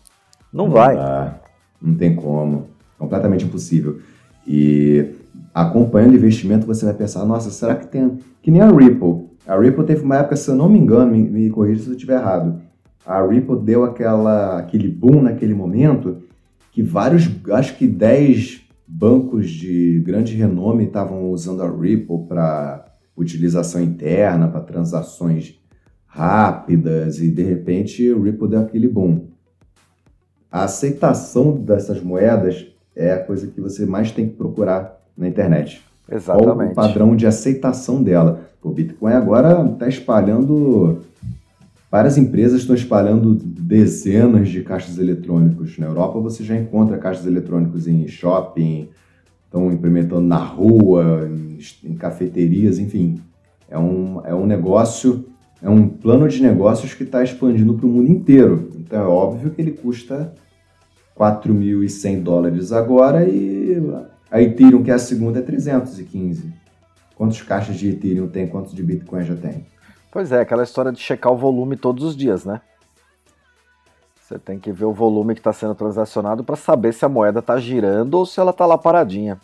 Não, 0.54 0.66
não 0.66 0.74
vai. 0.74 0.96
Dá. 0.96 1.40
Não 1.82 1.96
tem 1.96 2.16
como. 2.16 2.68
Completamente 2.98 3.46
impossível. 3.46 4.00
E 4.48 5.14
acompanhando 5.54 6.12
o 6.12 6.16
investimento, 6.16 6.68
você 6.68 6.86
vai 6.86 6.94
pensar, 6.94 7.26
nossa, 7.26 7.50
será 7.50 7.76
que 7.76 7.88
tem. 7.88 8.20
Que 8.42 8.52
nem 8.52 8.62
a 8.62 8.70
Ripple. 8.70 9.30
A 9.48 9.58
Ripple 9.58 9.86
teve 9.86 10.04
uma 10.04 10.18
época, 10.18 10.36
se 10.36 10.50
eu 10.50 10.56
não 10.56 10.70
me 10.70 10.80
engano, 10.80 11.12
me, 11.12 11.22
me 11.30 11.50
corrija 11.50 11.84
se 11.84 11.88
eu 11.88 11.94
estiver 11.94 12.20
errado 12.20 12.62
a 13.06 13.26
Ripple 13.26 13.60
deu 13.62 13.84
aquela, 13.84 14.60
aquele 14.60 14.88
boom 14.88 15.22
naquele 15.22 15.54
momento 15.54 16.24
que 16.72 16.82
vários, 16.82 17.30
acho 17.52 17.78
que 17.78 17.88
10 17.88 18.62
bancos 18.88 19.50
de 19.50 20.02
grande 20.06 20.36
renome 20.36 20.86
estavam 20.86 21.30
usando 21.30 21.62
a 21.62 21.70
Ripple 21.70 22.26
para 22.28 22.86
utilização 23.16 23.82
interna, 23.82 24.48
para 24.48 24.62
transações 24.62 25.60
rápidas 26.06 27.20
e 27.20 27.30
de 27.30 27.44
repente 27.44 28.10
o 28.10 28.24
Ripple 28.24 28.50
deu 28.50 28.60
aquele 28.62 28.88
boom. 28.88 29.28
A 30.54 30.66
aceitação 30.66 31.56
dessas 31.56 32.00
moedas 32.00 32.68
é 32.96 33.12
a 33.12 33.18
coisa 33.18 33.48
que 33.48 33.60
você 33.60 33.88
mais 33.88 34.12
tem 34.12 34.30
que 34.30 34.36
procurar 34.36 35.02
na 35.18 35.28
internet. 35.28 35.82
Exatamente. 36.08 36.76
Qual 36.76 36.86
o 36.86 36.90
padrão 36.90 37.16
de 37.16 37.26
aceitação 37.26 38.04
dela? 38.04 38.42
O 38.62 38.70
Bitcoin 38.70 39.14
agora 39.14 39.68
está 39.74 39.88
espalhando 39.88 41.02
Várias 41.90 42.18
empresas 42.20 42.62
estão 42.62 42.76
espalhando 42.76 43.36
dezenas 43.36 44.50
de 44.50 44.62
caixas 44.64 44.98
eletrônicos. 45.00 45.78
Na 45.80 45.88
Europa 45.88 46.20
você 46.20 46.44
já 46.44 46.56
encontra 46.56 46.98
caixas 46.98 47.28
eletrônicos 47.28 47.88
em 47.88 48.08
shopping, 48.08 48.90
estão 49.46 49.72
implementando 49.72 50.28
na 50.28 50.38
rua, 50.38 51.30
em, 51.32 51.60
em 51.84 51.96
cafeterias, 51.96 52.80
enfim. 52.80 53.20
É 53.70 53.78
um, 53.78 54.22
é 54.24 54.34
um 54.34 54.48
negócio, 54.48 55.26
é 55.62 55.70
um 55.70 55.88
plano 55.88 56.28
de 56.28 56.42
negócios 56.42 56.96
que 56.96 57.04
está 57.04 57.24
expandindo 57.24 57.76
para 57.76 57.86
o 57.86 57.90
mundo 57.90 58.10
inteiro. 58.10 58.72
Então 58.76 59.00
é 59.00 59.06
óbvio 59.06 59.52
que 59.52 59.62
ele 59.62 59.72
custa 59.72 60.34
4.100 61.18 62.24
dólares 62.24 62.72
agora 62.72 63.28
e 63.28 63.78
a 64.32 64.42
Ethereum, 64.42 64.84
que 64.84 64.92
é 64.92 64.96
a 64.96 65.00
segunda, 65.00 65.40
é 65.40 65.42
315. 65.42 66.52
Quantos 67.16 67.42
caixas 67.42 67.76
de 67.76 67.90
Ethereum 67.90 68.28
tem? 68.28 68.48
Quantos 68.48 68.74
de 68.74 68.82
Bitcoin 68.82 69.24
já 69.24 69.36
tem? 69.36 69.66
Pois 70.12 70.32
é, 70.32 70.42
aquela 70.42 70.64
história 70.64 70.92
de 70.92 71.00
checar 71.00 71.32
o 71.32 71.38
volume 71.38 71.76
todos 71.78 72.04
os 72.04 72.16
dias, 72.16 72.46
né? 72.46 72.62
Você 74.20 74.40
tem 74.40 74.58
que 74.58 74.72
ver 74.72 74.86
o 74.86 74.94
volume 74.94 75.34
que 75.36 75.40
está 75.40 75.54
sendo 75.54 75.76
transacionado 75.76 76.44
para 76.44 76.56
saber 76.56 76.94
se 76.94 77.06
a 77.06 77.10
moeda 77.10 77.40
está 77.40 77.58
girando 77.60 78.16
ou 78.16 78.26
se 78.26 78.40
ela 78.40 78.52
está 78.52 78.66
lá 78.66 78.78
paradinha. 78.78 79.40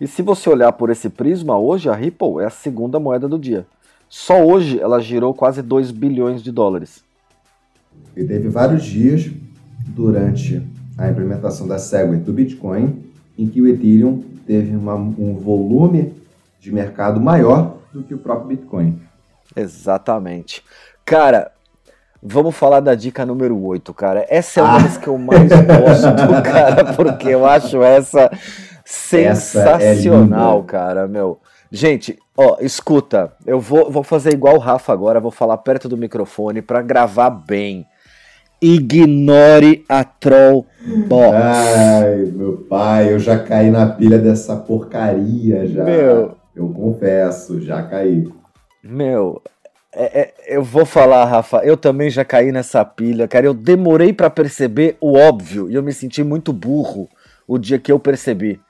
E 0.00 0.08
se 0.08 0.22
você 0.22 0.50
olhar 0.50 0.72
por 0.72 0.90
esse 0.90 1.08
prisma, 1.08 1.56
hoje 1.56 1.88
a 1.88 1.94
Ripple 1.94 2.40
é 2.40 2.46
a 2.46 2.50
segunda 2.50 2.98
moeda 2.98 3.28
do 3.28 3.38
dia. 3.38 3.66
Só 4.08 4.44
hoje 4.44 4.80
ela 4.80 5.00
girou 5.00 5.32
quase 5.32 5.62
2 5.62 5.92
bilhões 5.92 6.42
de 6.42 6.50
dólares. 6.50 7.04
E 8.16 8.24
teve 8.24 8.48
vários 8.48 8.84
dias 8.84 9.30
durante 9.88 10.62
a 10.96 11.08
implementação 11.08 11.66
da 11.66 11.78
Segway 11.78 12.18
do 12.18 12.32
Bitcoin 12.32 13.02
em 13.38 13.48
que 13.48 13.60
o 13.60 13.66
Ethereum 13.66 14.22
teve 14.46 14.76
uma, 14.76 14.94
um 14.94 15.34
volume 15.34 16.12
de 16.60 16.72
mercado 16.72 17.20
maior 17.20 17.76
do 17.92 18.02
que 18.02 18.14
o 18.14 18.18
próprio 18.18 18.48
Bitcoin. 18.48 19.00
Exatamente. 19.56 20.62
Cara, 21.04 21.50
vamos 22.22 22.54
falar 22.54 22.80
da 22.80 22.94
dica 22.94 23.26
número 23.26 23.60
8, 23.60 23.92
cara. 23.94 24.26
Essa 24.28 24.60
é 24.60 24.62
uma 24.62 24.76
ah. 24.76 24.82
das 24.82 24.96
que 24.96 25.08
eu 25.08 25.18
mais 25.18 25.48
gosto, 25.48 26.42
cara, 26.42 26.92
porque 26.94 27.28
eu 27.28 27.46
acho 27.46 27.82
essa 27.82 28.30
sensacional, 28.84 30.58
essa 30.58 30.66
é 30.66 30.70
cara, 30.70 31.08
meu. 31.08 31.40
Gente, 31.70 32.18
ó, 32.36 32.58
escuta, 32.60 33.32
eu 33.46 33.58
vou, 33.58 33.90
vou 33.90 34.02
fazer 34.02 34.32
igual 34.32 34.56
o 34.56 34.58
Rafa 34.58 34.92
agora, 34.92 35.20
vou 35.20 35.30
falar 35.30 35.56
perto 35.58 35.88
do 35.88 35.96
microfone 35.96 36.60
para 36.60 36.82
gravar 36.82 37.30
bem. 37.30 37.86
Ignore 38.62 39.84
a 39.88 40.04
Troll 40.04 40.64
Box. 41.08 41.36
Ai, 41.36 42.32
meu 42.32 42.58
pai, 42.68 43.12
eu 43.12 43.18
já 43.18 43.38
caí 43.38 43.70
na 43.70 43.86
pilha 43.86 44.18
dessa 44.18 44.54
porcaria 44.56 45.66
já. 45.66 45.84
Meu, 45.84 46.36
eu 46.54 46.68
confesso, 46.68 47.60
já 47.60 47.82
caí. 47.82 48.28
Meu, 48.82 49.42
é, 49.94 50.20
é, 50.20 50.34
eu 50.46 50.62
vou 50.62 50.86
falar, 50.86 51.24
Rafa, 51.24 51.58
eu 51.58 51.76
também 51.76 52.08
já 52.08 52.24
caí 52.24 52.50
nessa 52.52 52.84
pilha, 52.84 53.28
cara. 53.28 53.46
Eu 53.46 53.54
demorei 53.54 54.12
para 54.12 54.30
perceber 54.30 54.96
o 55.00 55.18
óbvio 55.18 55.68
e 55.70 55.74
eu 55.74 55.82
me 55.82 55.92
senti 55.92 56.22
muito 56.24 56.52
burro 56.52 57.08
o 57.46 57.58
dia 57.58 57.78
que 57.78 57.92
eu 57.92 57.98
percebi. 57.98 58.60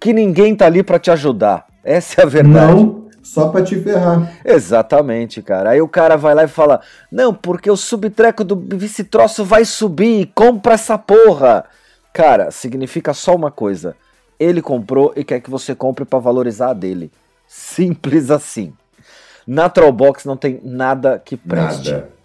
que 0.00 0.12
ninguém 0.12 0.56
tá 0.56 0.66
ali 0.66 0.82
para 0.82 0.98
te 0.98 1.10
ajudar. 1.10 1.66
Essa 1.84 2.22
é 2.22 2.24
a 2.24 2.28
verdade. 2.28 2.74
Não, 2.74 3.06
só 3.22 3.48
para 3.48 3.64
te 3.64 3.80
ferrar. 3.80 4.32
Exatamente, 4.44 5.42
cara. 5.42 5.70
Aí 5.70 5.80
o 5.80 5.88
cara 5.88 6.16
vai 6.16 6.34
lá 6.34 6.44
e 6.44 6.48
fala: 6.48 6.80
Não, 7.10 7.34
porque 7.34 7.70
o 7.70 7.76
subtreco 7.76 8.44
do 8.44 8.56
vice-troço 8.76 9.44
vai 9.44 9.64
subir, 9.64 10.30
compra 10.34 10.74
essa 10.74 10.96
porra. 10.96 11.64
Cara, 12.12 12.50
significa 12.50 13.12
só 13.14 13.34
uma 13.34 13.50
coisa: 13.50 13.96
ele 14.38 14.62
comprou 14.62 15.12
e 15.14 15.22
quer 15.22 15.40
que 15.40 15.50
você 15.50 15.74
compre 15.74 16.04
para 16.04 16.18
valorizar 16.18 16.70
a 16.70 16.74
dele. 16.74 17.12
Simples 17.46 18.30
assim. 18.30 18.72
Na 19.46 19.68
Trollbox 19.68 20.24
não 20.24 20.36
tem 20.36 20.60
nada 20.62 21.20
que 21.22 21.36
preste. 21.36 21.92
Nada. 21.92 22.20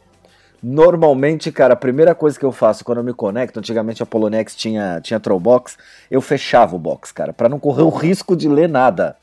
Normalmente, 0.62 1.52
cara, 1.52 1.74
a 1.74 1.78
primeira 1.78 2.16
coisa 2.16 2.40
que 2.40 2.46
eu 2.46 2.52
faço 2.52 2.84
quando 2.84 2.98
eu 2.98 3.04
me 3.04 3.14
conecto, 3.14 3.60
antigamente 3.60 4.02
a 4.02 4.06
Polonex 4.06 4.56
tinha, 4.56 5.00
tinha 5.00 5.20
Trollbox, 5.20 5.78
eu 6.10 6.20
fechava 6.22 6.76
o 6.76 6.80
box, 6.80 7.12
cara, 7.12 7.32
para 7.32 7.48
não 7.48 7.60
correr 7.60 7.84
o 7.84 7.90
risco 7.90 8.36
de 8.36 8.50
ler 8.50 8.68
nada. 8.68 9.16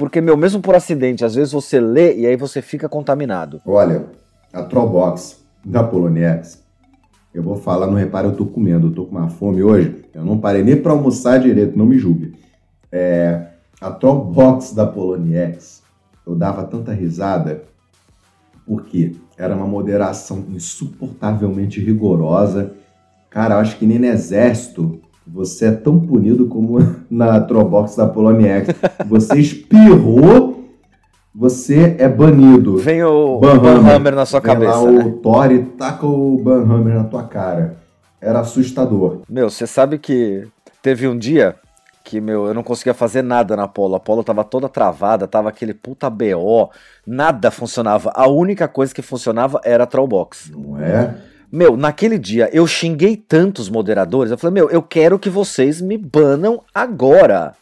Porque, 0.00 0.18
meu, 0.18 0.34
mesmo 0.34 0.62
por 0.62 0.74
acidente, 0.74 1.26
às 1.26 1.34
vezes 1.34 1.52
você 1.52 1.78
lê 1.78 2.16
e 2.16 2.26
aí 2.26 2.34
você 2.34 2.62
fica 2.62 2.88
contaminado. 2.88 3.60
Olha, 3.66 4.06
a 4.50 4.62
Trollbox 4.62 5.44
da 5.62 5.84
Polonex, 5.84 6.64
eu 7.34 7.42
vou 7.42 7.56
falar, 7.56 7.86
não 7.86 7.96
repara, 7.96 8.26
eu 8.26 8.34
tô 8.34 8.46
comendo, 8.46 8.86
eu 8.86 8.94
tô 8.94 9.04
com 9.04 9.18
uma 9.18 9.28
fome 9.28 9.62
hoje, 9.62 10.02
eu 10.14 10.24
não 10.24 10.38
parei 10.38 10.62
nem 10.62 10.74
para 10.74 10.92
almoçar 10.92 11.38
direito, 11.38 11.76
não 11.76 11.84
me 11.84 11.98
julgue. 11.98 12.34
É, 12.90 13.48
a 13.78 13.90
Trollbox 13.90 14.72
da 14.72 14.86
Poloniex, 14.86 15.82
eu 16.26 16.34
dava 16.34 16.64
tanta 16.64 16.94
risada, 16.94 17.64
porque 18.66 19.12
era 19.36 19.54
uma 19.54 19.66
moderação 19.66 20.46
insuportavelmente 20.48 21.78
rigorosa. 21.78 22.72
Cara, 23.28 23.56
eu 23.56 23.58
acho 23.58 23.76
que 23.76 23.84
nem 23.84 23.98
no 23.98 24.06
exército 24.06 24.99
você 25.32 25.66
é 25.66 25.72
tão 25.72 25.98
punido 25.98 26.46
como 26.46 26.78
na 27.10 27.40
Trollbox 27.40 27.96
da 27.96 28.06
Poloniex. 28.06 28.68
Você 29.06 29.38
espirrou, 29.38 30.64
você 31.34 31.96
é 31.98 32.08
banido. 32.08 32.78
Vem 32.78 33.02
o 33.04 33.38
Banhammer 33.38 34.14
na 34.14 34.26
sua 34.26 34.40
cabeça. 34.40 34.80
Lá 34.80 34.90
né? 34.90 35.04
o 35.04 35.12
Thor 35.12 35.52
e 35.52 35.62
taca 35.64 36.06
o 36.06 36.38
Banhammer 36.38 36.94
na 36.94 37.04
tua 37.04 37.22
cara. 37.22 37.76
Era 38.20 38.40
assustador. 38.40 39.22
Meu, 39.28 39.48
você 39.48 39.66
sabe 39.66 39.98
que 39.98 40.46
teve 40.82 41.06
um 41.06 41.16
dia 41.16 41.54
que, 42.04 42.20
meu, 42.20 42.46
eu 42.46 42.54
não 42.54 42.62
conseguia 42.62 42.92
fazer 42.92 43.22
nada 43.22 43.56
na 43.56 43.68
Polo. 43.68 43.94
A 43.94 44.00
Polo 44.00 44.24
tava 44.24 44.42
toda 44.42 44.68
travada, 44.68 45.28
tava 45.28 45.48
aquele 45.48 45.72
puta 45.72 46.10
BO, 46.10 46.70
nada 47.06 47.50
funcionava. 47.50 48.10
A 48.14 48.28
única 48.28 48.66
coisa 48.66 48.92
que 48.92 49.00
funcionava 49.00 49.60
era 49.64 49.84
a 49.84 49.86
Trollbox. 49.86 50.50
Não 50.50 50.78
é? 50.78 51.14
Meu, 51.52 51.76
naquele 51.76 52.18
dia 52.18 52.48
eu 52.52 52.66
xinguei 52.66 53.16
tantos 53.16 53.68
moderadores, 53.68 54.30
eu 54.30 54.38
falei, 54.38 54.54
meu, 54.54 54.70
eu 54.70 54.82
quero 54.82 55.18
que 55.18 55.28
vocês 55.28 55.80
me 55.80 55.98
banam 55.98 56.62
agora. 56.72 57.54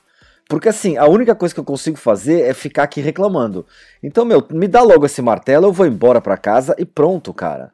Porque 0.49 0.69
assim, 0.69 0.97
a 0.97 1.07
única 1.07 1.35
coisa 1.35 1.55
que 1.55 1.61
eu 1.61 1.65
consigo 1.65 1.97
fazer 1.99 2.41
é 2.41 2.55
ficar 2.55 2.83
aqui 2.83 3.01
reclamando. 3.01 3.67
Então, 4.03 4.25
meu, 4.25 4.43
me 4.51 4.67
dá 4.67 4.83
logo 4.83 5.05
esse 5.05 5.21
martelo, 5.21 5.67
eu 5.67 5.73
vou 5.73 5.87
embora 5.87 6.21
pra 6.21 6.37
casa 6.37 6.75
e 6.79 6.85
pronto, 6.85 7.33
cara. 7.35 7.71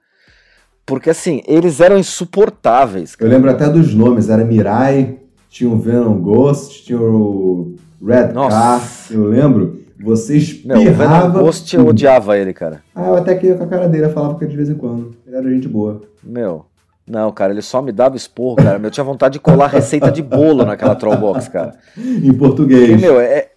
Porque 0.84 1.10
assim, 1.10 1.42
eles 1.46 1.80
eram 1.80 1.98
insuportáveis. 1.98 3.14
Cara. 3.16 3.30
Eu 3.30 3.34
lembro 3.34 3.50
até 3.50 3.68
dos 3.68 3.94
nomes, 3.94 4.28
era 4.28 4.44
Mirai, 4.44 5.18
tinha 5.48 5.70
o 5.70 5.78
Venom 5.78 6.18
Ghost, 6.20 6.84
tinha 6.84 7.00
o 7.00 7.74
Red 8.04 8.32
Nossa. 8.32 8.56
Car, 8.56 8.82
eu 9.10 9.24
lembro. 9.24 9.83
Você 10.04 10.36
espirrava... 10.36 11.28
Não, 11.28 11.40
o 11.40 11.44
Ghost 11.44 11.74
eu 11.74 11.86
odiava 11.86 12.38
ele, 12.38 12.52
cara. 12.52 12.82
Ah, 12.94 13.08
eu 13.08 13.16
até 13.16 13.34
que 13.34 13.46
ia 13.46 13.54
com 13.56 13.64
a 13.64 13.66
cara 13.66 13.88
dele, 13.88 14.04
eu 14.04 14.10
falava 14.10 14.34
com 14.34 14.44
ele 14.44 14.50
de 14.50 14.56
vez 14.56 14.68
em 14.68 14.74
quando. 14.74 15.14
Ele 15.26 15.36
era 15.36 15.50
gente 15.50 15.66
boa. 15.66 16.02
Meu, 16.22 16.66
não, 17.06 17.30
cara, 17.32 17.52
ele 17.52 17.62
só 17.62 17.82
me 17.82 17.92
dava 17.92 18.16
esporro, 18.16 18.56
cara. 18.56 18.80
Eu 18.82 18.90
tinha 18.90 19.04
vontade 19.04 19.34
de 19.34 19.40
colar 19.40 19.66
receita 19.66 20.10
de 20.10 20.22
bolo 20.22 20.64
naquela 20.64 20.94
Trollbox, 20.94 21.48
cara. 21.48 21.74
em 21.96 22.32
português. 22.32 23.00
Meu, 23.00 23.20
é, 23.20 23.48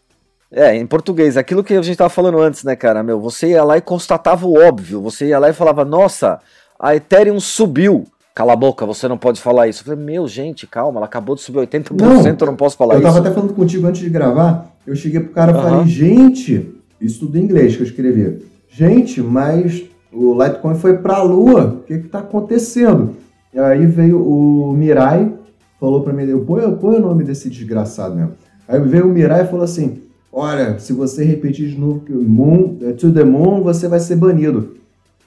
é, 0.51 0.75
em 0.75 0.85
português. 0.85 1.37
Aquilo 1.37 1.63
que 1.63 1.73
a 1.73 1.81
gente 1.81 1.97
tava 1.97 2.09
falando 2.09 2.39
antes, 2.39 2.63
né, 2.63 2.75
cara? 2.75 3.01
Meu, 3.03 3.19
você 3.19 3.49
ia 3.49 3.63
lá 3.63 3.77
e 3.77 3.81
constatava 3.81 4.45
o 4.45 4.57
óbvio. 4.57 5.01
Você 5.01 5.27
ia 5.27 5.39
lá 5.39 5.49
e 5.49 5.53
falava, 5.53 5.85
nossa, 5.85 6.39
a 6.79 6.95
Ethereum 6.95 7.39
subiu. 7.39 8.05
Cala 8.37 8.53
a 8.53 8.55
boca, 8.55 8.85
você 8.85 9.07
não 9.07 9.17
pode 9.17 9.41
falar 9.41 9.67
isso. 9.67 9.81
Eu 9.81 9.85
falei, 9.85 10.05
meu, 10.05 10.27
gente, 10.27 10.67
calma, 10.67 10.99
ela 10.99 11.07
acabou 11.07 11.33
de 11.33 11.41
subir 11.41 11.57
80%, 11.57 11.99
não, 11.99 12.23
eu 12.23 12.45
não 12.45 12.55
posso 12.55 12.77
falar 12.77 12.93
eu 12.93 12.99
isso. 12.99 13.07
Eu 13.07 13.11
tava 13.11 13.25
até 13.25 13.33
falando 13.33 13.55
contigo 13.55 13.87
antes 13.87 13.99
de 13.99 14.11
gravar, 14.11 14.71
eu 14.85 14.95
cheguei 14.95 15.21
pro 15.21 15.31
cara 15.31 15.53
e 15.53 15.55
falei, 15.55 15.87
gente, 15.87 16.75
isso 17.01 17.21
tudo 17.21 17.35
em 17.35 17.41
inglês 17.41 17.75
que 17.75 17.81
eu 17.81 17.87
escrevi. 17.87 18.45
Gente, 18.69 19.23
mas 19.23 19.85
o 20.13 20.39
Litecoin 20.39 20.75
foi 20.75 20.99
pra 20.99 21.23
lua, 21.23 21.79
o 21.79 21.83
que 21.87 21.97
que 21.97 22.09
tá 22.09 22.19
acontecendo? 22.19 23.15
E 23.51 23.57
aí 23.57 23.87
veio 23.87 24.21
o 24.21 24.71
Mirai, 24.71 25.33
falou 25.79 26.03
pra 26.03 26.13
mim, 26.13 26.27
põe, 26.45 26.71
põe 26.75 26.97
o 26.97 27.01
nome 27.01 27.23
desse 27.23 27.49
desgraçado 27.49 28.13
mesmo. 28.13 28.33
Aí 28.67 28.79
veio 28.81 29.07
o 29.07 29.11
Mirai 29.11 29.45
e 29.45 29.47
falou 29.47 29.65
assim, 29.65 30.03
olha, 30.31 30.77
se 30.77 30.93
você 30.93 31.25
repetir 31.25 31.69
de 31.69 31.75
novo 31.75 32.01
que 32.01 32.13
moon, 32.13 32.77
to 32.99 33.11
the 33.11 33.23
moon, 33.23 33.63
você 33.63 33.87
vai 33.87 33.99
ser 33.99 34.15
banido. 34.15 34.75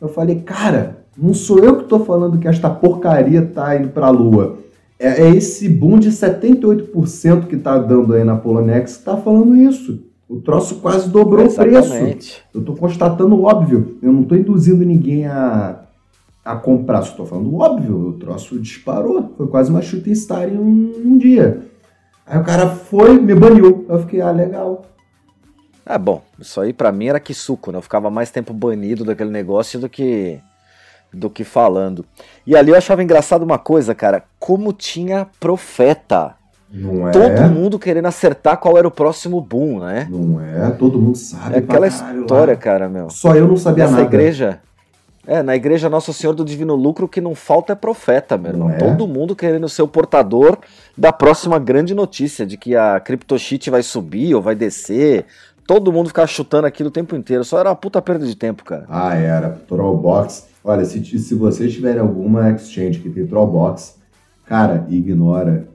Eu 0.00 0.08
falei, 0.08 0.36
cara, 0.36 0.99
não 1.16 1.34
sou 1.34 1.58
eu 1.58 1.76
que 1.76 1.82
estou 1.82 2.04
falando 2.04 2.38
que 2.38 2.48
esta 2.48 2.70
porcaria 2.70 3.40
está 3.40 3.76
indo 3.76 3.88
para 3.88 4.06
a 4.06 4.10
Lua. 4.10 4.58
É, 4.98 5.22
é, 5.22 5.30
esse 5.30 5.68
boom 5.68 5.98
de 5.98 6.10
78% 6.10 7.46
que 7.46 7.56
está 7.56 7.78
dando 7.78 8.14
aí 8.14 8.22
na 8.22 8.36
Polonex 8.36 8.92
que 8.92 8.98
está 8.98 9.16
falando 9.16 9.56
isso. 9.56 9.98
O 10.28 10.40
troço 10.40 10.76
quase 10.76 11.08
dobrou 11.08 11.44
Exatamente. 11.46 11.88
o 11.88 12.12
preço. 12.12 12.42
Eu 12.54 12.60
estou 12.60 12.76
constatando 12.76 13.34
o 13.34 13.44
óbvio. 13.44 13.98
Eu 14.02 14.12
não 14.12 14.22
estou 14.22 14.38
induzindo 14.38 14.84
ninguém 14.84 15.26
a, 15.26 15.80
a 16.44 16.54
comprar. 16.54 17.00
Estou 17.00 17.26
falando 17.26 17.56
óbvio. 17.56 18.08
O 18.08 18.12
troço 18.12 18.58
disparou. 18.58 19.32
Foi 19.36 19.48
quase 19.48 19.70
uma 19.70 19.82
shooting 19.82 20.14
star 20.14 20.48
em 20.48 20.56
um, 20.56 20.92
um 21.04 21.18
dia. 21.18 21.62
Aí 22.26 22.38
o 22.38 22.44
cara 22.44 22.68
foi, 22.68 23.18
me 23.18 23.34
baniu. 23.34 23.86
Eu 23.88 23.98
fiquei, 24.00 24.20
ah, 24.20 24.30
legal. 24.30 24.84
Ah, 25.84 25.98
bom, 25.98 26.22
isso 26.38 26.60
aí 26.60 26.72
para 26.72 26.92
mim 26.92 27.06
era 27.06 27.18
que 27.18 27.34
suco, 27.34 27.72
né? 27.72 27.78
Eu 27.78 27.82
ficava 27.82 28.08
mais 28.10 28.30
tempo 28.30 28.52
banido 28.52 29.04
daquele 29.04 29.30
negócio 29.30 29.80
do 29.80 29.88
que 29.88 30.38
do 31.12 31.28
que 31.28 31.44
falando. 31.44 32.04
E 32.46 32.56
ali 32.56 32.70
eu 32.70 32.76
achava 32.76 33.02
engraçado 33.02 33.42
uma 33.42 33.58
coisa, 33.58 33.94
cara, 33.94 34.24
como 34.38 34.72
tinha 34.72 35.26
profeta. 35.38 36.34
Não 36.72 37.08
é? 37.08 37.10
Todo 37.10 37.42
mundo 37.50 37.78
querendo 37.78 38.06
acertar 38.06 38.56
qual 38.58 38.78
era 38.78 38.86
o 38.86 38.90
próximo 38.92 39.40
boom, 39.40 39.80
né? 39.80 40.06
Não 40.08 40.40
é? 40.40 40.70
Todo 40.70 41.00
mundo 41.00 41.16
sabe. 41.18 41.56
É 41.56 41.58
aquela 41.58 41.88
história, 41.88 42.54
lá. 42.54 42.60
cara, 42.60 42.88
meu. 42.88 43.10
Só 43.10 43.34
eu 43.34 43.48
não 43.48 43.56
sabia 43.56 43.84
Nessa 43.84 43.96
nada. 43.96 44.06
igreja. 44.06 44.60
É, 45.26 45.42
na 45.42 45.54
igreja 45.54 45.90
Nosso 45.90 46.12
Senhor 46.12 46.32
do 46.32 46.44
Divino 46.44 46.74
Lucro, 46.74 47.04
o 47.06 47.08
que 47.08 47.20
não 47.20 47.34
falta 47.34 47.72
é 47.72 47.76
profeta, 47.76 48.38
meu 48.38 48.52
irmão. 48.52 48.70
É? 48.70 48.78
Todo 48.78 49.06
mundo 49.06 49.36
querendo 49.36 49.68
ser 49.68 49.82
o 49.82 49.88
portador 49.88 50.58
da 50.96 51.12
próxima 51.12 51.58
grande 51.58 51.94
notícia 51.94 52.46
de 52.46 52.56
que 52.56 52.74
a 52.74 52.98
CryptoSheet 53.00 53.68
vai 53.68 53.82
subir 53.82 54.34
ou 54.34 54.40
vai 54.40 54.54
descer. 54.54 55.26
Todo 55.66 55.92
mundo 55.92 56.08
ficava 56.08 56.26
chutando 56.26 56.66
aquilo 56.66 56.88
o 56.88 56.92
tempo 56.92 57.14
inteiro. 57.14 57.44
Só 57.44 57.60
era 57.60 57.68
uma 57.68 57.76
puta 57.76 58.00
perda 58.00 58.26
de 58.26 58.34
tempo, 58.34 58.64
cara. 58.64 58.86
Ah, 58.88 59.14
era. 59.14 59.60
Trollbox 59.68 60.49
Olha, 60.62 60.84
se, 60.84 61.02
se 61.18 61.34
vocês 61.34 61.72
tiverem 61.72 62.00
alguma 62.00 62.50
exchange 62.50 63.00
que 63.00 63.08
tem 63.08 63.26
Trollbox, 63.26 63.98
cara, 64.44 64.86
ignora 64.88 65.68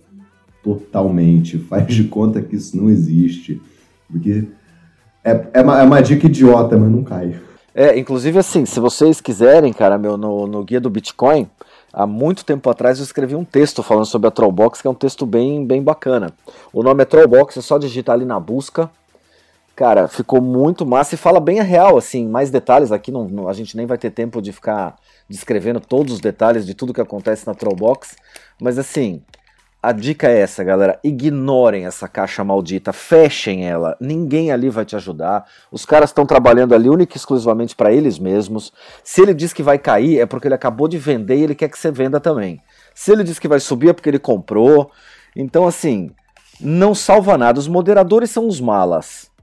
totalmente. 0.64 1.58
Faz 1.70 1.88
de 1.88 2.06
conta 2.06 2.42
que 2.42 2.56
isso 2.56 2.78
não 2.78 2.90
existe. 2.90 3.62
Porque 4.10 4.48
é, 5.24 5.48
é, 5.54 5.62
uma, 5.62 5.82
é 5.82 5.84
uma 5.84 6.02
dica 6.02 6.28
idiota, 6.28 6.78
mas 6.78 6.92
não 6.92 7.04
cai. 7.04 7.36
É, 7.74 7.98
inclusive 7.98 8.40
assim, 8.40 8.66
se 8.66 8.80
vocês 8.80 9.20
quiserem, 9.20 9.74
cara, 9.74 9.98
meu, 9.98 10.16
no, 10.16 10.48
no 10.48 10.64
guia 10.64 10.80
do 10.80 10.90
Bitcoin, 10.90 11.50
há 11.92 12.08
muito 12.08 12.46
tempo 12.46 12.70
atrás 12.70 13.00
eu 13.00 13.04
escrevi 13.04 13.36
um 13.36 13.44
texto 13.44 13.84
falando 13.84 14.06
sobre 14.06 14.28
a 14.28 14.32
Trollbox, 14.32 14.82
que 14.82 14.88
é 14.88 14.90
um 14.90 14.96
texto 14.96 15.26
bem, 15.26 15.66
bem 15.66 15.84
bacana. 15.84 16.32
O 16.72 16.82
nome 16.82 17.02
é 17.02 17.06
Trollbox, 17.06 17.58
é 17.58 17.62
só 17.62 17.78
digitar 17.78 18.16
ali 18.16 18.24
na 18.24 18.40
busca 18.40 18.90
Cara, 19.76 20.08
ficou 20.08 20.40
muito 20.40 20.86
massa 20.86 21.16
e 21.16 21.18
fala 21.18 21.38
bem 21.38 21.60
a 21.60 21.64
real, 21.64 21.98
assim, 21.98 22.26
mais 22.26 22.50
detalhes 22.50 22.94
aqui, 22.94 23.12
não, 23.12 23.28
não, 23.28 23.50
a 23.50 23.54
gente 23.54 23.76
nem 23.76 23.86
vai 23.86 23.98
ter 23.98 24.10
tempo 24.10 24.42
de 24.42 24.54
ficar 24.54 24.96
descrevendo 25.28 25.82
todos 25.82 26.14
os 26.14 26.20
detalhes 26.22 26.66
de 26.66 26.74
tudo 26.74 26.94
que 26.94 27.02
acontece 27.02 27.46
na 27.46 27.54
Trollbox, 27.54 28.16
mas 28.62 28.80
assim, 28.80 29.22
a 29.84 29.92
dica 29.92 30.30
é 30.30 30.40
essa, 30.40 30.64
galera, 30.64 30.98
ignorem 31.04 31.86
essa 31.86 32.08
caixa 32.08 32.42
maldita, 32.42 32.94
fechem 32.94 33.68
ela, 33.68 33.98
ninguém 34.00 34.50
ali 34.50 34.70
vai 34.70 34.86
te 34.86 34.96
ajudar, 34.96 35.46
os 35.70 35.86
caras 35.86 36.10
estão 36.10 36.26
trabalhando 36.26 36.74
ali 36.74 36.90
única 36.90 37.18
e 37.18 37.18
exclusivamente 37.18 37.76
para 37.76 37.92
eles 37.92 38.18
mesmos, 38.18 38.72
se 39.04 39.22
ele 39.22 39.34
diz 39.34 39.52
que 39.52 39.62
vai 39.62 39.78
cair 39.78 40.22
é 40.22 40.26
porque 40.26 40.48
ele 40.48 40.56
acabou 40.56 40.88
de 40.88 40.98
vender 40.98 41.36
e 41.36 41.44
ele 41.44 41.54
quer 41.54 41.68
que 41.68 41.78
você 41.78 41.92
venda 41.92 42.22
também, 42.22 42.62
se 42.94 43.12
ele 43.12 43.26
diz 43.26 43.40
que 43.40 43.48
vai 43.48 43.60
subir 43.60 43.90
é 43.90 43.94
porque 43.94 44.08
ele 44.08 44.20
comprou, 44.20 44.90
então 45.36 45.68
assim, 45.68 46.12
não 46.62 46.96
salva 46.96 47.38
nada, 47.38 47.60
os 47.60 47.68
moderadores 47.68 48.30
são 48.32 48.48
os 48.48 48.62
malas, 48.62 49.35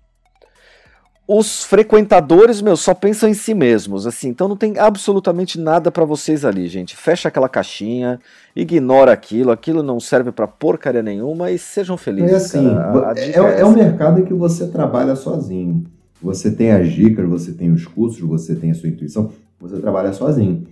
os 1.39 1.64
frequentadores, 1.64 2.61
meu, 2.61 2.76
só 2.76 2.95
pensam 2.95 3.28
em 3.28 3.35
si 3.35 3.55
mesmos, 3.55 4.07
assim, 4.07 4.28
então 4.28 4.49
não 4.49 4.57
tem 4.57 4.78
absolutamente 4.78 5.59
nada 5.59 5.91
para 5.91 6.05
vocês 6.05 6.45
ali, 6.45 6.66
gente. 6.68 6.97
Fecha 6.97 7.28
aquela 7.28 7.49
caixinha, 7.49 8.20
ignora 8.55 9.12
aquilo, 9.12 9.51
aquilo 9.51 9.83
não 9.83 9.99
serve 9.99 10.33
para 10.33 10.47
porcaria 10.47 11.03
nenhuma 11.03 11.51
e 11.51 11.59
sejam 11.59 11.97
felizes. 11.97 12.33
É 12.33 12.37
assim, 12.37 12.68
a, 12.68 13.11
a 13.11 13.14
é, 13.16 13.30
é, 13.30 13.61
é 13.61 13.66
um 13.66 13.72
mercado 13.72 14.20
em 14.20 14.24
que 14.24 14.35
você 14.35 14.66
trabalha 14.66 15.16
sozinho. 15.16 15.85
Você 16.22 16.51
tem 16.51 16.70
as 16.70 16.91
dicas, 16.91 17.28
você 17.28 17.53
tem 17.53 17.70
os 17.70 17.87
cursos, 17.87 18.20
você 18.20 18.55
tem 18.55 18.70
a 18.70 18.74
sua 18.74 18.89
intuição, 18.89 19.30
você 19.61 19.78
trabalha 19.78 20.12
sozinho. 20.12 20.66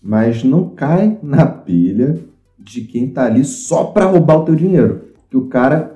Mas 0.00 0.44
não 0.44 0.68
cai 0.68 1.18
na 1.22 1.46
pilha 1.46 2.18
de 2.58 2.82
quem 2.82 3.08
tá 3.08 3.24
ali 3.24 3.44
só 3.44 3.84
para 3.84 4.04
roubar 4.04 4.38
o 4.38 4.44
teu 4.44 4.54
dinheiro. 4.54 5.12
Que 5.28 5.36
o 5.36 5.46
cara 5.46 5.91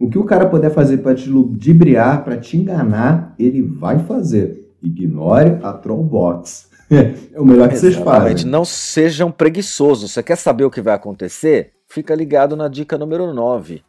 O 0.00 0.08
que 0.08 0.18
o 0.18 0.24
cara 0.24 0.46
puder 0.46 0.70
fazer 0.70 0.96
para 0.98 1.14
te 1.14 1.28
ludibriar, 1.28 2.24
para 2.24 2.38
te 2.38 2.56
enganar, 2.56 3.34
ele 3.38 3.60
vai 3.60 3.98
fazer. 3.98 4.72
Ignore 4.82 5.58
a 5.62 5.74
Trollbox. 5.74 6.70
é 6.90 7.38
o 7.38 7.44
melhor 7.44 7.68
que 7.68 7.76
vocês 7.76 7.96
fazem. 7.96 8.50
Não 8.50 8.64
sejam 8.64 9.30
preguiçosos. 9.30 10.10
Você 10.10 10.22
quer 10.22 10.36
saber 10.36 10.64
o 10.64 10.70
que 10.70 10.80
vai 10.80 10.94
acontecer? 10.94 11.72
Fica 11.86 12.14
ligado 12.14 12.56
na 12.56 12.66
dica 12.66 12.96
número 12.96 13.34
9. 13.34 13.82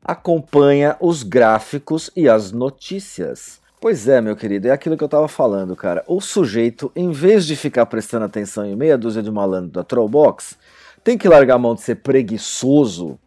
Acompanha 0.00 0.96
os 1.00 1.24
gráficos 1.24 2.08
e 2.14 2.28
as 2.28 2.52
notícias. 2.52 3.58
Pois 3.80 4.06
é, 4.06 4.20
meu 4.20 4.36
querido, 4.36 4.68
é 4.68 4.70
aquilo 4.70 4.96
que 4.96 5.02
eu 5.02 5.08
tava 5.08 5.26
falando, 5.26 5.74
cara. 5.74 6.04
O 6.06 6.20
sujeito, 6.20 6.92
em 6.94 7.10
vez 7.10 7.44
de 7.44 7.56
ficar 7.56 7.84
prestando 7.86 8.24
atenção 8.24 8.64
em 8.64 8.76
meia 8.76 8.96
dúzia 8.96 9.24
de 9.24 9.30
malandro 9.30 9.70
da 9.70 9.82
Trollbox, 9.82 10.56
tem 11.02 11.18
que 11.18 11.28
largar 11.28 11.56
a 11.56 11.58
mão 11.58 11.74
de 11.74 11.80
ser 11.80 11.96
preguiçoso 11.96 13.18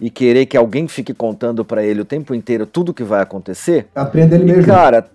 e 0.00 0.10
querer 0.10 0.46
que 0.46 0.56
alguém 0.56 0.86
fique 0.86 1.14
contando 1.14 1.64
para 1.64 1.84
ele 1.84 2.00
o 2.00 2.04
tempo 2.04 2.34
inteiro 2.34 2.66
tudo 2.66 2.94
que 2.94 3.04
vai 3.04 3.22
acontecer. 3.22 3.88
Aprenda 3.94 4.34
ele 4.34 4.44
e, 4.44 4.46
mesmo. 4.46 4.66
Cara, 4.66 5.06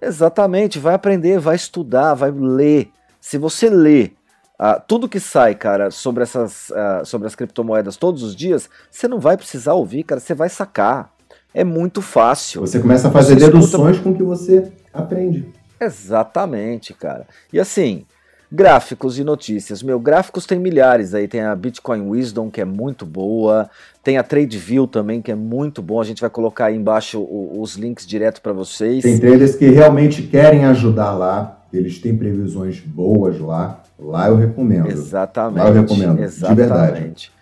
exatamente, 0.00 0.78
vai 0.78 0.94
aprender, 0.94 1.38
vai 1.38 1.56
estudar, 1.56 2.14
vai 2.14 2.30
ler. 2.30 2.90
Se 3.20 3.38
você 3.38 3.68
lê 3.70 4.12
uh, 4.60 4.80
tudo 4.86 5.08
que 5.08 5.20
sai, 5.20 5.54
cara, 5.54 5.90
sobre 5.90 6.22
essas 6.22 6.70
uh, 6.70 7.04
sobre 7.04 7.26
as 7.26 7.34
criptomoedas 7.34 7.96
todos 7.96 8.22
os 8.22 8.34
dias, 8.34 8.68
você 8.90 9.06
não 9.06 9.20
vai 9.20 9.36
precisar 9.36 9.74
ouvir, 9.74 10.02
cara, 10.04 10.20
você 10.20 10.34
vai 10.34 10.48
sacar. 10.48 11.12
É 11.52 11.64
muito 11.64 12.00
fácil. 12.00 12.60
Você 12.60 12.78
começa 12.78 13.08
a 13.08 13.10
fazer 13.10 13.34
você 13.34 13.46
deduções 13.46 13.96
escuta... 13.96 14.02
com 14.02 14.10
o 14.10 14.16
que 14.16 14.22
você 14.22 14.70
aprende. 14.92 15.48
Exatamente, 15.80 16.94
cara. 16.94 17.26
E 17.52 17.58
assim, 17.58 18.04
Gráficos 18.52 19.16
e 19.16 19.22
notícias. 19.22 19.80
Meu, 19.80 20.00
gráficos 20.00 20.44
tem 20.44 20.58
milhares 20.58 21.14
aí. 21.14 21.28
Tem 21.28 21.42
a 21.42 21.54
Bitcoin 21.54 22.08
Wisdom, 22.08 22.50
que 22.50 22.60
é 22.60 22.64
muito 22.64 23.06
boa. 23.06 23.70
Tem 24.02 24.18
a 24.18 24.24
TradeView 24.24 24.88
também, 24.88 25.22
que 25.22 25.30
é 25.30 25.36
muito 25.36 25.80
bom. 25.80 26.00
A 26.00 26.04
gente 26.04 26.20
vai 26.20 26.28
colocar 26.28 26.66
aí 26.66 26.76
embaixo 26.76 27.24
os 27.30 27.76
links 27.76 28.04
direto 28.04 28.42
para 28.42 28.52
vocês. 28.52 29.04
Tem 29.04 29.20
traders 29.20 29.54
que 29.54 29.66
realmente 29.66 30.22
querem 30.22 30.64
ajudar 30.64 31.12
lá. 31.12 31.62
Eles 31.72 32.00
têm 32.00 32.16
previsões 32.16 32.80
boas 32.80 33.38
lá. 33.38 33.84
Lá 33.96 34.26
eu 34.26 34.34
recomendo. 34.34 34.90
Exatamente. 34.90 35.62
Lá 35.62 35.68
eu 35.68 35.74
recomendo. 35.74 36.18
Exatamente. 36.18 36.56
De 36.56 36.68
verdade. 36.68 37.32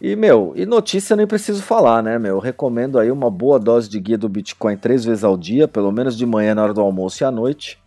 E, 0.00 0.16
meu, 0.16 0.52
e 0.56 0.66
notícia 0.66 1.14
nem 1.14 1.26
preciso 1.26 1.62
falar, 1.62 2.02
né, 2.02 2.18
meu? 2.18 2.34
Eu 2.34 2.40
recomendo 2.40 2.98
aí 2.98 3.12
uma 3.12 3.30
boa 3.30 3.60
dose 3.60 3.88
de 3.88 4.00
guia 4.00 4.18
do 4.18 4.28
Bitcoin 4.28 4.76
três 4.76 5.04
vezes 5.04 5.22
ao 5.22 5.36
dia, 5.36 5.68
pelo 5.68 5.92
menos 5.92 6.16
de 6.16 6.26
manhã 6.26 6.52
na 6.52 6.64
hora 6.64 6.74
do 6.74 6.80
almoço 6.80 7.22
e 7.22 7.24
à 7.24 7.30
noite 7.30 7.78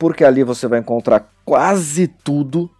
porque 0.00 0.24
ali 0.24 0.42
você 0.42 0.66
vai 0.66 0.80
encontrar 0.80 1.30
quase 1.44 2.08
tudo 2.08 2.70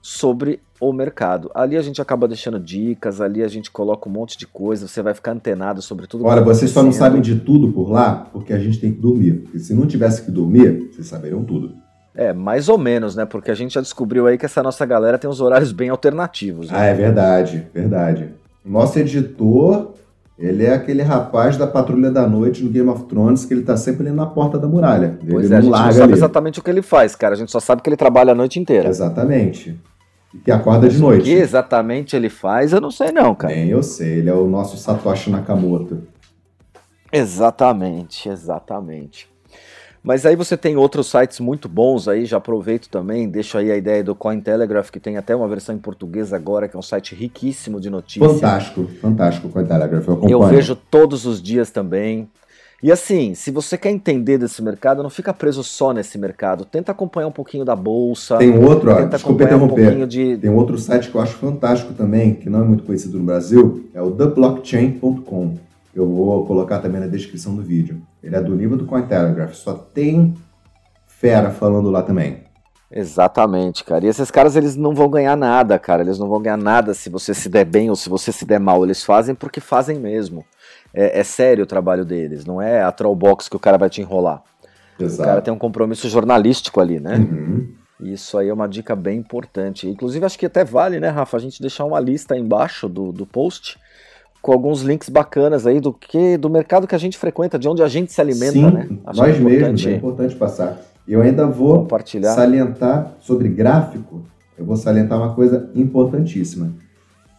sobre 0.00 0.60
o 0.80 0.90
mercado. 0.90 1.50
Ali 1.54 1.76
a 1.76 1.82
gente 1.82 2.00
acaba 2.00 2.26
deixando 2.26 2.58
dicas, 2.58 3.20
ali 3.20 3.42
a 3.42 3.48
gente 3.48 3.70
coloca 3.70 4.08
um 4.08 4.12
monte 4.12 4.38
de 4.38 4.46
coisa, 4.46 4.88
você 4.88 5.02
vai 5.02 5.12
ficar 5.12 5.32
antenado 5.32 5.82
sobre 5.82 6.06
tudo. 6.06 6.24
Olha, 6.24 6.40
vocês 6.40 6.70
só 6.70 6.82
não 6.82 6.90
sabem 6.90 7.20
de 7.20 7.38
tudo 7.40 7.70
por 7.70 7.90
lá 7.90 8.30
porque 8.32 8.54
a 8.54 8.58
gente 8.58 8.80
tem 8.80 8.94
que 8.94 8.98
dormir. 8.98 9.42
Porque 9.42 9.58
se 9.58 9.74
não 9.74 9.86
tivesse 9.86 10.22
que 10.22 10.30
dormir, 10.30 10.88
vocês 10.90 11.06
saberiam 11.06 11.44
tudo. 11.44 11.74
É, 12.14 12.32
mais 12.32 12.70
ou 12.70 12.78
menos, 12.78 13.14
né? 13.14 13.26
Porque 13.26 13.50
a 13.50 13.54
gente 13.54 13.74
já 13.74 13.82
descobriu 13.82 14.26
aí 14.26 14.38
que 14.38 14.46
essa 14.46 14.62
nossa 14.62 14.86
galera 14.86 15.18
tem 15.18 15.28
uns 15.28 15.42
horários 15.42 15.70
bem 15.70 15.90
alternativos. 15.90 16.70
Né? 16.70 16.78
Ah, 16.78 16.84
é 16.86 16.94
verdade, 16.94 17.66
verdade. 17.74 18.30
Nosso 18.64 18.98
editor 18.98 19.92
ele 20.38 20.64
é 20.64 20.74
aquele 20.74 21.02
rapaz 21.02 21.56
da 21.56 21.66
Patrulha 21.66 22.10
da 22.10 22.26
Noite 22.26 22.62
no 22.62 22.70
Game 22.70 22.88
of 22.88 23.04
Thrones 23.04 23.44
que 23.46 23.54
ele 23.54 23.62
tá 23.62 23.76
sempre 23.76 24.06
ali 24.06 24.14
na 24.14 24.26
porta 24.26 24.58
da 24.58 24.68
muralha. 24.68 25.18
Ele 25.22 25.32
pois 25.32 25.50
é, 25.50 25.56
a 25.56 25.60
gente 25.60 25.70
não 25.70 25.78
sabe 25.78 26.02
ali. 26.02 26.12
exatamente 26.12 26.60
o 26.60 26.62
que 26.62 26.70
ele 26.70 26.82
faz, 26.82 27.16
cara. 27.16 27.34
A 27.34 27.38
gente 27.38 27.50
só 27.50 27.58
sabe 27.58 27.80
que 27.80 27.88
ele 27.88 27.96
trabalha 27.96 28.32
a 28.32 28.34
noite 28.34 28.60
inteira. 28.60 28.88
Exatamente. 28.88 29.80
E 30.34 30.38
que 30.38 30.50
acorda 30.50 30.88
de 30.88 30.98
noite. 30.98 31.22
O 31.22 31.24
que 31.24 31.32
exatamente 31.32 32.14
ele 32.14 32.28
faz, 32.28 32.72
eu 32.72 32.80
não 32.80 32.90
sei 32.90 33.12
não, 33.12 33.34
cara. 33.34 33.54
Bem, 33.54 33.68
eu 33.68 33.82
sei. 33.82 34.18
Ele 34.18 34.28
é 34.28 34.34
o 34.34 34.46
nosso 34.46 34.76
Satoshi 34.76 35.30
Nakamoto. 35.30 36.02
Exatamente, 37.10 38.28
exatamente. 38.28 39.28
Mas 40.06 40.24
aí 40.24 40.36
você 40.36 40.56
tem 40.56 40.76
outros 40.76 41.08
sites 41.08 41.40
muito 41.40 41.68
bons 41.68 42.06
aí, 42.06 42.26
já 42.26 42.36
aproveito 42.36 42.88
também, 42.88 43.28
deixo 43.28 43.58
aí 43.58 43.72
a 43.72 43.76
ideia 43.76 44.04
do 44.04 44.14
Cointelegraph, 44.14 44.88
que 44.88 45.00
tem 45.00 45.16
até 45.16 45.34
uma 45.34 45.48
versão 45.48 45.74
em 45.74 45.78
português 45.78 46.32
agora, 46.32 46.68
que 46.68 46.76
é 46.76 46.78
um 46.78 46.82
site 46.82 47.12
riquíssimo 47.12 47.80
de 47.80 47.90
notícias. 47.90 48.34
Fantástico, 48.34 48.88
fantástico 49.02 49.48
o 49.48 49.50
Cointelegraph, 49.50 50.06
eu 50.06 50.28
Eu 50.28 50.42
vejo 50.44 50.76
todos 50.76 51.26
os 51.26 51.42
dias 51.42 51.70
também. 51.70 52.28
E 52.80 52.92
assim, 52.92 53.34
se 53.34 53.50
você 53.50 53.76
quer 53.76 53.90
entender 53.90 54.38
desse 54.38 54.62
mercado, 54.62 55.02
não 55.02 55.10
fica 55.10 55.34
preso 55.34 55.64
só 55.64 55.92
nesse 55.92 56.16
mercado. 56.18 56.64
Tenta 56.64 56.92
acompanhar 56.92 57.26
um 57.26 57.32
pouquinho 57.32 57.64
da 57.64 57.74
bolsa. 57.74 58.36
Tem 58.36 58.56
outro, 58.56 58.92
ó, 58.92 59.02
desculpa 59.06 59.42
interromper. 59.42 59.96
Um 59.96 60.06
de... 60.06 60.36
Tem 60.36 60.50
outro 60.50 60.78
site 60.78 61.10
que 61.10 61.16
eu 61.16 61.20
acho 61.20 61.34
fantástico 61.34 61.92
também, 61.94 62.34
que 62.34 62.48
não 62.48 62.60
é 62.60 62.64
muito 62.64 62.84
conhecido 62.84 63.18
no 63.18 63.24
Brasil, 63.24 63.88
é 63.92 64.00
o 64.00 64.12
theblockchain.com. 64.12 65.65
Eu 65.96 66.06
vou 66.06 66.44
colocar 66.44 66.78
também 66.80 67.00
na 67.00 67.06
descrição 67.06 67.56
do 67.56 67.62
vídeo. 67.62 68.02
Ele 68.22 68.36
é 68.36 68.40
do 68.42 68.54
nível 68.54 68.76
do 68.76 68.84
Cointelegraph, 68.84 69.54
só 69.54 69.72
tem 69.72 70.34
fera 71.06 71.50
falando 71.50 71.90
lá 71.90 72.02
também. 72.02 72.44
Exatamente, 72.92 73.82
cara. 73.82 74.04
E 74.04 74.08
esses 74.08 74.30
caras 74.30 74.56
eles 74.56 74.76
não 74.76 74.94
vão 74.94 75.08
ganhar 75.08 75.34
nada, 75.34 75.78
cara. 75.78 76.02
Eles 76.02 76.18
não 76.18 76.28
vão 76.28 76.42
ganhar 76.42 76.58
nada 76.58 76.92
se 76.92 77.08
você 77.08 77.32
se 77.32 77.48
der 77.48 77.64
bem 77.64 77.88
ou 77.88 77.96
se 77.96 78.10
você 78.10 78.30
se 78.30 78.44
der 78.44 78.60
mal. 78.60 78.84
Eles 78.84 79.02
fazem 79.02 79.34
porque 79.34 79.58
fazem 79.58 79.98
mesmo. 79.98 80.44
É, 80.92 81.20
é 81.20 81.24
sério 81.24 81.64
o 81.64 81.66
trabalho 81.66 82.04
deles, 82.04 82.44
não 82.44 82.60
é 82.60 82.82
a 82.82 82.92
trollbox 82.92 83.48
que 83.48 83.56
o 83.56 83.60
cara 83.60 83.78
vai 83.78 83.88
te 83.88 84.02
enrolar. 84.02 84.42
Exato. 85.00 85.22
O 85.22 85.24
cara 85.24 85.40
tem 85.40 85.52
um 85.52 85.58
compromisso 85.58 86.10
jornalístico 86.10 86.78
ali, 86.78 87.00
né? 87.00 87.16
Uhum. 87.16 87.72
Isso 88.00 88.36
aí 88.36 88.50
é 88.50 88.52
uma 88.52 88.68
dica 88.68 88.94
bem 88.94 89.18
importante. 89.18 89.88
Inclusive, 89.88 90.26
acho 90.26 90.38
que 90.38 90.44
até 90.44 90.62
vale, 90.62 91.00
né, 91.00 91.08
Rafa, 91.08 91.38
a 91.38 91.40
gente 91.40 91.62
deixar 91.62 91.86
uma 91.86 91.98
lista 91.98 92.34
aí 92.34 92.40
embaixo 92.40 92.86
do, 92.86 93.12
do 93.12 93.24
post 93.24 93.78
com 94.46 94.52
alguns 94.52 94.82
links 94.82 95.08
bacanas 95.08 95.66
aí 95.66 95.80
do 95.80 95.92
que 95.92 96.38
do 96.38 96.48
mercado 96.48 96.86
que 96.86 96.94
a 96.94 96.98
gente 96.98 97.18
frequenta, 97.18 97.58
de 97.58 97.68
onde 97.68 97.82
a 97.82 97.88
gente 97.88 98.12
se 98.12 98.20
alimenta, 98.20 98.52
Sim, 98.52 98.70
né? 98.70 98.88
Acho 99.04 99.20
nós 99.20 99.36
é 99.36 99.40
mesmos, 99.40 99.84
é 99.84 99.96
importante 99.96 100.36
passar. 100.36 100.80
Eu 101.06 101.20
ainda 101.20 101.48
vou 101.48 101.88
salientar 102.22 103.16
sobre 103.18 103.48
gráfico, 103.48 104.22
eu 104.56 104.64
vou 104.64 104.76
salientar 104.76 105.18
uma 105.18 105.34
coisa 105.34 105.68
importantíssima. 105.74 106.72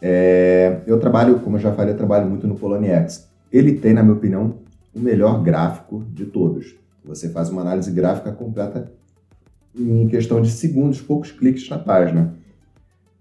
É, 0.01 0.79
eu 0.85 0.99
trabalho, 0.99 1.39
como 1.39 1.55
eu 1.55 1.61
já 1.61 1.71
falei, 1.71 1.93
eu 1.93 1.97
trabalho 1.97 2.27
muito 2.27 2.45
no 2.45 2.55
Poloniex. 2.55 3.29
Ele 3.53 3.71
tem, 3.75 3.93
na 3.93 4.03
minha 4.03 4.15
opinião, 4.15 4.55
o 4.93 4.99
melhor 4.99 5.41
gráfico 5.41 6.03
de 6.11 6.25
todos. 6.25 6.75
Você 7.05 7.29
faz 7.29 7.49
uma 7.49 7.61
análise 7.61 7.89
gráfica 7.89 8.33
completa 8.33 8.91
em 9.73 10.09
questão 10.09 10.41
de 10.41 10.51
segundos, 10.51 10.99
poucos 10.99 11.31
cliques 11.31 11.69
na 11.69 11.79
página. 11.79 12.33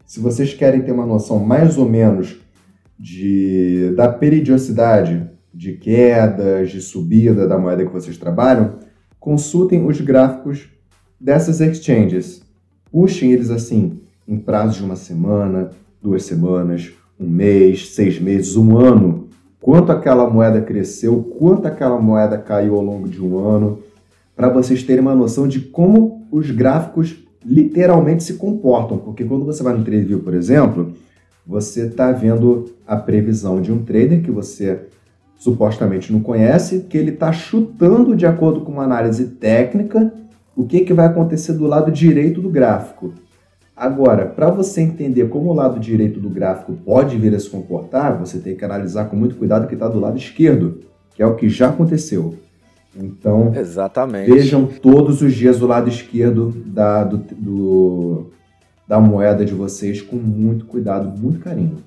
Se 0.05 0.19
vocês 0.19 0.53
querem 0.53 0.83
ter 0.83 0.91
uma 0.91 1.07
noção 1.07 1.39
mais 1.39 1.79
ou 1.79 1.89
menos 1.89 2.45
de, 2.99 3.93
da 3.97 4.09
periodicidade 4.09 5.29
de 5.53 5.73
quedas, 5.73 6.71
de 6.71 6.81
subida 6.81 7.47
da 7.47 7.59
moeda 7.59 7.85
que 7.85 7.93
vocês 7.93 8.17
trabalham, 8.19 8.75
consultem 9.19 9.85
os 9.87 10.01
gráficos 10.01 10.69
dessas 11.21 11.61
exchanges. 11.61 12.43
Puxem 12.91 13.33
eles 13.33 13.51
assim 13.51 14.01
em 14.29 14.39
prazo 14.39 14.79
de 14.79 14.85
uma 14.85 14.97
semana, 14.97 15.71
duas 16.03 16.25
semanas, 16.25 16.93
um 17.19 17.29
mês, 17.29 17.95
seis 17.95 18.21
meses, 18.21 18.57
um 18.57 18.77
ano. 18.77 19.29
Quanto 19.61 19.91
aquela 19.91 20.29
moeda 20.29 20.61
cresceu, 20.61 21.23
quanto 21.39 21.67
aquela 21.67 22.01
moeda 22.01 22.39
caiu 22.39 22.77
ao 22.77 22.83
longo 22.83 23.09
de 23.09 23.23
um 23.23 23.39
ano, 23.39 23.81
para 24.35 24.49
vocês 24.49 24.83
terem 24.83 25.01
uma 25.01 25.15
noção 25.15 25.49
de 25.49 25.61
como 25.61 26.27
os 26.31 26.51
gráficos 26.51 27.17
literalmente 27.45 28.23
se 28.23 28.35
comportam. 28.35 28.99
Porque 28.99 29.25
quando 29.25 29.45
você 29.45 29.63
vai 29.63 29.77
no 29.77 29.83
TradingView, 29.83 30.21
por 30.21 30.35
exemplo, 30.35 30.93
você 31.47 31.87
está 31.87 32.11
vendo 32.13 32.75
a 32.87 32.97
previsão 32.97 33.61
de 33.61 33.73
um 33.73 33.85
trader 33.85 34.23
que 34.23 34.31
você 34.31 34.81
supostamente 35.37 36.13
não 36.13 36.21
conhece, 36.21 36.87
que 36.89 36.97
ele 36.97 37.11
está 37.11 37.33
chutando 37.33 38.17
de 38.17 38.27
acordo 38.27 38.63
com 38.63 38.73
uma 38.73 38.85
análise 38.85 39.27
técnica 39.27 40.13
o 40.57 40.65
que, 40.65 40.81
que 40.81 40.95
vai 40.95 41.07
acontecer 41.07 41.53
do 41.53 41.67
lado 41.67 41.93
direito 41.93 42.41
do 42.41 42.49
gráfico. 42.49 43.13
Agora, 43.77 44.25
para 44.25 44.51
você 44.51 44.81
entender 44.81 45.29
como 45.29 45.51
o 45.51 45.53
lado 45.53 45.79
direito 45.79 46.19
do 46.19 46.31
gráfico 46.31 46.73
pode 46.73 47.19
vir 47.19 47.35
a 47.35 47.39
se 47.39 47.51
comportar, 47.51 48.19
você 48.19 48.39
tem 48.39 48.57
que 48.57 48.65
analisar 48.65 49.05
com 49.05 49.17
muito 49.17 49.37
cuidado 49.37 49.65
o 49.65 49.69
que 49.69 49.75
está 49.75 49.87
do 49.87 50.01
lado 50.01 50.17
esquerdo, 50.17 50.81
que 51.15 51.23
é 51.23 51.27
o 51.27 51.35
que 51.35 51.47
já 51.51 51.69
aconteceu. 51.69 52.35
Então, 52.99 53.53
Exatamente. 53.55 54.33
vejam 54.33 54.65
todos 54.65 55.21
os 55.21 55.35
dias 55.35 55.61
o 55.61 55.67
lado 55.67 55.91
esquerdo 55.91 56.55
da, 56.65 57.05
do, 57.05 57.19
do, 57.19 58.27
da 58.87 59.01
moeda 59.01 59.45
de 59.45 59.53
vocês 59.53 60.01
com 60.01 60.17
muito 60.17 60.65
cuidado, 60.67 61.09
muito 61.19 61.41
carinho. 61.41 61.83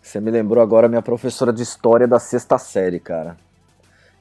Você 0.00 0.20
me 0.20 0.30
lembrou 0.30 0.62
agora 0.62 0.88
minha 0.88 1.02
professora 1.02 1.52
de 1.52 1.62
história 1.62 2.06
da 2.06 2.18
sexta 2.18 2.56
série, 2.56 2.98
cara. 2.98 3.36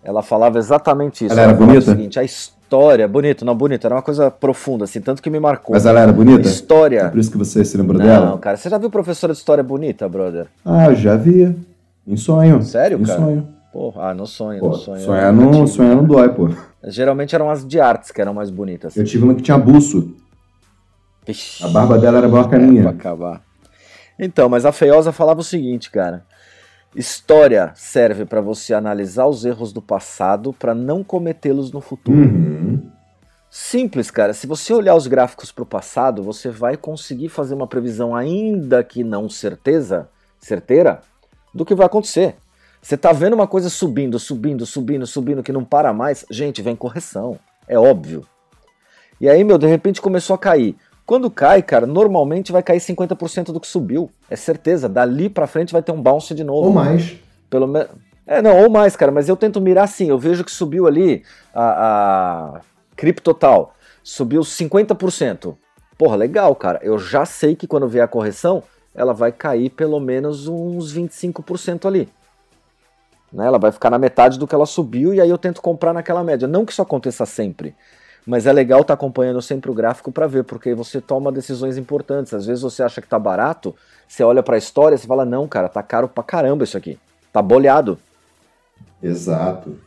Ela 0.03 0.21
falava 0.21 0.57
exatamente 0.57 1.25
isso. 1.25 1.34
Ela, 1.34 1.43
ela 1.43 1.51
era 1.51 1.57
bonita? 1.57 1.80
O 1.80 1.95
seguinte, 1.95 2.19
a 2.19 2.23
história, 2.23 3.07
bonito, 3.07 3.45
não 3.45 3.55
bonito, 3.55 3.86
era 3.86 3.95
uma 3.95 4.01
coisa 4.01 4.30
profunda, 4.30 4.84
assim, 4.84 4.99
tanto 4.99 5.21
que 5.21 5.30
me 5.30 5.39
marcou. 5.39 5.73
Mas 5.73 5.86
ela 5.86 6.01
era 6.01 6.11
bonita? 6.11 6.47
A 6.47 6.51
história. 6.51 6.99
É 6.99 7.09
por 7.09 7.19
isso 7.19 7.32
que 7.32 7.38
você 7.38 7.63
se 7.63 7.78
lembrou 7.78 7.99
não, 7.99 8.05
dela? 8.05 8.25
Não, 8.32 8.38
cara, 8.38 8.57
você 8.57 8.69
já 8.69 8.78
viu 8.78 8.89
professora 8.89 9.34
de 9.34 9.39
história 9.39 9.63
bonita, 9.63 10.07
brother? 10.09 10.47
Ah, 10.65 10.93
já 10.93 11.15
vi. 11.15 11.55
Em 12.05 12.17
sonho. 12.17 12.61
Sério, 12.63 12.99
em 12.99 13.03
cara? 13.03 13.19
Em 13.19 13.23
sonho. 13.23 13.47
Porra, 13.71 14.09
ah, 14.09 14.13
no 14.13 14.25
sonho, 14.25 14.59
pô, 14.59 14.69
no 14.69 14.75
sonho. 14.75 14.99
Sonhar 15.01 15.32
não, 15.32 15.67
sonhar 15.67 15.95
não 15.95 16.03
dói, 16.03 16.30
pô. 16.30 16.49
Geralmente 16.86 17.36
eram 17.36 17.49
as 17.49 17.65
de 17.65 17.80
artes 17.80 18.11
que 18.11 18.19
eram 18.19 18.34
mais 18.34 18.49
bonitas. 18.49 18.95
Eu 18.95 19.03
tive 19.03 19.23
uma 19.23 19.36
que 19.36 19.41
tinha 19.41 19.57
buço. 19.57 20.15
Vixe, 21.28 21.63
a 21.63 21.67
barba 21.67 21.97
dela 21.97 22.19
era 22.19 22.30
bacaninha. 22.30 22.80
É, 22.80 22.84
pra 22.84 22.91
acabar. 22.91 23.41
Então, 24.17 24.47
mas 24.47 24.65
a 24.65 24.71
feiosa 24.71 25.11
falava 25.11 25.41
o 25.41 25.43
seguinte, 25.43 25.91
cara. 25.91 26.25
História 26.95 27.71
serve 27.75 28.25
para 28.25 28.41
você 28.41 28.73
analisar 28.73 29.28
os 29.28 29.45
erros 29.45 29.73
do 29.73 29.82
passado 29.82 30.53
para 30.53 30.73
não 30.73 31.03
cometê-los 31.03 31.71
no 31.71 31.82
futuro. 31.82 32.17
Uhum. 32.17 32.89
Simples, 33.49 34.09
cara. 34.09 34.34
Se 34.34 34.47
você 34.47 34.73
olhar 34.73 34.95
os 34.95 35.05
gráficos 35.05 35.51
para 35.51 35.63
o 35.63 35.67
passado, 35.67 36.23
você 36.23 36.49
vai 36.49 36.78
conseguir 36.78 37.30
fazer 37.30 37.53
uma 37.53 37.67
previsão, 37.67 38.15
ainda 38.15 38.84
que 38.84 39.03
não 39.03 39.30
certeza, 39.30 40.09
certeira, 40.39 41.01
do 41.53 41.65
que 41.65 41.75
vai 41.75 41.86
acontecer. 41.86 42.36
Você 42.82 42.95
tá 42.95 43.11
vendo 43.11 43.34
uma 43.34 43.47
coisa 43.47 43.69
subindo, 43.69 44.17
subindo, 44.17 44.65
subindo, 44.65 45.05
subindo, 45.05 45.43
que 45.43 45.51
não 45.51 45.65
para 45.65 45.93
mais, 45.93 46.25
gente, 46.30 46.61
vem 46.61 46.75
correção. 46.75 47.38
É 47.67 47.78
óbvio. 47.78 48.25
E 49.19 49.28
aí, 49.28 49.43
meu, 49.43 49.57
de 49.57 49.67
repente 49.67 50.01
começou 50.01 50.36
a 50.36 50.39
cair. 50.39 50.75
Quando 51.08 51.32
cai, 51.32 51.64
cara, 51.64 51.88
normalmente 51.88 52.51
vai 52.51 52.62
cair 52.62 52.82
50% 52.82 53.53
do 53.53 53.62
que 53.62 53.68
subiu. 53.68 54.12
É 54.30 54.36
certeza. 54.36 54.89
Dali 54.89 55.30
pra 55.30 55.47
frente 55.47 55.72
vai 55.72 55.82
ter 55.82 55.93
um 55.93 56.01
bounce 56.01 56.36
de 56.36 56.43
novo. 56.43 56.68
Ou 56.68 56.74
mais. 56.74 57.16
Pelo 57.49 57.66
menos. 57.66 57.88
É, 58.26 58.41
não, 58.41 58.62
ou 58.62 58.70
mais, 58.70 58.97
cara, 58.97 59.10
mas 59.10 59.30
eu 59.30 59.38
tento 59.38 59.62
mirar 59.62 59.86
assim. 59.86 60.10
Eu 60.10 60.20
vejo 60.20 60.43
que 60.43 60.51
subiu 60.51 60.86
ali 60.86 61.24
a, 61.55 62.58
a 62.58 62.62
Criptotal. 62.97 63.74
Subiu 64.03 64.41
50%. 64.41 65.55
Porra, 65.97 66.18
legal, 66.18 66.53
cara. 66.53 66.78
Eu 66.84 66.99
já 66.99 67.26
sei 67.26 67.55
que 67.55 67.68
quando 67.68 67.88
vier 67.88 68.03
a 68.03 68.08
correção, 68.08 68.62
ela 68.93 69.14
vai 69.14 69.32
cair 69.32 69.70
pelo 69.70 70.01
menos 70.01 70.45
uns 70.49 70.93
25% 70.93 71.86
ali. 71.86 72.10
Né? 73.32 73.47
Ela 73.47 73.58
vai 73.58 73.72
ficar 73.72 73.89
na 73.89 73.97
metade 73.97 74.38
do 74.38 74.45
que 74.45 74.53
ela 74.53 74.66
subiu 74.66 75.14
e 75.14 75.22
aí 75.22 75.30
eu 75.30 75.38
tento 75.38 75.62
comprar 75.62 75.93
naquela 75.93 76.22
média. 76.22 76.49
Não 76.49 76.66
que 76.66 76.74
isso 76.74 76.82
aconteça 76.82 77.26
sempre. 77.26 77.74
Mas 78.28 78.45
é 78.45 78.51
legal 78.51 78.82
estar 78.82 78.93
tá 78.93 78.93
acompanhando 78.95 79.41
sempre 79.41 79.71
o 79.71 79.73
gráfico 79.73 80.11
para 80.11 80.28
ver, 80.28 80.43
porque 80.43 80.75
você 80.75 80.99
toma 80.99 81.32
decisões 81.32 81.78
importantes. 81.78 82.34
Às 82.34 82.45
vezes 82.45 82.61
você 82.61 82.84
acha 82.84 83.01
que 83.01 83.07
tá 83.07 83.17
barato, 83.17 83.73
você 84.05 84.21
olha 84.21 84.43
para 84.43 84.55
a 84.55 84.57
história 84.57 84.95
e 84.95 84.99
fala: 84.99 85.23
"Não, 85.23 85.47
cara, 85.47 85.69
tá 85.69 85.82
caro 85.82 86.09
pra 86.09 86.21
caramba 86.21 86.65
isso 86.65 86.78
aqui. 86.78 86.99
Tá 87.32 87.41
bolhado". 87.41 87.97
Exato. 89.01 89.78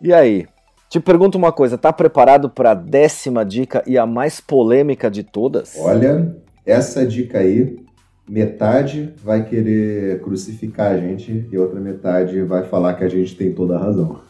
E 0.00 0.12
aí? 0.12 0.48
Te 0.90 0.98
pergunto 0.98 1.38
uma 1.38 1.52
coisa, 1.52 1.78
tá 1.78 1.92
preparado 1.92 2.50
para 2.50 2.72
a 2.72 2.74
décima 2.74 3.44
dica 3.44 3.82
e 3.86 3.96
a 3.96 4.04
mais 4.04 4.40
polêmica 4.40 5.08
de 5.08 5.22
todas? 5.22 5.76
Olha, 5.78 6.36
essa 6.66 7.06
dica 7.06 7.38
aí, 7.38 7.78
metade 8.28 9.14
vai 9.22 9.44
querer 9.44 10.20
crucificar 10.20 10.92
a 10.92 10.98
gente 10.98 11.48
e 11.50 11.56
outra 11.56 11.80
metade 11.80 12.42
vai 12.42 12.64
falar 12.64 12.94
que 12.94 13.04
a 13.04 13.08
gente 13.08 13.36
tem 13.36 13.54
toda 13.54 13.76
a 13.76 13.78
razão. 13.78 14.20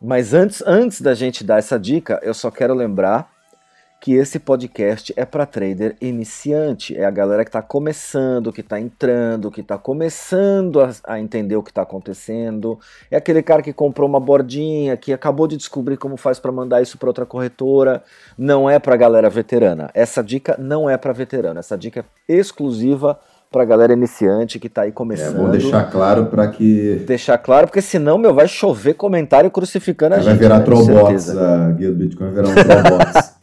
Mas 0.00 0.34
antes, 0.34 0.62
antes 0.66 1.00
da 1.00 1.14
gente 1.14 1.42
dar 1.42 1.58
essa 1.58 1.78
dica, 1.78 2.20
eu 2.22 2.34
só 2.34 2.50
quero 2.50 2.74
lembrar 2.74 3.30
que 4.00 4.12
esse 4.12 4.38
podcast 4.38 5.12
é 5.16 5.24
para 5.24 5.46
trader 5.46 5.96
iniciante, 6.00 6.96
é 6.96 7.04
a 7.04 7.10
galera 7.10 7.44
que 7.44 7.48
está 7.48 7.62
começando, 7.62 8.52
que 8.52 8.60
está 8.60 8.78
entrando, 8.78 9.50
que 9.50 9.62
está 9.62 9.78
começando 9.78 10.80
a, 10.80 10.90
a, 11.04 11.18
entender 11.18 11.56
o 11.56 11.62
que 11.62 11.70
está 11.70 11.82
acontecendo, 11.82 12.78
é 13.10 13.16
aquele 13.16 13.42
cara 13.42 13.62
que 13.62 13.72
comprou 13.72 14.08
uma 14.08 14.20
bordinha, 14.20 14.96
que 14.96 15.12
acabou 15.12 15.48
de 15.48 15.56
descobrir 15.56 15.96
como 15.96 16.16
faz 16.16 16.38
para 16.38 16.52
mandar 16.52 16.82
isso 16.82 16.98
para 16.98 17.08
outra 17.08 17.26
corretora, 17.26 18.04
não 18.36 18.68
é 18.68 18.78
para 18.78 18.96
galera 18.96 19.30
veterana. 19.30 19.90
Essa 19.94 20.22
dica 20.22 20.56
não 20.58 20.88
é 20.88 20.96
para 20.96 21.12
veterano, 21.12 21.58
essa 21.58 21.76
dica 21.76 22.04
é 22.28 22.34
exclusiva 22.34 23.18
pra 23.56 23.64
galera 23.64 23.94
iniciante 23.94 24.58
que 24.58 24.68
tá 24.68 24.82
aí 24.82 24.92
começando. 24.92 25.36
É, 25.36 25.38
vou 25.38 25.48
deixar 25.48 25.90
claro 25.90 26.26
para 26.26 26.46
que. 26.48 27.02
Deixar 27.06 27.38
claro, 27.38 27.66
porque 27.66 27.80
senão, 27.80 28.18
meu, 28.18 28.34
vai 28.34 28.46
chover 28.46 28.92
comentário 28.92 29.50
crucificando 29.50 30.14
a 30.14 30.18
vai 30.18 30.24
gente. 30.24 30.32
Vai 30.32 30.42
virar 30.42 30.58
né, 30.58 30.64
Trollbots, 30.66 31.30
a 31.30 31.70
guia 31.70 31.88
do 31.88 31.94
Bitcoin 31.94 32.30
vai 32.30 32.42
virar 32.42 32.48
um 32.48 32.54
Trollbots. 32.54 33.36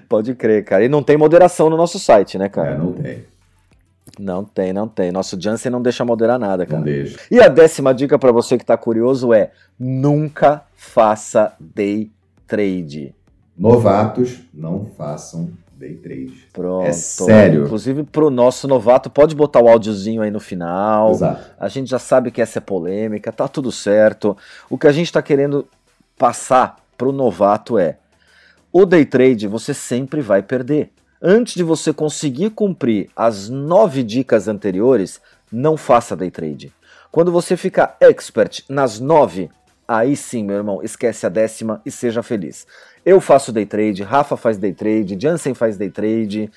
Pode 0.08 0.34
crer, 0.34 0.64
cara. 0.64 0.84
E 0.86 0.88
não 0.88 1.02
tem 1.02 1.18
moderação 1.18 1.68
no 1.68 1.76
nosso 1.76 1.98
site, 1.98 2.38
né, 2.38 2.48
cara? 2.48 2.70
É, 2.70 2.78
não 2.78 2.92
tem. 2.92 3.24
Não 4.18 4.42
tem, 4.42 4.72
não 4.72 4.88
tem. 4.88 5.12
Nosso 5.12 5.38
Jansen 5.38 5.70
não 5.70 5.82
deixa 5.82 6.02
moderar 6.02 6.38
nada, 6.38 6.64
cara. 6.64 6.78
Não 6.78 6.84
deixa. 6.84 7.18
E 7.30 7.38
a 7.38 7.48
décima 7.48 7.92
dica 7.92 8.18
para 8.18 8.32
você 8.32 8.56
que 8.56 8.64
tá 8.64 8.76
curioso 8.78 9.34
é: 9.34 9.50
nunca 9.78 10.62
faça 10.74 11.52
day 11.60 12.10
trade. 12.46 13.14
Novatos 13.58 14.38
não 14.54 14.86
façam 14.96 15.50
day 15.76 15.94
trade. 15.94 16.48
Pronto. 16.52 16.86
É 16.86 16.92
sério. 16.92 17.64
Inclusive 17.64 18.02
pro 18.04 18.30
nosso 18.30 18.66
novato, 18.66 19.10
pode 19.10 19.34
botar 19.34 19.62
o 19.62 19.68
áudiozinho 19.68 20.22
aí 20.22 20.30
no 20.30 20.40
final. 20.40 21.10
Exato. 21.10 21.50
A 21.58 21.68
gente 21.68 21.90
já 21.90 21.98
sabe 21.98 22.30
que 22.30 22.40
essa 22.40 22.58
é 22.58 22.60
polêmica, 22.60 23.32
tá 23.32 23.46
tudo 23.46 23.70
certo. 23.70 24.36
O 24.70 24.78
que 24.78 24.86
a 24.86 24.92
gente 24.92 25.12
tá 25.12 25.20
querendo 25.22 25.66
passar 26.18 26.76
pro 26.96 27.12
novato 27.12 27.78
é: 27.78 27.98
o 28.72 28.86
day 28.86 29.04
trade 29.04 29.46
você 29.46 29.74
sempre 29.74 30.20
vai 30.20 30.42
perder. 30.42 30.90
Antes 31.20 31.54
de 31.54 31.62
você 31.62 31.92
conseguir 31.92 32.50
cumprir 32.50 33.08
as 33.16 33.48
nove 33.48 34.02
dicas 34.02 34.48
anteriores, 34.48 35.20
não 35.50 35.76
faça 35.76 36.16
day 36.16 36.30
trade. 36.30 36.72
Quando 37.10 37.32
você 37.32 37.56
ficar 37.56 37.96
expert 38.00 38.62
nas 38.68 39.00
nove, 39.00 39.50
aí 39.88 40.14
sim, 40.14 40.44
meu 40.44 40.56
irmão, 40.56 40.82
esquece 40.82 41.24
a 41.24 41.30
décima 41.30 41.80
e 41.86 41.90
seja 41.90 42.22
feliz. 42.22 42.66
Eu 43.06 43.20
faço 43.20 43.52
day 43.52 43.64
trade, 43.64 44.02
Rafa 44.02 44.36
faz 44.36 44.58
day 44.58 44.72
trade, 44.72 45.16
Jansen 45.16 45.54
faz 45.54 45.76
day 45.76 45.88
trade, 45.88 46.50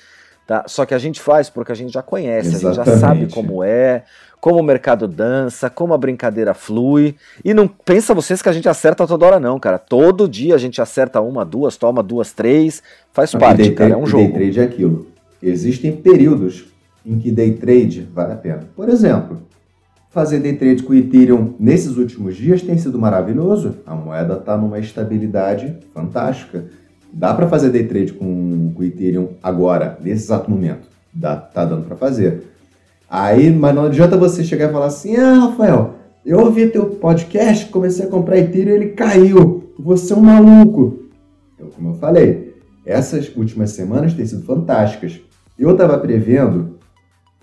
tá? 0.44 0.64
Só 0.66 0.84
que 0.84 0.92
a 0.92 0.98
gente 0.98 1.20
faz 1.20 1.48
porque 1.48 1.70
a 1.70 1.76
gente 1.76 1.92
já 1.92 2.02
conhece, 2.02 2.48
Exatamente. 2.48 2.80
a 2.80 2.84
gente 2.84 2.92
já 2.92 2.98
sabe 2.98 3.32
como 3.32 3.62
é, 3.62 4.02
como 4.40 4.58
o 4.58 4.62
mercado 4.64 5.06
dança, 5.06 5.70
como 5.70 5.94
a 5.94 5.98
brincadeira 5.98 6.52
flui. 6.52 7.14
E 7.44 7.54
não 7.54 7.68
pensa 7.68 8.12
vocês 8.12 8.42
que 8.42 8.48
a 8.48 8.52
gente 8.52 8.68
acerta 8.68 9.06
toda 9.06 9.26
hora, 9.26 9.38
não, 9.38 9.60
cara. 9.60 9.78
Todo 9.78 10.28
dia 10.28 10.56
a 10.56 10.58
gente 10.58 10.82
acerta 10.82 11.20
uma, 11.20 11.44
duas, 11.44 11.76
toma 11.76 12.02
duas, 12.02 12.32
três. 12.32 12.82
Faz 13.12 13.32
parte, 13.32 13.58
day 13.62 13.72
cara. 13.72 13.92
é 13.92 13.96
um 13.96 14.04
jogo. 14.04 14.24
Day 14.24 14.32
trade 14.32 14.60
é 14.60 14.64
aquilo. 14.64 15.06
Existem 15.40 15.94
períodos 15.96 16.64
em 17.06 17.16
que 17.20 17.30
day 17.30 17.52
trade 17.52 18.08
vale 18.12 18.32
a 18.32 18.36
pena. 18.36 18.68
Por 18.74 18.88
exemplo, 18.88 19.40
fazer 20.10 20.40
day 20.40 20.54
trade 20.56 20.82
com 20.82 20.92
o 20.92 20.96
Ethereum 20.96 21.54
nesses 21.58 21.96
últimos 21.96 22.36
dias 22.36 22.62
tem 22.62 22.76
sido 22.76 22.98
maravilhoso. 22.98 23.76
A 23.86 23.94
moeda 23.94 24.34
está 24.34 24.56
numa 24.56 24.78
estabilidade 24.78 25.76
fantástica. 25.94 26.64
Dá 27.12 27.32
para 27.32 27.48
fazer 27.48 27.70
day 27.70 27.86
trade 27.86 28.12
com, 28.12 28.72
com 28.74 28.82
o 28.82 28.84
Ethereum 28.84 29.28
agora, 29.42 29.96
nesse 30.00 30.24
exato 30.24 30.50
momento. 30.50 30.88
Dá, 31.14 31.36
tá 31.36 31.64
dando 31.64 31.86
para 31.86 31.96
fazer. 31.96 32.44
Aí, 33.08 33.50
mas 33.50 33.74
não 33.74 33.86
adianta 33.86 34.16
você 34.16 34.44
chegar 34.44 34.68
e 34.68 34.72
falar 34.72 34.86
assim: 34.86 35.16
ah, 35.16 35.46
Rafael, 35.46 35.94
eu 36.24 36.38
ouvi 36.40 36.68
teu 36.68 36.86
podcast, 36.86 37.66
comecei 37.66 38.04
a 38.06 38.08
comprar 38.08 38.38
Ethereum 38.38 38.72
e 38.72 38.76
ele 38.76 38.88
caiu. 38.90 39.72
Você 39.78 40.12
é 40.12 40.16
um 40.16 40.20
maluco. 40.20 41.04
Então, 41.54 41.68
como 41.70 41.90
eu 41.90 41.94
falei, 41.94 42.54
essas 42.84 43.34
últimas 43.34 43.70
semanas 43.70 44.14
têm 44.14 44.26
sido 44.26 44.44
fantásticas. 44.44 45.20
Eu 45.58 45.72
estava 45.72 45.98
prevendo, 45.98 46.78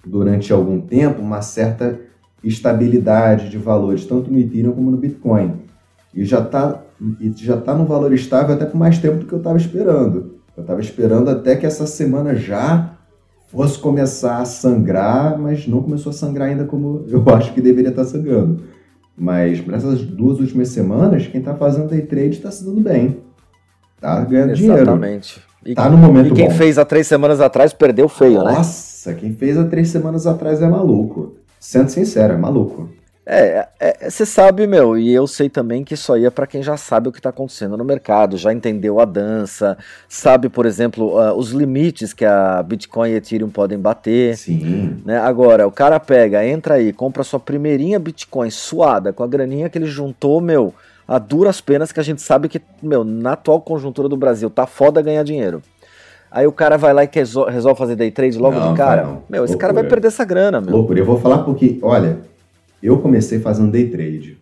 durante 0.05 0.53
algum 0.53 0.79
tempo, 0.79 1.21
uma 1.21 1.41
certa 1.41 1.99
estabilidade 2.43 3.49
de 3.49 3.57
valores, 3.57 4.05
tanto 4.05 4.31
no 4.31 4.39
Ethereum 4.39 4.73
como 4.73 4.91
no 4.91 4.97
Bitcoin. 4.97 5.53
E 6.13 6.25
já 6.25 6.39
está 6.39 6.81
já 7.35 7.57
tá 7.57 7.75
no 7.75 7.85
valor 7.85 8.11
estável 8.13 8.55
até 8.55 8.65
por 8.65 8.77
mais 8.77 8.97
tempo 8.97 9.17
do 9.19 9.25
que 9.25 9.33
eu 9.33 9.37
estava 9.37 9.57
esperando. 9.57 10.37
Eu 10.55 10.61
estava 10.61 10.81
esperando 10.81 11.29
até 11.29 11.55
que 11.55 11.65
essa 11.65 11.85
semana 11.85 12.33
já 12.35 12.91
fosse 13.47 13.77
começar 13.77 14.39
a 14.39 14.45
sangrar, 14.45 15.37
mas 15.37 15.67
não 15.67 15.81
começou 15.81 16.09
a 16.09 16.13
sangrar 16.13 16.49
ainda 16.49 16.65
como 16.65 17.05
eu 17.07 17.23
acho 17.35 17.53
que 17.53 17.61
deveria 17.61 17.89
estar 17.91 18.03
sangrando. 18.05 18.63
Mas 19.15 19.65
nessas 19.65 20.01
duas 20.01 20.39
últimas 20.39 20.69
semanas, 20.69 21.27
quem 21.27 21.39
está 21.39 21.55
fazendo 21.55 21.89
day 21.89 22.01
trade 22.01 22.29
está 22.29 22.51
se 22.51 22.63
dando 22.65 22.81
bem. 22.81 23.17
Tá 23.99 24.21
ganhando 24.21 24.51
Exatamente. 24.51 24.57
dinheiro. 24.57 24.83
Exatamente. 24.83 25.47
Tá 25.75 25.89
no 25.89 25.97
momento 25.97 26.27
E 26.27 26.33
quem 26.33 26.47
bom. 26.49 26.53
fez 26.53 26.77
há 26.77 26.85
três 26.85 27.07
semanas 27.07 27.41
atrás 27.41 27.73
perdeu 27.73 28.07
feio, 28.07 28.35
Nossa, 28.35 28.49
né? 28.51 28.57
Nossa, 28.57 29.13
quem 29.15 29.33
fez 29.33 29.57
há 29.57 29.65
três 29.65 29.89
semanas 29.89 30.25
atrás 30.27 30.61
é 30.61 30.67
maluco. 30.67 31.36
Sendo 31.59 31.89
sincero, 31.89 32.33
é 32.33 32.37
maluco. 32.37 32.89
É, 33.29 33.67
você 34.09 34.23
é, 34.23 34.25
sabe, 34.25 34.65
meu, 34.65 34.97
e 34.97 35.13
eu 35.13 35.27
sei 35.27 35.49
também 35.49 35.83
que 35.83 35.95
isso 35.95 36.13
aí 36.13 36.25
é 36.25 36.29
para 36.29 36.47
quem 36.47 36.63
já 36.63 36.77
sabe 36.77 37.09
o 37.09 37.11
que 37.11 37.19
está 37.19 37.29
acontecendo 37.29 37.75
no 37.75 37.83
mercado, 37.83 38.37
já 38.37 38.53
entendeu 38.53 39.01
a 39.01 39.05
dança, 39.05 39.77
sabe, 40.07 40.47
por 40.47 40.65
exemplo, 40.65 41.19
uh, 41.19 41.33
os 41.33 41.51
limites 41.51 42.13
que 42.13 42.23
a 42.23 42.63
Bitcoin 42.63 43.09
e 43.09 43.15
Ethereum 43.15 43.49
podem 43.49 43.77
bater. 43.77 44.37
Sim. 44.37 45.01
Né? 45.05 45.17
Agora, 45.17 45.67
o 45.67 45.71
cara 45.71 45.99
pega, 45.99 46.47
entra 46.47 46.75
aí, 46.75 46.93
compra 46.93 47.21
sua 47.21 47.39
primeirinha 47.39 47.99
Bitcoin 47.99 48.49
suada, 48.49 49.11
com 49.11 49.23
a 49.23 49.27
graninha 49.27 49.69
que 49.69 49.77
ele 49.77 49.87
juntou, 49.87 50.39
meu, 50.39 50.73
a 51.05 51.19
duras 51.19 51.59
penas 51.59 51.91
que 51.91 51.99
a 51.99 52.03
gente 52.03 52.21
sabe 52.21 52.47
que, 52.47 52.61
meu, 52.81 53.03
na 53.03 53.33
atual 53.33 53.59
conjuntura 53.59 54.07
do 54.07 54.15
Brasil, 54.15 54.49
tá 54.49 54.65
foda 54.65 55.01
ganhar 55.01 55.23
dinheiro. 55.23 55.61
Aí 56.31 56.45
o 56.45 56.51
cara 56.51 56.77
vai 56.77 56.93
lá 56.93 57.03
e 57.03 57.09
resolve 57.49 57.77
fazer 57.77 57.95
day 57.95 58.11
trade 58.11 58.37
logo 58.37 58.59
não, 58.59 58.71
de 58.71 58.77
cara. 58.77 59.03
Não. 59.03 59.23
Meu, 59.29 59.43
esse 59.43 59.53
Loucura. 59.53 59.57
cara 59.57 59.73
vai 59.73 59.83
perder 59.83 60.07
essa 60.07 60.25
grana, 60.25 60.59
meu. 60.59 60.75
Loucura. 60.75 60.99
Eu 60.99 61.05
vou 61.05 61.19
falar 61.19 61.39
porque, 61.39 61.79
olha, 61.81 62.19
eu 62.83 62.99
comecei 62.99 63.39
fazendo 63.39 63.71
day 63.71 63.89
trade. 63.89 64.37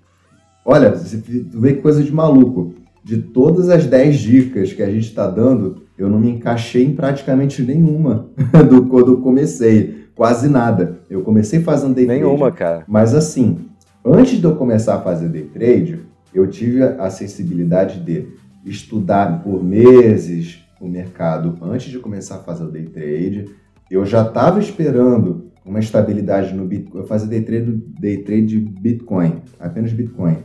Olha, 0.65 0.91
você 0.91 1.17
vê 1.17 1.73
que 1.73 1.81
coisa 1.81 2.03
de 2.03 2.11
maluco. 2.11 2.73
De 3.03 3.19
todas 3.19 3.69
as 3.69 3.85
10 3.85 4.17
dicas 4.17 4.73
que 4.73 4.81
a 4.81 4.89
gente 4.89 5.05
está 5.05 5.27
dando, 5.27 5.83
eu 5.95 6.09
não 6.09 6.19
me 6.19 6.31
encaixei 6.31 6.83
em 6.83 6.95
praticamente 6.95 7.61
nenhuma 7.61 8.25
do 8.67 8.87
quando 8.87 9.11
eu 9.11 9.21
comecei. 9.21 10.05
Quase 10.15 10.49
nada. 10.49 10.99
Eu 11.07 11.21
comecei 11.21 11.59
fazendo 11.59 11.93
day 11.93 12.05
trade. 12.05 12.21
Nenhuma, 12.21 12.51
cara. 12.51 12.83
Mas 12.87 13.13
assim, 13.13 13.59
antes 14.03 14.39
de 14.39 14.43
eu 14.43 14.55
começar 14.55 14.95
a 14.95 15.01
fazer 15.01 15.27
day 15.27 15.43
trade, 15.43 15.99
eu 16.33 16.47
tive 16.47 16.81
a 16.81 17.09
sensibilidade 17.11 17.99
de 17.99 18.27
estudar 18.65 19.43
por 19.43 19.63
meses 19.63 20.64
o 20.79 20.87
mercado 20.87 21.57
antes 21.61 21.91
de 21.91 21.99
começar 21.99 22.35
a 22.35 22.43
fazer 22.43 22.63
o 22.63 22.71
day 22.71 22.85
trade. 22.85 23.45
Eu 23.89 24.05
já 24.05 24.23
estava 24.23 24.59
esperando 24.59 25.51
uma 25.65 25.79
estabilidade 25.79 26.53
no 26.53 26.65
Bitcoin. 26.65 27.01
Eu 27.01 27.07
fazia 27.07 27.27
day 27.27 27.41
trade, 27.41 27.71
day 27.99 28.17
trade 28.17 28.45
de 28.45 28.59
Bitcoin, 28.59 29.41
apenas 29.59 29.93
Bitcoin. 29.93 30.37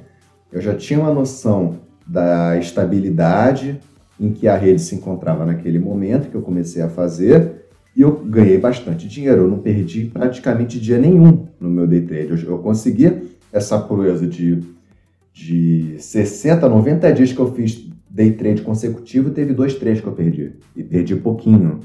Eu 0.52 0.60
já 0.60 0.74
tinha 0.74 0.98
uma 0.98 1.12
noção 1.12 1.78
da 2.06 2.56
estabilidade 2.58 3.80
em 4.18 4.32
que 4.32 4.48
a 4.48 4.56
rede 4.56 4.80
se 4.80 4.94
encontrava 4.94 5.46
naquele 5.46 5.78
momento 5.78 6.28
que 6.28 6.34
eu 6.34 6.42
comecei 6.42 6.82
a 6.82 6.88
fazer 6.88 7.60
e 7.96 8.02
eu 8.02 8.12
ganhei 8.12 8.58
bastante 8.58 9.08
dinheiro. 9.08 9.42
Eu 9.42 9.48
não 9.48 9.58
perdi 9.58 10.06
praticamente 10.06 10.78
dia 10.80 10.98
nenhum 10.98 11.46
no 11.58 11.70
meu 11.70 11.86
day 11.86 12.02
trade. 12.02 12.44
Eu, 12.44 12.52
eu 12.52 12.58
conseguia 12.58 13.22
essa 13.52 13.78
proeza 13.78 14.26
de, 14.26 14.62
de 15.32 15.96
60, 15.98 16.68
90 16.68 17.12
dias 17.12 17.32
que 17.32 17.38
eu 17.38 17.52
fiz 17.52 17.88
day 18.10 18.32
trade 18.32 18.62
consecutivo, 18.62 19.30
teve 19.30 19.54
dois, 19.54 19.74
três 19.74 20.00
que 20.00 20.06
eu 20.06 20.12
perdi. 20.12 20.52
E 20.74 20.82
perdi 20.82 21.14
pouquinho. 21.16 21.80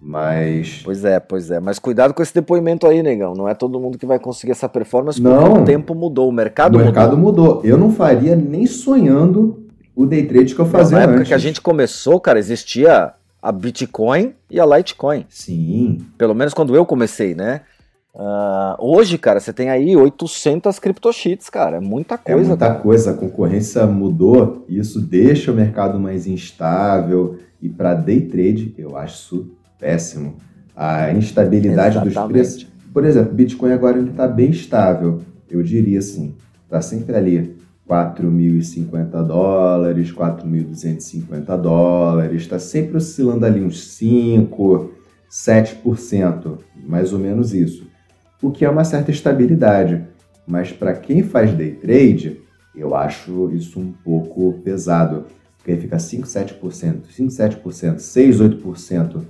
Mas. 0.00 0.80
Pois 0.82 1.04
é, 1.04 1.20
pois 1.20 1.50
é. 1.50 1.60
Mas 1.60 1.78
cuidado 1.78 2.12
com 2.12 2.22
esse 2.22 2.34
depoimento 2.34 2.86
aí, 2.88 3.02
negão. 3.02 3.34
Não 3.34 3.48
é 3.48 3.54
todo 3.54 3.78
mundo 3.78 3.96
que 3.96 4.06
vai 4.06 4.18
conseguir 4.18 4.50
essa 4.50 4.68
performance 4.68 5.22
não, 5.22 5.62
o 5.62 5.64
tempo 5.64 5.94
mudou, 5.94 6.28
o 6.28 6.32
mercado 6.32 6.72
mudou. 6.72 6.82
O 6.82 6.84
mercado 6.84 7.16
mudou. 7.16 7.60
Eu 7.62 7.78
não 7.78 7.92
faria 7.92 8.34
nem 8.34 8.66
sonhando 8.66 9.62
o 9.94 10.04
day 10.04 10.26
trade 10.26 10.54
que 10.54 10.60
eu 10.60 10.66
fazia 10.66 10.96
Na 10.96 11.02
época 11.04 11.18
antes. 11.18 11.28
que 11.28 11.34
a 11.34 11.38
gente 11.38 11.60
começou, 11.60 12.18
cara, 12.18 12.38
existia 12.38 13.12
a 13.40 13.52
Bitcoin 13.52 14.32
e 14.50 14.58
a 14.58 14.66
Litecoin. 14.66 15.24
Sim. 15.28 15.98
Pelo 16.18 16.34
menos 16.34 16.52
quando 16.54 16.74
eu 16.74 16.84
comecei, 16.84 17.34
né? 17.34 17.60
Uh, 18.14 18.76
hoje, 18.78 19.16
cara, 19.16 19.40
você 19.40 19.52
tem 19.52 19.70
aí 19.70 19.96
800 19.96 20.78
criptocheats, 20.78 21.48
cara. 21.48 21.78
É 21.78 21.80
muita 21.80 22.18
coisa. 22.18 22.40
É 22.40 22.44
muita 22.44 22.68
cara. 22.68 22.80
coisa. 22.80 23.10
A 23.12 23.14
concorrência 23.14 23.86
mudou. 23.86 24.64
Isso 24.68 25.00
deixa 25.00 25.50
o 25.50 25.54
mercado 25.54 25.98
mais 25.98 26.26
instável. 26.26 27.38
E 27.60 27.68
para 27.68 27.94
day 27.94 28.20
trade, 28.22 28.74
eu 28.76 28.96
acho 28.96 29.14
isso 29.14 29.50
péssimo. 29.78 30.36
A 30.76 31.12
instabilidade 31.12 31.96
Exatamente. 31.96 32.14
dos 32.14 32.26
preços. 32.26 32.66
Por 32.92 33.04
exemplo, 33.04 33.32
Bitcoin 33.32 33.72
agora 33.72 33.98
está 34.00 34.28
bem 34.28 34.50
estável. 34.50 35.22
Eu 35.50 35.62
diria 35.62 35.98
assim, 35.98 36.34
está 36.64 36.82
sempre 36.82 37.14
ali 37.14 37.56
4.050 37.88 39.26
dólares, 39.26 40.12
4.250 40.12 41.56
dólares, 41.60 42.42
está 42.42 42.58
sempre 42.58 42.96
oscilando 42.96 43.44
ali 43.44 43.62
uns 43.62 43.82
5, 43.84 44.90
7%, 45.30 46.58
mais 46.86 47.12
ou 47.12 47.18
menos 47.18 47.52
isso. 47.52 47.91
O 48.42 48.50
que 48.50 48.64
é 48.64 48.68
uma 48.68 48.84
certa 48.84 49.10
estabilidade. 49.10 50.04
Mas 50.46 50.72
para 50.72 50.92
quem 50.92 51.22
faz 51.22 51.54
day 51.54 51.72
trade, 51.72 52.40
eu 52.74 52.94
acho 52.94 53.50
isso 53.52 53.78
um 53.78 53.92
pouco 53.92 54.60
pesado. 54.64 55.26
Porque 55.56 55.70
aí 55.70 55.78
fica 55.78 55.98
5, 55.98 56.26
7%, 56.26 57.04
5, 57.08 57.30
7%, 57.30 57.98
6, 57.98 58.40
8% 58.40 59.22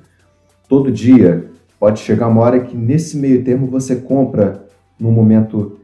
todo 0.72 0.90
dia, 0.90 1.50
pode 1.78 2.00
chegar 2.00 2.28
uma 2.28 2.40
hora 2.40 2.60
que 2.60 2.74
nesse 2.74 3.18
meio 3.18 3.44
termo 3.44 3.66
você 3.66 3.96
compra 3.96 4.64
num 4.98 5.12
momento 5.12 5.78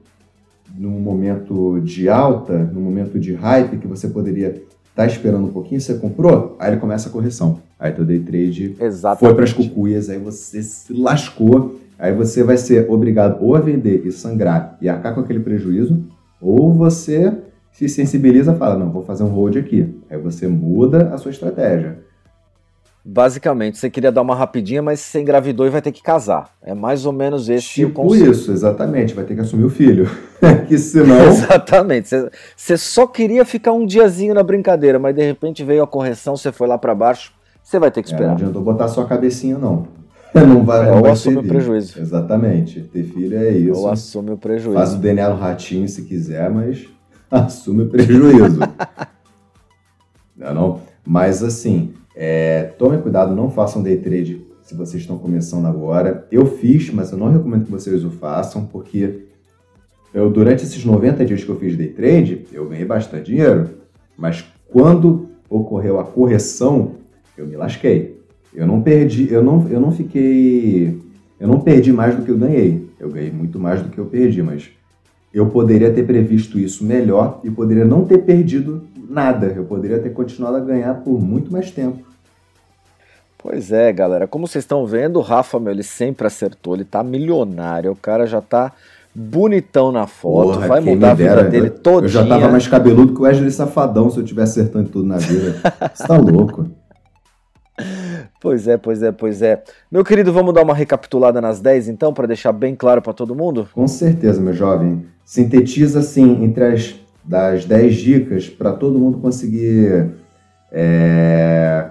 num 0.74 1.00
momento 1.00 1.78
de 1.80 2.08
alta, 2.08 2.56
num 2.56 2.80
momento 2.80 3.18
de 3.18 3.34
hype 3.34 3.78
que 3.78 3.86
você 3.86 4.08
poderia 4.08 4.48
estar 4.48 4.64
tá 4.94 5.06
esperando 5.06 5.46
um 5.46 5.52
pouquinho, 5.52 5.80
você 5.80 5.94
comprou, 5.94 6.56
aí 6.58 6.70
ele 6.70 6.80
começa 6.80 7.08
a 7.08 7.12
correção. 7.12 7.60
Aí 7.78 7.92
teu 7.92 8.04
day 8.04 8.20
trade 8.20 8.76
Exatamente. 8.80 9.20
foi 9.20 9.34
para 9.34 9.44
as 9.44 9.52
cucuias, 9.52 10.08
aí 10.08 10.18
você 10.18 10.62
se 10.62 10.92
lascou, 10.92 11.78
aí 11.99 12.14
você 12.14 12.42
vai 12.42 12.57
ser 12.57 12.88
obrigado 12.90 13.42
ou 13.42 13.57
a 13.57 13.61
vender 13.61 14.07
e 14.07 14.12
sangrar 14.12 14.76
e 14.80 14.88
arcar 14.88 15.14
com 15.14 15.20
aquele 15.20 15.40
prejuízo, 15.40 16.05
ou 16.40 16.72
você 16.72 17.32
se 17.72 17.88
sensibiliza 17.88 18.53
e 18.53 18.57
fala, 18.57 18.76
não, 18.76 18.90
vou 18.90 19.03
fazer 19.03 19.24
um 19.24 19.28
hold 19.28 19.57
aqui. 19.57 19.94
Aí 20.11 20.18
você 20.18 20.49
muda 20.49 21.11
a 21.12 21.18
sua 21.18 21.30
estratégia. 21.30 21.99
Basicamente, 23.05 23.78
você 23.78 23.88
queria 23.88 24.12
dar 24.12 24.20
uma 24.20 24.34
rapidinha, 24.34 24.82
mas 24.82 25.01
você 25.01 25.20
engravidou 25.20 25.66
e 25.66 25.70
vai 25.70 25.80
ter 25.80 25.92
que 25.92 26.03
casar. 26.03 26.51
É 26.62 26.74
mais 26.74 27.07
ou 27.07 27.12
menos 27.12 27.49
esse 27.49 27.66
tipo 27.66 28.03
o 28.03 28.05
conceito. 28.05 28.30
isso, 28.30 28.53
exatamente. 28.53 29.14
Vai 29.14 29.24
ter 29.24 29.34
que 29.34 29.40
assumir 29.40 29.64
o 29.64 29.70
filho. 29.70 30.11
que 30.68 30.76
senão... 30.76 31.24
Exatamente. 31.26 32.11
Você, 32.55 32.76
só 32.76 33.07
queria 33.07 33.44
ficar 33.46 33.72
um 33.72 33.86
diazinho 33.86 34.34
na 34.34 34.42
brincadeira, 34.42 34.99
mas 34.99 35.14
de 35.14 35.22
repente 35.22 35.64
veio 35.64 35.82
a 35.82 35.86
correção, 35.86 36.36
você 36.36 36.53
foi 36.53 36.66
lá 36.66 36.76
para 36.76 36.94
baixo, 36.94 37.32
você 37.62 37.78
vai 37.78 37.90
ter 37.90 38.03
que 38.03 38.09
esperar. 38.09 38.24
É, 38.24 38.28
não 38.28 38.34
adiantou 38.34 38.61
botar 38.61 38.88
sua 38.88 39.07
cabecinha, 39.07 39.57
não. 39.57 39.86
Não 40.34 40.64
vai, 40.64 40.86
é, 40.86 40.90
não 40.90 41.00
ou 41.00 41.06
assume 41.06 41.38
o 41.38 41.42
prejuízo. 41.42 41.98
Exatamente. 42.00 42.80
Ter 42.80 43.04
filho 43.04 43.38
é 43.38 43.50
isso. 43.50 43.80
Ou 43.80 43.88
assume 43.88 44.32
o 44.32 44.36
prejuízo. 44.36 44.78
Faz 44.78 44.94
o 44.94 44.98
DNA 44.98 45.30
no 45.30 45.36
ratinho 45.36 45.88
se 45.88 46.02
quiser, 46.02 46.50
mas 46.50 46.86
assume 47.30 47.84
o 47.84 47.88
prejuízo. 47.88 48.60
não, 50.36 50.54
não? 50.54 50.80
Mas 51.04 51.42
assim, 51.42 51.94
é, 52.14 52.64
tomem 52.78 53.00
cuidado, 53.00 53.34
não 53.34 53.50
façam 53.50 53.82
day 53.82 53.96
trade 53.96 54.46
se 54.62 54.74
vocês 54.74 55.02
estão 55.02 55.16
começando 55.16 55.66
agora. 55.66 56.26
Eu 56.30 56.44
fiz, 56.44 56.90
mas 56.90 57.10
eu 57.10 57.18
não 57.18 57.30
recomendo 57.30 57.64
que 57.64 57.70
vocês 57.70 58.04
o 58.04 58.10
façam, 58.10 58.66
porque 58.66 59.22
eu 60.12 60.30
durante 60.30 60.64
esses 60.64 60.84
90 60.84 61.24
dias 61.24 61.42
que 61.42 61.48
eu 61.48 61.58
fiz 61.58 61.76
day 61.76 61.88
trade, 61.88 62.46
eu 62.52 62.68
ganhei 62.68 62.84
bastante 62.84 63.26
dinheiro, 63.26 63.70
mas 64.16 64.44
quando 64.68 65.28
ocorreu 65.48 65.98
a 65.98 66.04
correção, 66.04 66.96
eu 67.36 67.46
me 67.46 67.56
lasquei. 67.56 68.17
Eu 68.55 68.66
não 68.66 68.80
perdi, 68.80 69.32
eu 69.32 69.42
não, 69.42 69.66
eu 69.68 69.80
não 69.80 69.92
fiquei, 69.92 70.99
eu 71.38 71.49
não 71.49 71.61
perdi 71.61 71.92
mais 71.92 72.16
do 72.16 72.22
que 72.22 72.30
eu 72.30 72.38
ganhei. 72.38 72.88
Eu 72.99 73.11
ganhei 73.11 73.30
muito 73.30 73.59
mais 73.59 73.80
do 73.80 73.88
que 73.88 73.99
eu 73.99 74.07
perdi, 74.07 74.42
mas 74.42 74.70
eu 75.32 75.46
poderia 75.46 75.92
ter 75.92 76.05
previsto 76.05 76.59
isso 76.59 76.84
melhor 76.84 77.40
e 77.44 77.51
poderia 77.51 77.84
não 77.84 78.05
ter 78.05 78.18
perdido 78.18 78.82
nada. 79.09 79.46
Eu 79.46 79.64
poderia 79.64 79.99
ter 79.99 80.11
continuado 80.11 80.57
a 80.57 80.61
ganhar 80.61 80.94
por 80.94 81.20
muito 81.20 81.53
mais 81.53 81.70
tempo. 81.70 82.09
Pois 83.36 83.70
é, 83.70 83.92
galera. 83.92 84.26
Como 84.26 84.49
vocês 84.49 84.64
estão 84.64 84.84
vendo, 84.84 85.18
o 85.18 85.22
Rafa, 85.22 85.61
meu, 85.61 85.72
ele 85.72 85.84
sempre 85.84 86.26
acertou. 86.26 86.74
Ele 86.74 86.84
tá 86.84 87.05
milionário. 87.05 87.92
O 87.92 87.96
cara 87.96 88.26
já 88.26 88.40
tá 88.40 88.72
bonitão 89.14 89.92
na 89.92 90.07
foto. 90.07 90.55
Porra, 90.55 90.66
vai 90.66 90.80
mudar 90.80 91.12
a 91.12 91.14
vida 91.14 91.44
dele 91.44 91.70
todo 91.70 92.05
Eu 92.05 92.09
já 92.09 92.26
tava 92.26 92.49
mais 92.49 92.66
cabeludo 92.66 93.14
que 93.14 93.20
o 93.20 93.22
Wesley 93.22 93.51
Safadão 93.51 94.11
se 94.11 94.18
eu 94.18 94.24
tivesse 94.24 94.61
acertando 94.61 94.88
tudo 94.88 95.07
na 95.07 95.18
vida. 95.18 95.55
Você 95.94 96.07
tá 96.07 96.16
louco. 96.16 96.66
Pois 98.41 98.68
é, 98.68 98.76
pois 98.76 99.03
é, 99.03 99.11
pois 99.11 99.43
é. 99.43 99.62
Meu 99.91 100.05
querido, 100.05 100.32
vamos 100.32 100.55
dar 100.55 100.62
uma 100.62 100.74
recapitulada 100.74 101.41
nas 101.41 101.61
10 101.61 101.89
então, 101.89 102.14
para 102.14 102.26
deixar 102.26 102.53
bem 102.53 102.74
claro 102.74 103.03
para 103.03 103.12
todo 103.12 103.34
mundo? 103.34 103.68
Com 103.72 103.89
certeza, 103.89 104.41
meu 104.41 104.53
jovem. 104.53 105.07
Sintetiza 105.24 105.99
assim 105.99 106.45
entre 106.45 106.64
as 106.64 106.95
das 107.28 107.66
10 107.66 107.97
dicas 107.97 108.49
para 108.49 108.72
todo 108.72 108.99
mundo 108.99 109.18
conseguir 109.18 110.12
é, 110.72 111.91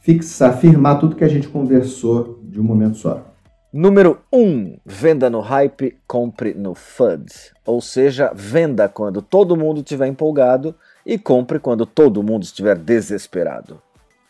fixar, 0.00 0.50
afirmar 0.50 0.98
tudo 0.98 1.14
que 1.14 1.24
a 1.24 1.28
gente 1.28 1.46
conversou 1.46 2.38
de 2.42 2.58
um 2.58 2.64
momento 2.64 2.96
só. 2.96 3.26
Número 3.70 4.18
1. 4.32 4.38
Um, 4.40 4.78
venda 4.86 5.28
no 5.28 5.40
hype, 5.40 5.98
compre 6.06 6.54
no 6.54 6.74
FUD. 6.74 7.26
Ou 7.66 7.82
seja, 7.82 8.32
venda 8.34 8.88
quando 8.88 9.20
todo 9.20 9.56
mundo 9.56 9.80
estiver 9.80 10.06
empolgado 10.06 10.74
e 11.04 11.18
compre 11.18 11.58
quando 11.58 11.84
todo 11.84 12.22
mundo 12.22 12.44
estiver 12.44 12.78
desesperado. 12.78 13.82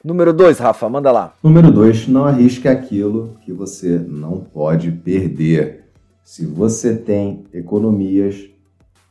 Número 0.05 0.33
2, 0.33 0.59
Rafa, 0.61 0.89
manda 0.89 1.11
lá. 1.11 1.35
Número 1.43 1.73
2, 1.73 2.07
não 2.07 2.25
arrisque 2.25 2.69
aquilo 2.69 3.37
que 3.43 3.53
você 3.53 3.99
não 3.99 4.39
pode 4.41 4.93
perder. 4.93 5.87
Se 6.23 6.47
você 6.47 6.95
tem 6.97 7.45
economias 7.53 8.49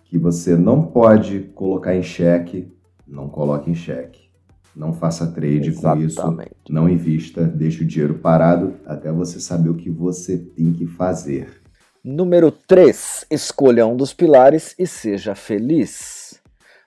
que 0.06 0.18
você 0.18 0.56
não 0.56 0.82
pode 0.82 1.42
colocar 1.54 1.94
em 1.94 2.04
xeque, 2.04 2.72
não 3.06 3.28
coloque 3.28 3.70
em 3.70 3.76
xeque. 3.76 4.28
Não 4.74 4.94
faça 4.94 5.28
trade 5.28 5.70
Exatamente. 5.70 6.16
com 6.16 6.42
isso, 6.42 6.52
não 6.70 6.88
invista, 6.88 7.44
deixe 7.44 7.84
o 7.84 7.88
dinheiro 7.88 8.14
parado 8.16 8.76
até 8.86 9.12
você 9.12 9.40
saber 9.40 9.70
o 9.70 9.76
que 9.76 9.90
você 9.90 10.38
tem 10.38 10.72
que 10.72 10.86
fazer. 10.86 11.50
Número 12.04 12.52
3. 12.52 13.26
Escolha 13.30 13.86
um 13.86 13.98
dos 13.98 14.14
pilares 14.14 14.74
e 14.80 14.88
seja 14.88 15.36
feliz. 15.36 16.17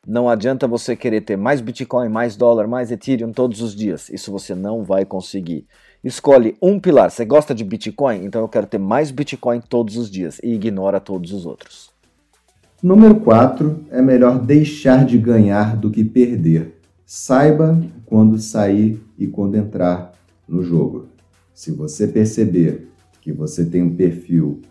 Não 0.06 0.30
adianta 0.30 0.66
você 0.66 0.96
querer 0.96 1.20
ter 1.20 1.36
mais 1.36 1.60
Bitcoin, 1.60 2.08
mais 2.08 2.34
dólar, 2.34 2.66
mais 2.66 2.90
Ethereum 2.90 3.32
todos 3.32 3.60
os 3.60 3.74
dias. 3.74 4.08
Isso 4.08 4.32
você 4.32 4.54
não 4.54 4.82
vai 4.82 5.04
conseguir. 5.04 5.66
Escolhe 6.02 6.56
um 6.62 6.80
pilar. 6.80 7.10
Você 7.10 7.24
gosta 7.24 7.54
de 7.54 7.62
Bitcoin? 7.62 8.24
Então 8.24 8.40
eu 8.40 8.48
quero 8.48 8.66
ter 8.66 8.78
mais 8.78 9.10
Bitcoin 9.10 9.60
todos 9.60 9.98
os 9.98 10.10
dias 10.10 10.40
e 10.42 10.54
ignora 10.54 10.98
todos 11.00 11.32
os 11.32 11.44
outros. 11.44 11.90
Número 12.82 13.16
4, 13.16 13.84
é 13.90 14.00
melhor 14.00 14.38
deixar 14.38 15.04
de 15.04 15.18
ganhar 15.18 15.76
do 15.76 15.90
que 15.90 16.02
perder. 16.02 16.78
Saiba 17.04 17.78
quando 18.06 18.38
sair 18.38 18.98
e 19.18 19.26
quando 19.26 19.56
entrar 19.56 20.12
no 20.48 20.62
jogo. 20.62 21.08
Se 21.52 21.70
você 21.70 22.08
perceber 22.08 22.88
que 23.20 23.32
você 23.32 23.66
tem 23.66 23.82
um 23.82 23.94
perfil 23.94 24.62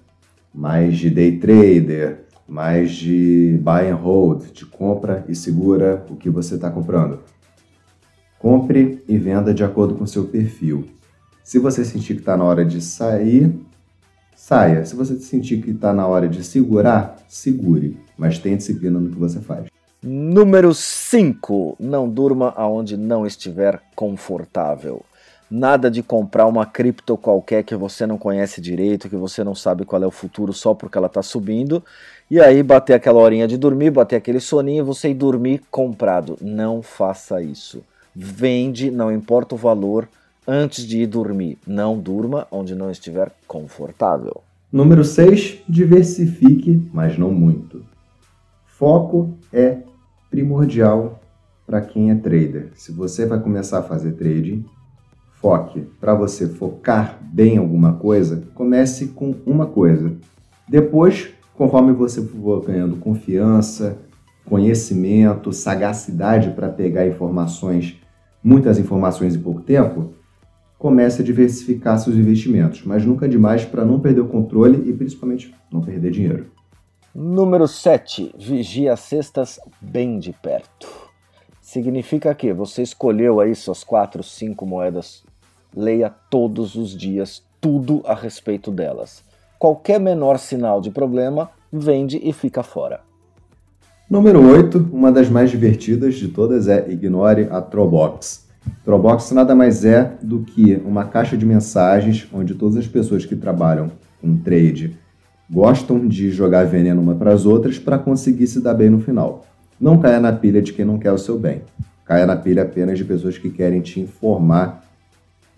mais 0.51 0.97
de 0.97 1.11
day 1.11 1.37
trader, 1.37 2.25
mais 2.49 2.91
de 2.91 3.59
buy 3.61 3.87
and 3.89 3.95
hold, 3.95 4.51
de 4.51 4.65
compra 4.65 5.23
e 5.29 5.35
segura 5.35 6.05
o 6.09 6.15
que 6.15 6.29
você 6.29 6.55
está 6.55 6.69
comprando. 6.71 7.19
Compre 8.39 9.03
e 9.07 9.17
venda 9.17 9.53
de 9.53 9.63
acordo 9.63 9.95
com 9.95 10.07
seu 10.07 10.25
perfil. 10.25 10.85
Se 11.43 11.59
você 11.59 11.85
sentir 11.85 12.15
que 12.15 12.21
está 12.21 12.35
na 12.35 12.43
hora 12.43 12.65
de 12.65 12.81
sair, 12.81 13.53
saia. 14.35 14.85
Se 14.85 14.95
você 14.95 15.17
sentir 15.19 15.61
que 15.61 15.71
está 15.71 15.93
na 15.93 16.07
hora 16.07 16.27
de 16.27 16.43
segurar, 16.43 17.17
segure, 17.27 17.97
mas 18.17 18.39
tenha 18.39 18.57
disciplina 18.57 18.99
no 18.99 19.09
que 19.09 19.19
você 19.19 19.39
faz. 19.39 19.67
Número 20.01 20.73
5. 20.73 21.75
Não 21.79 22.09
durma 22.09 22.53
aonde 22.55 22.95
não 22.95 23.25
estiver 23.25 23.81
confortável. 23.95 25.03
Nada 25.49 25.89
de 25.89 26.03
comprar 26.03 26.45
uma 26.45 26.65
cripto 26.65 27.17
qualquer 27.17 27.63
que 27.63 27.75
você 27.75 28.05
não 28.05 28.19
conhece 28.19 28.61
direito, 28.61 29.09
que 29.09 29.15
você 29.15 29.43
não 29.43 29.55
sabe 29.55 29.83
qual 29.83 30.03
é 30.03 30.05
o 30.05 30.11
futuro 30.11 30.53
só 30.53 30.75
porque 30.75 30.97
ela 30.97 31.07
está 31.07 31.23
subindo. 31.23 31.83
E 32.29 32.39
aí 32.39 32.61
bater 32.61 32.93
aquela 32.93 33.19
horinha 33.19 33.47
de 33.47 33.57
dormir, 33.57 33.89
bater 33.89 34.15
aquele 34.15 34.39
soninho 34.39 34.83
e 34.83 34.85
você 34.85 35.09
ir 35.09 35.15
dormir 35.15 35.63
comprado. 35.71 36.37
Não 36.39 36.83
faça 36.83 37.41
isso. 37.41 37.83
Vende, 38.15 38.91
não 38.91 39.11
importa 39.11 39.55
o 39.55 39.57
valor, 39.57 40.07
antes 40.47 40.85
de 40.85 41.01
ir 41.01 41.07
dormir. 41.07 41.57
Não 41.65 41.97
durma 41.97 42.45
onde 42.51 42.75
não 42.75 42.91
estiver 42.91 43.31
confortável. 43.47 44.43
Número 44.71 45.03
6. 45.03 45.63
Diversifique, 45.67 46.87
mas 46.93 47.17
não 47.17 47.31
muito. 47.31 47.83
Foco 48.67 49.31
é 49.51 49.79
primordial 50.29 51.19
para 51.65 51.81
quem 51.81 52.11
é 52.11 52.15
trader. 52.15 52.71
Se 52.75 52.91
você 52.91 53.25
vai 53.25 53.39
começar 53.39 53.79
a 53.79 53.83
fazer 53.83 54.11
trading, 54.11 54.63
foque. 55.41 55.81
Para 55.99 56.13
você 56.13 56.47
focar 56.47 57.19
bem 57.21 57.55
em 57.55 57.57
alguma 57.57 57.93
coisa, 57.93 58.43
comece 58.53 59.07
com 59.07 59.35
uma 59.45 59.65
coisa. 59.65 60.13
Depois, 60.67 61.29
conforme 61.55 61.93
você 61.93 62.21
for 62.21 62.63
ganhando 62.63 62.97
confiança, 62.97 63.97
conhecimento, 64.45 65.51
sagacidade 65.51 66.51
para 66.51 66.69
pegar 66.69 67.07
informações, 67.07 67.97
muitas 68.43 68.77
informações 68.79 69.35
em 69.35 69.41
pouco 69.41 69.61
tempo, 69.61 70.13
comece 70.77 71.21
a 71.21 71.25
diversificar 71.25 71.99
seus 71.99 72.15
investimentos, 72.15 72.83
mas 72.85 73.05
nunca 73.05 73.27
demais 73.27 73.65
para 73.65 73.83
não 73.83 73.99
perder 73.99 74.21
o 74.21 74.27
controle 74.27 74.89
e 74.89 74.93
principalmente 74.93 75.53
não 75.71 75.81
perder 75.81 76.11
dinheiro. 76.11 76.47
Número 77.13 77.67
7. 77.67 78.33
Vigia 78.37 78.93
as 78.93 79.01
cestas 79.01 79.59
bem 79.81 80.19
de 80.19 80.31
perto. 80.31 80.87
Significa 81.59 82.33
que 82.33 82.53
você 82.53 82.81
escolheu 82.81 83.39
aí 83.39 83.53
suas 83.53 83.83
4, 83.83 84.23
5 84.23 84.65
moedas 84.65 85.23
leia 85.75 86.09
todos 86.29 86.75
os 86.75 86.95
dias 86.95 87.43
tudo 87.61 88.01
a 88.05 88.13
respeito 88.13 88.71
delas. 88.71 89.23
Qualquer 89.57 89.99
menor 89.99 90.37
sinal 90.39 90.79
de 90.79 90.89
problema, 90.89 91.49
vende 91.71 92.19
e 92.23 92.31
fica 92.31 92.63
fora. 92.63 93.01
Número 94.09 94.41
8, 94.43 94.89
uma 94.91 95.11
das 95.11 95.29
mais 95.29 95.51
divertidas 95.51 96.15
de 96.15 96.29
todas 96.29 96.67
é 96.67 96.89
ignore 96.89 97.47
a 97.51 97.61
Trobox. 97.61 98.47
Trobox 98.83 99.31
nada 99.31 99.53
mais 99.53 99.85
é 99.85 100.13
do 100.21 100.39
que 100.39 100.81
uma 100.85 101.05
caixa 101.05 101.37
de 101.37 101.45
mensagens 101.45 102.27
onde 102.33 102.55
todas 102.55 102.77
as 102.77 102.87
pessoas 102.87 103.25
que 103.25 103.35
trabalham 103.35 103.91
com 104.21 104.37
trade 104.37 104.97
gostam 105.49 106.07
de 106.07 106.31
jogar 106.31 106.65
veneno 106.65 107.01
uma 107.01 107.15
para 107.15 107.33
as 107.33 107.45
outras 107.45 107.77
para 107.77 107.97
conseguir 107.97 108.47
se 108.47 108.61
dar 108.61 108.73
bem 108.73 108.89
no 108.89 108.99
final. 108.99 109.45
Não 109.79 109.99
caia 109.99 110.19
na 110.19 110.33
pilha 110.33 110.61
de 110.61 110.73
quem 110.73 110.85
não 110.85 110.97
quer 110.97 111.11
o 111.11 111.17
seu 111.17 111.37
bem. 111.37 111.61
Caia 112.05 112.25
na 112.25 112.35
pilha 112.35 112.63
apenas 112.63 112.97
de 112.97 113.05
pessoas 113.05 113.37
que 113.37 113.49
querem 113.49 113.81
te 113.81 113.99
informar 113.99 114.88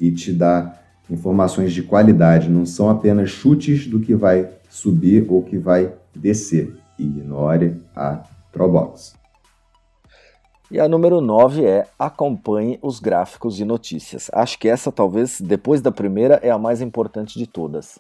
e 0.02 0.12
te 0.12 0.34
dá 0.34 0.76
informações 1.10 1.72
de 1.72 1.84
qualidade, 1.84 2.50
não 2.50 2.66
são 2.66 2.90
apenas 2.90 3.30
chutes 3.30 3.86
do 3.86 4.00
que 4.00 4.16
vai 4.16 4.50
subir 4.68 5.26
ou 5.30 5.44
que 5.44 5.58
vai 5.58 5.94
descer. 6.16 6.76
Ignore 6.98 7.82
a 7.96 8.24
Trobox. 8.52 9.16
E 10.70 10.80
a 10.80 10.88
número 10.88 11.20
9 11.20 11.66
é 11.66 11.86
acompanhe 12.00 12.80
os 12.82 13.00
gráficos 13.00 13.56
de 13.56 13.66
notícias. 13.66 14.30
Acho 14.34 14.58
que 14.58 14.70
essa, 14.70 14.92
talvez, 14.92 15.42
depois 15.42 15.82
da 15.82 15.92
primeira, 15.92 16.40
é 16.42 16.50
a 16.50 16.58
mais 16.58 16.82
importante 16.82 17.38
de 17.38 17.46
todas. 17.46 18.00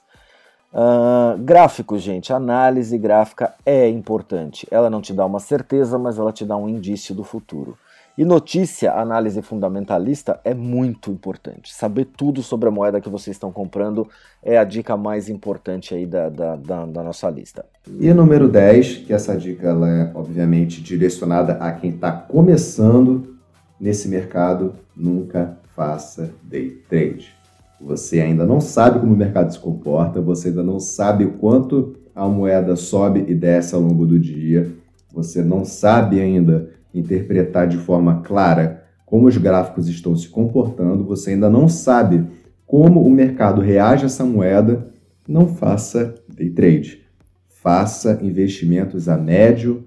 Uh, 0.73 1.37
gráficos, 1.39 2.01
gente, 2.01 2.31
análise 2.31 2.97
gráfica 2.97 3.53
é 3.65 3.89
importante. 3.89 4.65
Ela 4.71 4.89
não 4.89 5.01
te 5.01 5.11
dá 5.11 5.25
uma 5.25 5.39
certeza, 5.41 5.99
mas 5.99 6.17
ela 6.17 6.31
te 6.31 6.45
dá 6.45 6.55
um 6.55 6.69
indício 6.69 7.13
do 7.13 7.25
futuro. 7.25 7.77
E 8.21 8.23
notícia, 8.23 8.93
análise 8.93 9.41
fundamentalista 9.41 10.39
é 10.43 10.53
muito 10.53 11.09
importante. 11.09 11.73
Saber 11.73 12.05
tudo 12.05 12.43
sobre 12.43 12.69
a 12.69 12.71
moeda 12.71 13.01
que 13.01 13.09
vocês 13.09 13.35
estão 13.35 13.51
comprando 13.51 14.07
é 14.43 14.59
a 14.59 14.63
dica 14.63 14.95
mais 14.95 15.27
importante 15.27 15.95
aí 15.95 16.05
da, 16.05 16.29
da, 16.29 16.55
da, 16.55 16.85
da 16.85 17.01
nossa 17.01 17.27
lista. 17.31 17.65
E 17.99 18.13
número 18.13 18.47
10, 18.47 18.97
que 19.07 19.11
essa 19.11 19.35
dica 19.35 19.69
ela 19.69 19.89
é 19.89 20.11
obviamente 20.13 20.83
direcionada 20.83 21.53
a 21.53 21.71
quem 21.71 21.89
está 21.89 22.11
começando 22.11 23.37
nesse 23.79 24.07
mercado, 24.07 24.75
nunca 24.95 25.57
faça 25.75 26.29
day 26.43 26.79
trade. 26.87 27.33
Você 27.81 28.21
ainda 28.21 28.45
não 28.45 28.61
sabe 28.61 28.99
como 28.99 29.15
o 29.15 29.17
mercado 29.17 29.51
se 29.51 29.57
comporta, 29.57 30.21
você 30.21 30.49
ainda 30.49 30.61
não 30.61 30.79
sabe 30.79 31.25
o 31.25 31.31
quanto 31.39 31.95
a 32.13 32.27
moeda 32.27 32.75
sobe 32.75 33.25
e 33.27 33.33
desce 33.33 33.73
ao 33.73 33.81
longo 33.81 34.05
do 34.05 34.19
dia, 34.19 34.71
você 35.11 35.41
não 35.41 35.65
sabe 35.65 36.21
ainda 36.21 36.69
interpretar 36.93 37.67
de 37.67 37.77
forma 37.77 38.21
clara 38.21 38.83
como 39.05 39.27
os 39.27 39.35
gráficos 39.37 39.89
estão 39.89 40.15
se 40.15 40.29
comportando, 40.29 41.03
você 41.03 41.31
ainda 41.31 41.49
não 41.49 41.67
sabe 41.67 42.25
como 42.65 43.03
o 43.03 43.09
mercado 43.09 43.59
reage 43.59 44.03
a 44.03 44.05
essa 44.05 44.23
moeda, 44.23 44.89
não 45.27 45.47
faça 45.47 46.15
day 46.33 46.49
trade. 46.49 47.01
Faça 47.49 48.19
investimentos 48.21 49.09
a 49.09 49.17
médio 49.17 49.83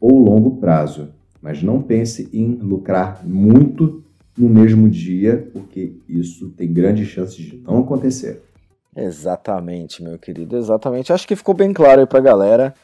ou 0.00 0.16
longo 0.18 0.58
prazo, 0.58 1.08
mas 1.42 1.62
não 1.62 1.82
pense 1.82 2.28
em 2.32 2.54
lucrar 2.54 3.26
muito 3.26 4.04
no 4.38 4.48
mesmo 4.48 4.88
dia, 4.88 5.50
porque 5.52 5.96
isso 6.08 6.50
tem 6.50 6.72
grandes 6.72 7.08
chances 7.08 7.36
de 7.36 7.58
não 7.58 7.80
acontecer. 7.80 8.42
Exatamente, 8.94 10.02
meu 10.02 10.18
querido, 10.18 10.56
exatamente. 10.56 11.12
Acho 11.12 11.26
que 11.26 11.36
ficou 11.36 11.54
bem 11.54 11.72
claro 11.72 12.00
aí 12.00 12.06
para 12.06 12.18
a 12.18 12.22
galera 12.22 12.74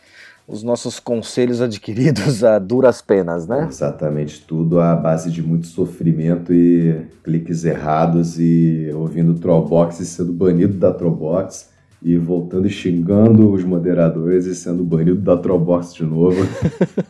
os 0.47 0.63
nossos 0.63 0.99
conselhos 0.99 1.61
adquiridos 1.63 2.45
a 2.45 2.59
duras 2.59 3.01
penas, 3.01 3.47
né? 3.47 3.67
Exatamente, 3.69 4.45
tudo 4.47 4.81
à 4.81 4.95
base 4.95 5.31
de 5.31 5.43
muito 5.43 5.67
sofrimento 5.67 6.53
e 6.53 7.07
cliques 7.23 7.65
errados 7.65 8.39
e 8.39 8.91
ouvindo 8.95 9.35
Trollbox 9.35 10.01
e 10.01 10.07
sendo 10.07 10.33
banido 10.33 10.75
da 10.75 10.93
Trollbox 10.93 11.73
e 12.05 12.17
voltando 12.17 12.67
e 12.67 12.71
xingando 12.71 13.53
os 13.53 13.63
moderadores 13.63 14.45
e 14.47 14.55
sendo 14.57 14.83
banido 14.83 15.21
da 15.21 15.37
Trollbox 15.37 15.95
de 15.95 16.03
novo. 16.03 16.37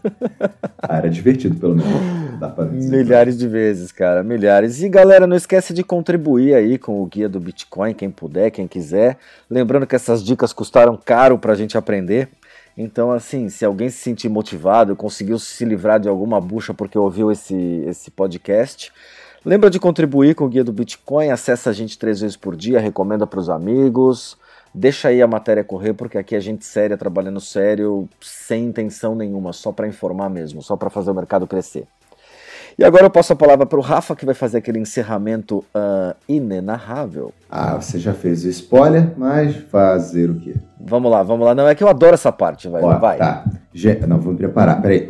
ah, 0.82 0.98
era 0.98 1.08
divertido, 1.08 1.58
pelo 1.58 1.76
menos. 1.76 2.38
Dá 2.38 2.48
pra 2.48 2.66
dizer. 2.66 2.94
Milhares 2.94 3.38
de 3.38 3.48
vezes, 3.48 3.90
cara, 3.90 4.22
milhares. 4.22 4.82
E 4.82 4.88
galera, 4.90 5.26
não 5.26 5.36
esquece 5.36 5.72
de 5.72 5.82
contribuir 5.82 6.54
aí 6.54 6.76
com 6.76 7.00
o 7.00 7.06
guia 7.06 7.28
do 7.28 7.40
Bitcoin, 7.40 7.94
quem 7.94 8.10
puder, 8.10 8.50
quem 8.50 8.68
quiser. 8.68 9.16
Lembrando 9.48 9.86
que 9.86 9.96
essas 9.96 10.22
dicas 10.22 10.52
custaram 10.52 10.98
caro 11.02 11.38
pra 11.38 11.54
gente 11.54 11.78
aprender. 11.78 12.28
Então, 12.76 13.12
assim, 13.12 13.48
se 13.48 13.64
alguém 13.64 13.88
se 13.90 13.98
sentir 13.98 14.28
motivado, 14.28 14.96
conseguiu 14.96 15.38
se 15.38 15.64
livrar 15.64 16.00
de 16.00 16.08
alguma 16.08 16.40
bucha 16.40 16.72
porque 16.72 16.98
ouviu 16.98 17.30
esse, 17.30 17.54
esse 17.86 18.10
podcast, 18.10 18.90
lembra 19.44 19.68
de 19.68 19.78
contribuir 19.78 20.34
com 20.34 20.44
o 20.44 20.48
Guia 20.48 20.64
do 20.64 20.72
Bitcoin, 20.72 21.30
acessa 21.30 21.70
a 21.70 21.72
gente 21.72 21.98
três 21.98 22.20
vezes 22.20 22.36
por 22.36 22.56
dia, 22.56 22.80
recomenda 22.80 23.26
para 23.26 23.40
os 23.40 23.50
amigos, 23.50 24.38
deixa 24.74 25.08
aí 25.08 25.20
a 25.20 25.26
matéria 25.26 25.62
correr, 25.62 25.92
porque 25.92 26.16
aqui 26.16 26.34
a 26.34 26.40
gente 26.40 26.64
séria, 26.64 26.96
trabalhando 26.96 27.40
sério, 27.40 28.08
sem 28.20 28.64
intenção 28.64 29.14
nenhuma, 29.14 29.52
só 29.52 29.70
para 29.70 29.86
informar 29.86 30.30
mesmo, 30.30 30.62
só 30.62 30.76
para 30.76 30.88
fazer 30.88 31.10
o 31.10 31.14
mercado 31.14 31.46
crescer. 31.46 31.86
E 32.78 32.84
agora 32.84 33.04
eu 33.04 33.10
passo 33.10 33.32
a 33.32 33.36
palavra 33.36 33.66
para 33.66 33.78
o 33.78 33.82
Rafa, 33.82 34.16
que 34.16 34.24
vai 34.24 34.34
fazer 34.34 34.58
aquele 34.58 34.78
encerramento 34.78 35.58
uh, 35.74 36.14
inenarrável. 36.28 37.32
Ah, 37.50 37.80
você 37.80 37.98
já 37.98 38.14
fez 38.14 38.44
o 38.44 38.48
spoiler, 38.48 39.12
mas 39.16 39.56
fazer 39.56 40.30
o 40.30 40.34
quê? 40.36 40.54
Vamos 40.80 41.10
lá, 41.10 41.22
vamos 41.22 41.46
lá. 41.46 41.54
Não, 41.54 41.68
é 41.68 41.74
que 41.74 41.84
eu 41.84 41.88
adoro 41.88 42.14
essa 42.14 42.32
parte, 42.32 42.68
vai. 42.68 42.82
Ó, 42.82 42.98
vai. 42.98 43.18
Tá. 43.18 43.44
Não, 44.08 44.18
vamos 44.18 44.38
preparar, 44.38 44.80
peraí. 44.80 45.06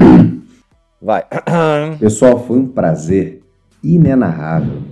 Vai. 1.00 1.24
Pessoal, 1.98 2.44
foi 2.44 2.58
um 2.58 2.66
prazer 2.66 3.42
inenarrável. 3.82 4.82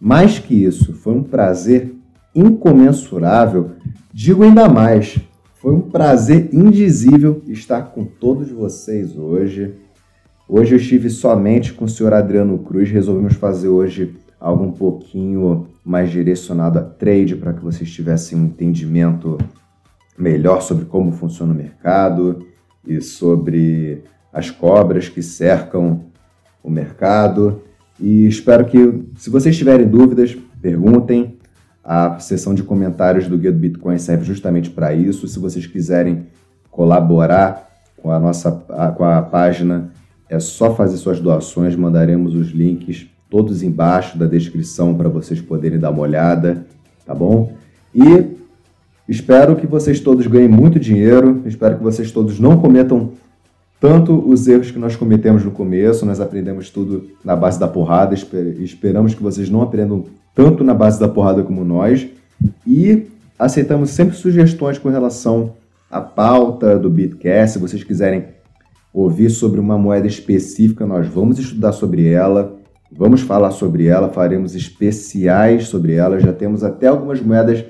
Mais 0.00 0.38
que 0.38 0.64
isso, 0.64 0.92
foi 0.92 1.14
um 1.14 1.22
prazer 1.22 1.94
incomensurável. 2.34 3.72
Digo 4.12 4.44
ainda 4.44 4.68
mais, 4.68 5.18
foi 5.54 5.72
um 5.72 5.80
prazer 5.80 6.50
indizível 6.52 7.42
estar 7.48 7.82
com 7.86 8.04
todos 8.04 8.50
vocês 8.50 9.16
hoje. 9.16 9.74
Hoje 10.48 10.74
eu 10.74 10.78
estive 10.78 11.10
somente 11.10 11.72
com 11.72 11.86
o 11.86 11.88
senhor 11.88 12.14
Adriano 12.14 12.56
Cruz, 12.60 12.88
resolvemos 12.88 13.34
fazer 13.34 13.66
hoje 13.66 14.14
algo 14.38 14.62
um 14.62 14.70
pouquinho 14.70 15.66
mais 15.84 16.08
direcionado 16.08 16.78
a 16.78 16.82
trade 16.82 17.34
para 17.34 17.52
que 17.52 17.64
vocês 17.64 17.90
tivessem 17.90 18.38
um 18.38 18.44
entendimento 18.44 19.38
melhor 20.16 20.62
sobre 20.62 20.84
como 20.84 21.10
funciona 21.10 21.52
o 21.52 21.56
mercado 21.56 22.46
e 22.86 23.00
sobre 23.00 24.04
as 24.32 24.48
cobras 24.48 25.08
que 25.08 25.20
cercam 25.20 26.04
o 26.62 26.70
mercado. 26.70 27.62
E 27.98 28.28
espero 28.28 28.66
que, 28.66 29.04
se 29.16 29.28
vocês 29.28 29.56
tiverem 29.56 29.88
dúvidas, 29.88 30.36
perguntem. 30.62 31.38
A 31.82 32.18
seção 32.18 32.52
de 32.52 32.64
comentários 32.64 33.28
do 33.28 33.38
Guia 33.38 33.52
do 33.52 33.58
Bitcoin 33.58 33.98
serve 33.98 34.24
justamente 34.24 34.70
para 34.70 34.92
isso. 34.92 35.26
Se 35.28 35.38
vocês 35.38 35.66
quiserem 35.66 36.26
colaborar 36.70 37.68
com 37.96 38.10
a 38.10 38.18
nossa 38.18 38.50
com 38.96 39.04
a 39.04 39.22
página 39.22 39.90
é 40.28 40.38
só 40.40 40.74
fazer 40.74 40.96
suas 40.96 41.20
doações, 41.20 41.76
mandaremos 41.76 42.34
os 42.34 42.48
links 42.48 43.06
todos 43.30 43.62
embaixo 43.62 44.18
da 44.18 44.26
descrição 44.26 44.94
para 44.94 45.08
vocês 45.08 45.40
poderem 45.40 45.78
dar 45.78 45.90
uma 45.90 46.02
olhada, 46.02 46.64
tá 47.04 47.14
bom? 47.14 47.52
E 47.94 48.36
espero 49.08 49.56
que 49.56 49.66
vocês 49.66 50.00
todos 50.00 50.26
ganhem 50.26 50.48
muito 50.48 50.78
dinheiro, 50.78 51.42
espero 51.46 51.76
que 51.76 51.82
vocês 51.82 52.10
todos 52.10 52.38
não 52.38 52.60
cometam 52.60 53.12
tanto 53.80 54.26
os 54.28 54.48
erros 54.48 54.70
que 54.70 54.78
nós 54.78 54.96
cometemos 54.96 55.44
no 55.44 55.50
começo, 55.50 56.06
nós 56.06 56.20
aprendemos 56.20 56.70
tudo 56.70 57.10
na 57.24 57.36
base 57.36 57.60
da 57.60 57.68
porrada, 57.68 58.14
esperamos 58.58 59.14
que 59.14 59.22
vocês 59.22 59.50
não 59.50 59.62
aprendam 59.62 60.04
tanto 60.34 60.64
na 60.64 60.74
base 60.74 60.98
da 60.98 61.08
porrada 61.08 61.42
como 61.42 61.64
nós, 61.64 62.06
e 62.66 63.06
aceitamos 63.38 63.90
sempre 63.90 64.16
sugestões 64.16 64.78
com 64.78 64.88
relação 64.88 65.52
à 65.90 66.00
pauta 66.00 66.78
do 66.78 66.88
Bitcast, 66.88 67.54
se 67.54 67.58
vocês 67.58 67.84
quiserem 67.84 68.35
ouvir 68.96 69.28
sobre 69.28 69.60
uma 69.60 69.76
moeda 69.76 70.06
específica, 70.06 70.86
nós 70.86 71.06
vamos 71.06 71.38
estudar 71.38 71.72
sobre 71.72 72.08
ela, 72.08 72.56
vamos 72.90 73.20
falar 73.20 73.50
sobre 73.50 73.86
ela, 73.86 74.08
faremos 74.08 74.54
especiais 74.54 75.68
sobre 75.68 75.92
ela, 75.92 76.18
já 76.18 76.32
temos 76.32 76.64
até 76.64 76.86
algumas 76.86 77.20
moedas 77.20 77.62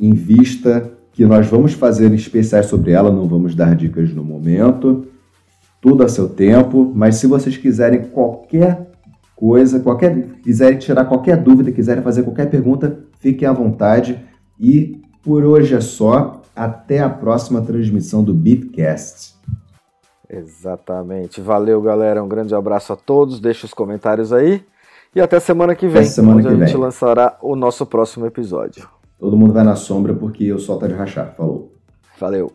em 0.00 0.14
vista 0.14 0.90
que 1.12 1.26
nós 1.26 1.46
vamos 1.46 1.74
fazer 1.74 2.10
especiais 2.14 2.66
sobre 2.66 2.92
ela, 2.92 3.12
não 3.12 3.28
vamos 3.28 3.54
dar 3.54 3.76
dicas 3.76 4.14
no 4.14 4.24
momento, 4.24 5.06
tudo 5.78 6.02
a 6.02 6.08
seu 6.08 6.26
tempo, 6.26 6.90
mas 6.94 7.16
se 7.16 7.26
vocês 7.26 7.58
quiserem 7.58 8.04
qualquer 8.04 8.90
coisa, 9.36 9.78
qualquer 9.80 10.40
quiserem 10.42 10.78
tirar 10.78 11.04
qualquer 11.04 11.36
dúvida, 11.36 11.70
quiserem 11.70 12.02
fazer 12.02 12.22
qualquer 12.22 12.48
pergunta, 12.48 12.98
fiquem 13.20 13.46
à 13.46 13.52
vontade. 13.52 14.18
E 14.58 15.02
por 15.22 15.44
hoje 15.44 15.74
é 15.74 15.80
só. 15.80 16.40
Até 16.56 17.00
a 17.00 17.10
próxima 17.10 17.60
transmissão 17.62 18.22
do 18.22 18.32
Bitcast. 18.32 19.33
Exatamente. 20.36 21.40
Valeu, 21.40 21.80
galera. 21.80 22.22
Um 22.22 22.28
grande 22.28 22.54
abraço 22.54 22.92
a 22.92 22.96
todos. 22.96 23.40
Deixe 23.40 23.64
os 23.64 23.74
comentários 23.74 24.32
aí. 24.32 24.64
E 25.14 25.20
até 25.20 25.38
semana 25.38 25.74
que 25.74 25.86
vem, 25.86 26.04
semana 26.04 26.38
onde 26.38 26.48
que 26.48 26.54
a 26.54 26.56
gente 26.56 26.72
vem. 26.72 26.80
lançará 26.80 27.36
o 27.40 27.54
nosso 27.54 27.86
próximo 27.86 28.26
episódio. 28.26 28.88
Todo 29.18 29.36
mundo 29.36 29.52
vai 29.52 29.62
na 29.62 29.76
sombra 29.76 30.12
porque 30.12 30.52
o 30.52 30.58
sol 30.58 30.78
tá 30.78 30.88
de 30.88 30.94
rachar. 30.94 31.34
Falou. 31.36 31.72
Valeu. 32.18 32.52